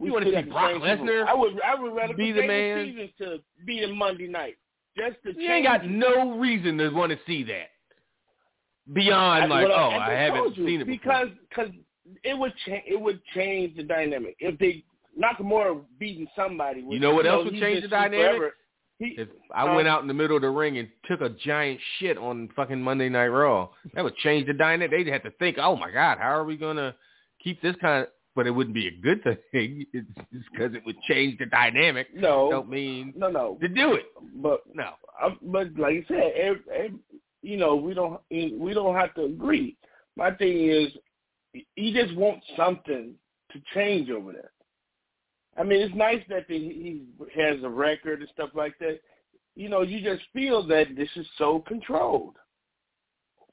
[0.00, 0.72] You wanna see Brock.
[0.82, 3.10] Lesnar I would, I would rather be the man?
[3.18, 4.56] To be in Monday night.
[4.96, 7.68] Just to you ain't got no reason to want to see that.
[8.92, 11.68] Beyond I- like, I- oh, I I, haven't you, seen it because cause
[12.24, 14.84] it would cha- it would change the dynamic if they
[15.20, 16.84] Nakamura beating somebody.
[16.88, 18.52] You know what else would change the dynamic?
[18.98, 21.30] He, If I Uh, went out in the middle of the ring and took a
[21.30, 24.90] giant shit on fucking Monday Night Raw, that would change the dynamic.
[24.90, 26.94] They'd have to think, oh my god, how are we gonna
[27.42, 28.10] keep this kind of?
[28.36, 29.86] But it wouldn't be a good thing.
[29.92, 30.08] It's
[30.52, 32.14] because it would change the dynamic.
[32.14, 33.58] no, Don't mean no, no.
[33.60, 34.06] to do it.
[34.36, 34.92] But No.
[35.20, 36.90] I, but like I said, ev ev
[37.42, 39.76] you know, we don't we don't have to agree.
[40.16, 40.88] My thing is,
[41.74, 43.14] he just wants something
[43.52, 44.50] to change over there.
[45.58, 47.02] I mean, it's nice that the, he
[47.36, 49.00] has a record and stuff like that.
[49.56, 52.36] You know, you just feel that this is so controlled.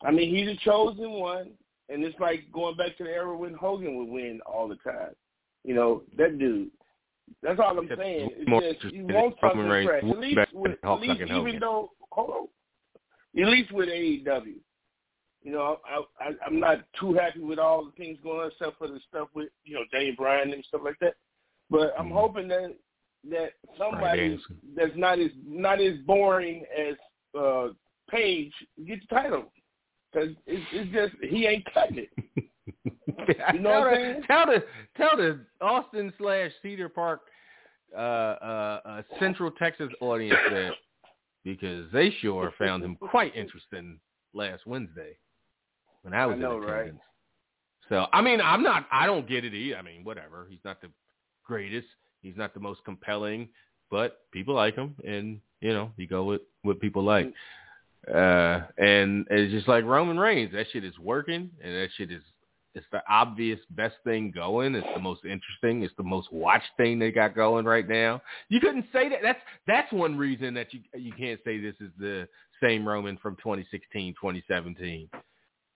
[0.04, 1.52] I mean, he's a chosen one,
[1.90, 5.16] and it's like going back to the era when Hogan would win all the time.
[5.64, 6.70] You know, that dude.
[7.44, 8.30] That's all I'm saying.
[8.38, 10.04] It's just you want something fresh.
[10.04, 11.60] At least with, at least even Hogan.
[11.60, 14.56] though hold on, at least with AEW,
[15.44, 18.78] you know, I, I I'm not too happy with all the things going on except
[18.78, 21.16] for the stuff with you know Daniel Bryan and stuff like that.
[21.70, 22.14] But I'm Mhm.
[22.14, 22.76] hoping that
[23.30, 24.40] that somebody
[24.76, 26.96] that's not as not as boring as
[27.38, 27.70] uh
[28.10, 28.54] Page
[28.86, 29.52] get the title
[30.18, 32.10] because it's, it's just he ain't cutting it.
[33.54, 34.24] You know tell, what I'm saying?
[34.28, 34.64] tell the
[34.96, 37.22] tell the Austin slash Cedar Park
[37.96, 40.72] uh, uh, uh, Central Texas audience that
[41.44, 44.00] because they sure found him quite interesting
[44.34, 45.18] last Wednesday
[46.04, 46.94] when I was I know, in right?
[47.90, 48.88] So I mean, I'm not.
[48.92, 49.78] I don't get it either.
[49.78, 50.48] I mean, whatever.
[50.50, 50.90] He's not the
[51.46, 51.88] greatest.
[52.22, 53.50] He's not the most compelling,
[53.90, 57.34] but people like him, and you know, you go with what people like.
[58.14, 60.54] Uh, and it's just like Roman Reigns.
[60.54, 62.24] That shit is working, and that shit is
[62.78, 64.76] it's the obvious best thing going.
[64.76, 65.82] It's the most interesting.
[65.82, 68.22] It's the most watched thing they got going right now.
[68.50, 69.20] You couldn't say that.
[69.24, 72.28] That's that's one reason that you you can't say this is the
[72.62, 75.10] same Roman from 2016, 2017,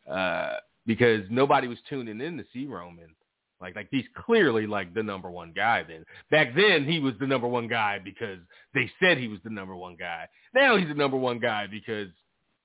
[0.09, 0.53] uh,
[0.85, 3.15] because nobody was tuning in to see Roman.
[3.59, 5.83] Like like he's clearly like the number one guy.
[5.83, 8.39] Then back then he was the number one guy because
[8.75, 10.27] they said he was the number one guy.
[10.53, 12.09] Now he's the number one guy because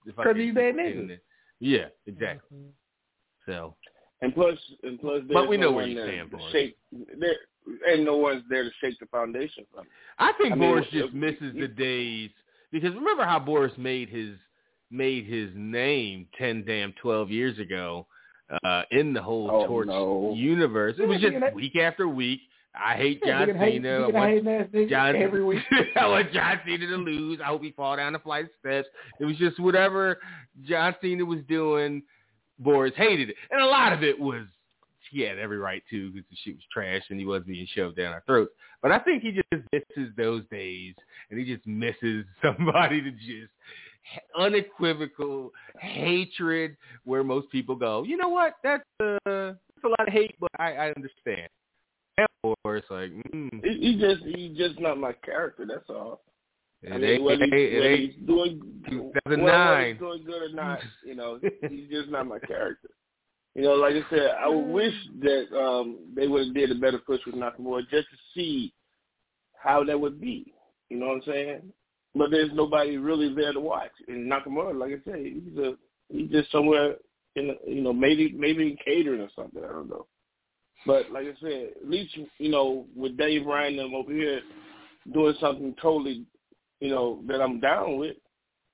[0.06, 0.98] if I 'Cause could he's that put nigga.
[1.02, 1.24] in it-
[1.60, 2.58] Yeah, exactly.
[3.46, 3.74] So
[4.22, 6.52] And plus, and plus, But we know no where one you stand, to Boris.
[6.52, 6.76] Shake,
[7.18, 7.36] there,
[7.88, 9.86] and no one's there to shake the foundation from.
[10.18, 12.30] I think I Boris if- just misses the days
[12.72, 14.36] because remember how Boris made his
[14.90, 18.06] made his name ten damn twelve years ago
[18.62, 20.32] uh, in the whole Oh, torch no.
[20.36, 20.96] universe.
[20.98, 22.40] It was just week after week.
[22.82, 24.06] I hate John we hate, Cena.
[24.06, 25.62] I want hate that nigga John, every week.
[25.96, 27.40] I want John Cena to lose.
[27.42, 28.88] I hope he fall down the flight of steps.
[29.20, 30.18] It was just whatever
[30.64, 32.02] John Cena was doing.
[32.58, 34.46] Boris hated it, and a lot of it was
[35.10, 37.96] he had every right to because the shit was trash and he was being shoved
[37.96, 38.52] down our throats.
[38.82, 40.94] But I think he just misses those days,
[41.30, 43.52] and he just misses somebody to just
[44.38, 48.54] unequivocal hatred where most people go, you know what?
[48.62, 51.48] That's uh, that's a lot of hate, but I, I understand.
[52.18, 55.66] And Boris like, mm, He, he just he just not my character.
[55.66, 56.22] That's all.
[56.82, 58.60] it I mean, ain't, whether, it he, ain't, it whether ain't he's doing
[58.90, 59.88] well, whether 2009.
[59.88, 61.38] he's doing good or not, you know,
[61.68, 62.88] he's just not my character.
[63.54, 66.98] You know, like I said, I wish that um they would have did a better
[66.98, 68.72] push with Nakamura just to see
[69.58, 70.52] how that would be.
[70.90, 71.72] You know what I'm saying?
[72.14, 73.90] But there's nobody really there to watch.
[74.08, 75.74] And Nakamura, like I said, he's a
[76.08, 76.96] he's just somewhere
[77.34, 79.62] in you know maybe maybe in catering or something.
[79.64, 80.06] I don't know.
[80.86, 84.40] But like I said, at least you know with Dave Ryan and them over here
[85.12, 86.24] doing something totally,
[86.80, 88.16] you know, that I'm down with.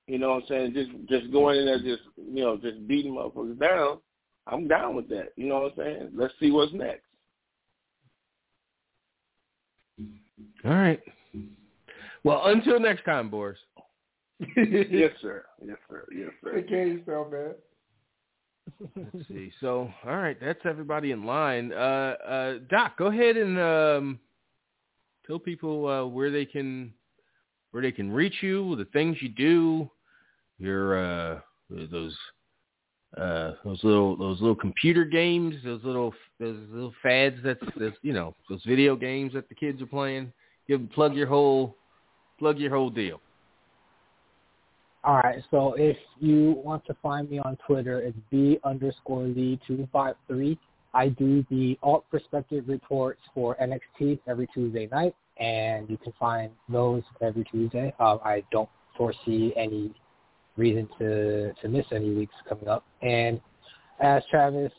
[0.07, 0.73] You know what I'm saying?
[0.73, 3.99] Just just going in there, just you know, just beating motherfuckers down.
[4.45, 5.29] I'm down with that.
[5.37, 6.09] You know what I'm saying?
[6.15, 7.05] Let's see what's next.
[10.65, 11.01] All right.
[12.23, 13.59] Well, until next time, Boris.
[14.39, 15.45] yes, sir.
[15.65, 16.05] Yes, sir.
[16.13, 16.55] Yes, sir.
[16.55, 17.51] Take care of yourself, man.
[18.95, 19.51] Let's see.
[19.59, 21.71] So, all right, that's everybody in line.
[21.73, 24.19] Uh, uh, Doc, go ahead and um,
[25.25, 26.93] tell people uh, where they can
[27.71, 29.89] where they can reach you, the things you do,
[30.59, 32.15] your uh, those
[33.17, 38.13] uh, those little those little computer games, those little those little fads that's, that's you
[38.13, 40.31] know those video games that the kids are playing.
[40.67, 41.75] Give plug your whole
[42.39, 43.19] plug your whole deal.
[45.05, 45.43] All right.
[45.51, 50.15] So if you want to find me on Twitter, it's b underscore lee two five
[50.27, 50.57] three.
[50.93, 56.51] I do the alt perspective reports for NXT every Tuesday night, and you can find
[56.69, 57.93] those every Tuesday.
[57.99, 59.93] Um, I don't foresee any
[60.55, 62.85] reason to to miss any weeks coming up.
[63.01, 63.41] And
[63.99, 64.71] as Travis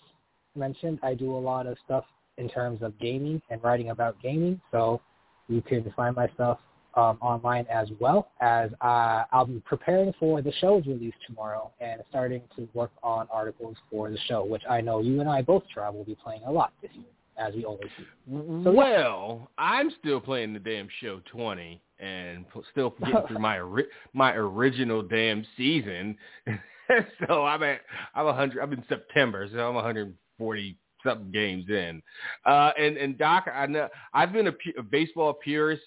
[0.57, 2.05] mentioned, I do a lot of stuff
[2.39, 4.61] in terms of gaming and writing about gaming.
[4.71, 5.03] So
[5.49, 6.59] you can find my stuff
[6.97, 12.03] um, online as well as uh, I'll be preparing for the show's release tomorrow and
[12.09, 15.65] starting to work on articles for the show, which I know you and I both,
[15.75, 17.05] Trav, will be playing a lot this year,
[17.39, 18.63] as we always do.
[18.65, 23.89] So, well, I'm still playing the damn show 20 and still getting through my ori-
[24.13, 26.17] my original damn season.
[27.27, 27.81] so I'm at
[28.15, 28.61] I'm 100.
[28.63, 32.03] I'm in September, so I'm 140 something games in.
[32.45, 35.83] Uh, and and Doc, I know I've been a, a baseball purist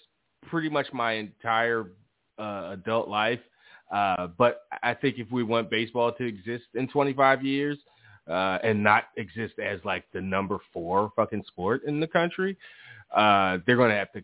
[0.47, 1.91] pretty much my entire
[2.39, 3.39] uh, adult life.
[3.91, 7.77] Uh, but I think if we want baseball to exist in 25 years
[8.29, 12.57] uh, and not exist as like the number four fucking sport in the country,
[13.15, 14.23] uh, they're going to have to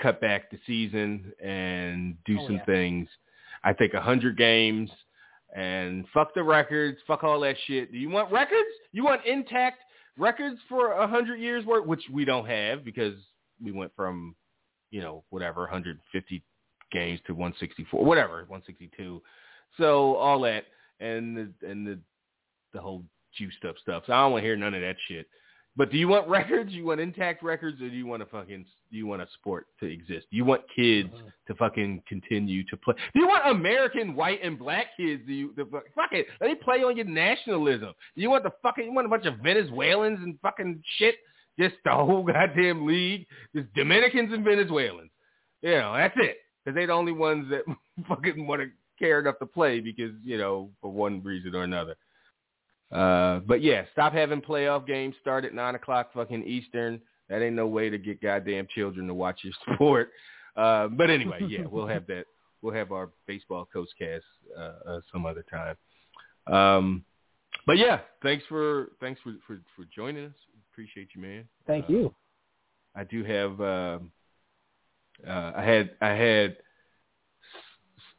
[0.00, 2.64] cut back the season and do Oh, some yeah.
[2.64, 3.08] things.
[3.64, 4.90] I think 100 games
[5.54, 7.90] and fuck the records, fuck all that shit.
[7.90, 8.70] Do you want records?
[8.92, 9.80] You want intact
[10.16, 13.14] records for 100 years worth, which we don't have because
[13.62, 14.36] we went from
[14.90, 16.42] you know, whatever, 150
[16.92, 19.22] games to 164, whatever, 162.
[19.78, 20.64] So all that
[21.00, 21.98] and the, and the
[22.72, 23.04] the whole
[23.36, 24.04] juiced up stuff.
[24.06, 25.26] So I don't want to hear none of that shit.
[25.76, 26.72] But do you want records?
[26.72, 29.66] You want intact records, or do you want to fucking do you want a sport
[29.78, 30.26] to exist?
[30.30, 31.32] Do you want kids Mhm.
[31.46, 32.94] to fucking continue to play?
[33.14, 35.22] Do you want American white and black kids?
[35.26, 36.26] Do you the fuck fuck it?
[36.40, 37.92] Let me play on your nationalism.
[38.16, 41.14] Do you want the fucking you want a bunch of Venezuelans and fucking shit?
[41.60, 45.10] Just the whole goddamn league, just Dominicans and Venezuelans.
[45.62, 46.38] You know, that's it.
[46.64, 47.62] Because they're the only ones that
[48.08, 48.68] fucking want to
[48.98, 51.96] care enough to play because you know for one reason or another.
[52.92, 57.00] Uh, but yeah, stop having playoff games start at nine o'clock fucking Eastern.
[57.28, 60.10] That ain't no way to get goddamn children to watch your sport.
[60.56, 62.24] Uh, but anyway, yeah, we'll have that.
[62.62, 64.24] We'll have our baseball coach cast
[64.58, 65.76] uh, uh, some other time.
[66.52, 67.04] Um,
[67.66, 70.34] but yeah, thanks for thanks for, for, for joining us.
[70.72, 71.48] Appreciate you, man.
[71.66, 72.14] Thank Uh, you.
[72.94, 73.60] I do have.
[73.60, 74.12] Um,
[75.26, 76.56] uh, I had I had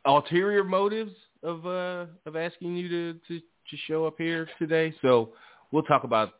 [0.05, 1.13] ulterior motives
[1.43, 4.93] of uh, of asking you to, to to show up here today.
[5.01, 5.33] So
[5.71, 6.33] we'll talk about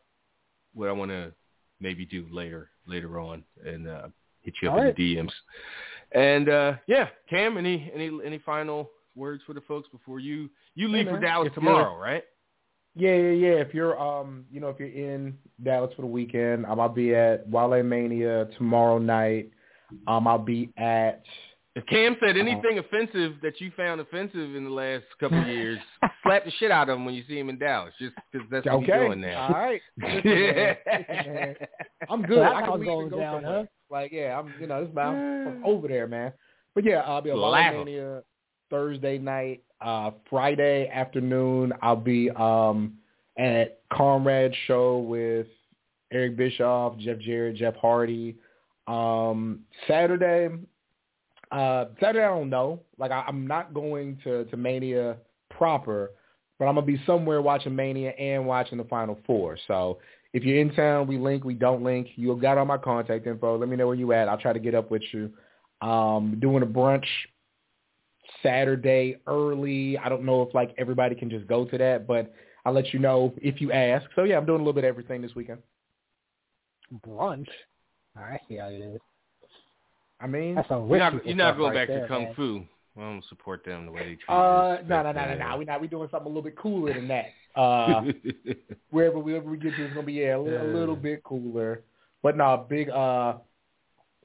[0.74, 1.32] what I want to
[1.80, 4.08] maybe do later later on and uh,
[4.40, 4.96] hit you up All in right.
[4.96, 5.32] the DMs.
[6.12, 10.88] And uh, yeah, Cam, any any any final words for the folks before you you
[10.88, 12.24] Hey, leave for Dallas tomorrow, right?
[12.94, 13.54] Yeah, yeah, yeah.
[13.54, 17.14] If you're, um, you know, if you're in Dallas for the weekend, um, I'll be
[17.14, 19.50] at Wale Mania tomorrow night.
[20.06, 21.22] Um, I'll be at.
[21.74, 25.78] If Cam said anything offensive that you found offensive in the last couple of years,
[26.22, 28.66] slap the shit out of him when you see him in Dallas, just because that's
[28.66, 28.84] what okay.
[28.84, 29.46] he's doing now.
[29.46, 29.80] All right.
[30.02, 31.56] Listen, man.
[32.10, 32.40] I'm good.
[32.40, 33.64] That's I how can going go down, huh?
[33.90, 35.06] Like, yeah, I'm, you know, this man,
[35.46, 36.34] I'm from over there, man.
[36.74, 37.86] But yeah, I'll be at Laugh 'em.
[37.86, 38.22] Mania
[38.68, 39.62] Thursday night.
[39.82, 42.94] Uh, Friday afternoon, I'll be um
[43.38, 45.46] at Conrad Show with
[46.12, 48.36] Eric Bischoff, Jeff Jarrett, Jeff Hardy.
[48.86, 50.50] Um, Saturday,
[51.50, 52.80] uh, Saturday I don't know.
[52.98, 55.16] Like I, I'm not going to to Mania
[55.50, 56.10] proper,
[56.58, 59.56] but I'm gonna be somewhere watching Mania and watching the Final Four.
[59.66, 59.98] So
[60.32, 61.44] if you're in town, we link.
[61.44, 62.08] We don't link.
[62.16, 63.58] You got all my contact info.
[63.58, 64.28] Let me know where you at.
[64.28, 65.30] I'll try to get up with you.
[65.80, 67.06] Um, doing a brunch
[68.42, 69.98] Saturday early.
[69.98, 72.32] I don't know if like everybody can just go to that, but
[72.64, 74.06] I'll let you know if you ask.
[74.14, 75.58] So yeah, I'm doing a little bit of everything this weekend.
[77.06, 77.48] Brunch.
[78.16, 79.00] All right, see how it is.
[80.20, 82.24] I mean, That's some You're not, you're not stuff going right back to there, Kung
[82.24, 82.34] man.
[82.34, 82.64] Fu.
[82.96, 84.84] I don't support them the way they treat uh, us.
[84.86, 85.58] no, no, no, no, no.
[85.58, 87.26] We're not we doing something a little bit cooler than that.
[87.54, 88.00] Uh,
[88.88, 91.22] wherever we ever we get to, it's gonna be yeah, a little, a little bit
[91.22, 91.82] cooler.
[92.22, 93.34] But no, big uh,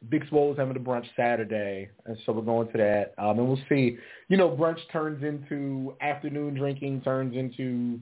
[0.10, 3.14] Big Swole is having a brunch Saturday, and so we're going to that.
[3.18, 3.98] Um, and we'll see.
[4.30, 8.00] You know, brunch turns into afternoon drinking, turns into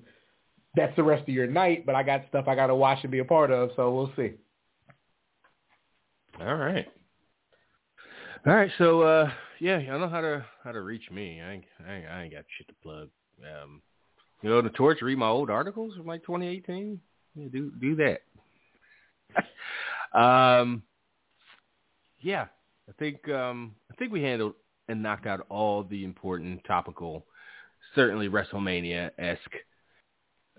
[0.76, 1.85] that's the rest of your night.
[1.85, 4.11] But I got stuff I got to watch and be a part of, so we'll
[4.15, 4.34] see.
[6.39, 6.85] All right.
[8.45, 11.41] All right, so uh yeah, I know how to how to reach me.
[11.41, 13.09] I ain't, I ain't, I ain't got shit to plug.
[13.41, 13.81] Um,
[14.41, 15.01] you know, the torch.
[15.01, 16.99] Read my old articles from like 2018.
[17.35, 18.22] Yeah, do do that.
[20.19, 20.84] um,
[22.26, 22.47] yeah,
[22.89, 24.56] I think um I think we handled
[24.89, 27.26] and knocked out all the important topical,
[27.93, 29.39] certainly WrestleMania esque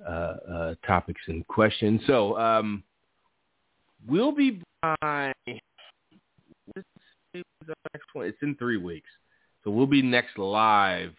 [0.06, 2.00] uh, uh, topics and questions.
[2.06, 2.84] So um,
[4.06, 5.54] we'll be by next
[8.12, 8.26] one?
[8.26, 9.08] It's in three weeks,
[9.64, 11.14] so we'll be next live.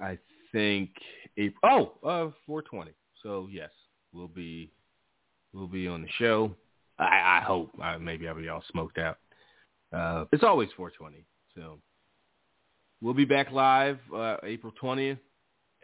[0.00, 0.18] I
[0.50, 0.90] think
[1.36, 1.98] April.
[2.02, 2.92] Oh, uh, 420.
[3.22, 3.70] So yes,
[4.14, 4.70] we'll be
[5.52, 6.54] we'll be on the show.
[6.98, 7.70] I, I hope.
[7.82, 9.18] Uh, maybe I'll be all smoked out.
[9.92, 11.24] Uh, it's always 420.
[11.54, 11.78] So
[13.00, 15.18] we'll be back live uh, April 20th,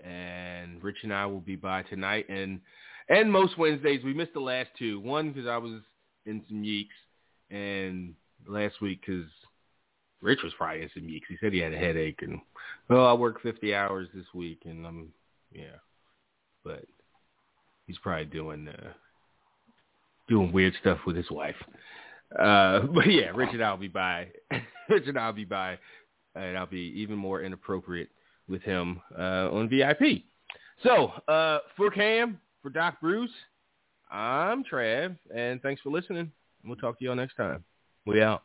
[0.04, 2.60] and Rich and I will be by tonight and
[3.08, 4.02] and most Wednesdays.
[4.04, 5.00] We missed the last two.
[5.00, 5.80] One because I was
[6.26, 6.94] in some yeeks,
[7.50, 8.14] and
[8.46, 9.30] last week because
[10.20, 11.28] Rich was probably in some weeks.
[11.28, 12.40] He said he had a headache and
[12.90, 15.12] oh, I work fifty hours this week and I'm
[15.52, 15.76] yeah.
[16.64, 16.84] But
[17.86, 18.92] he's probably doing uh
[20.28, 21.56] doing weird stuff with his wife.
[22.38, 24.28] Uh but yeah, Richard, I'll be by
[24.88, 25.78] Richard, I'll be by
[26.34, 28.08] and I'll be even more inappropriate
[28.48, 30.22] with him uh on VIP.
[30.82, 33.30] So, uh for Cam, for Doc Bruce,
[34.10, 36.30] I'm Trav, and thanks for listening.
[36.64, 37.64] We'll talk to y'all next time.
[38.06, 38.42] We out.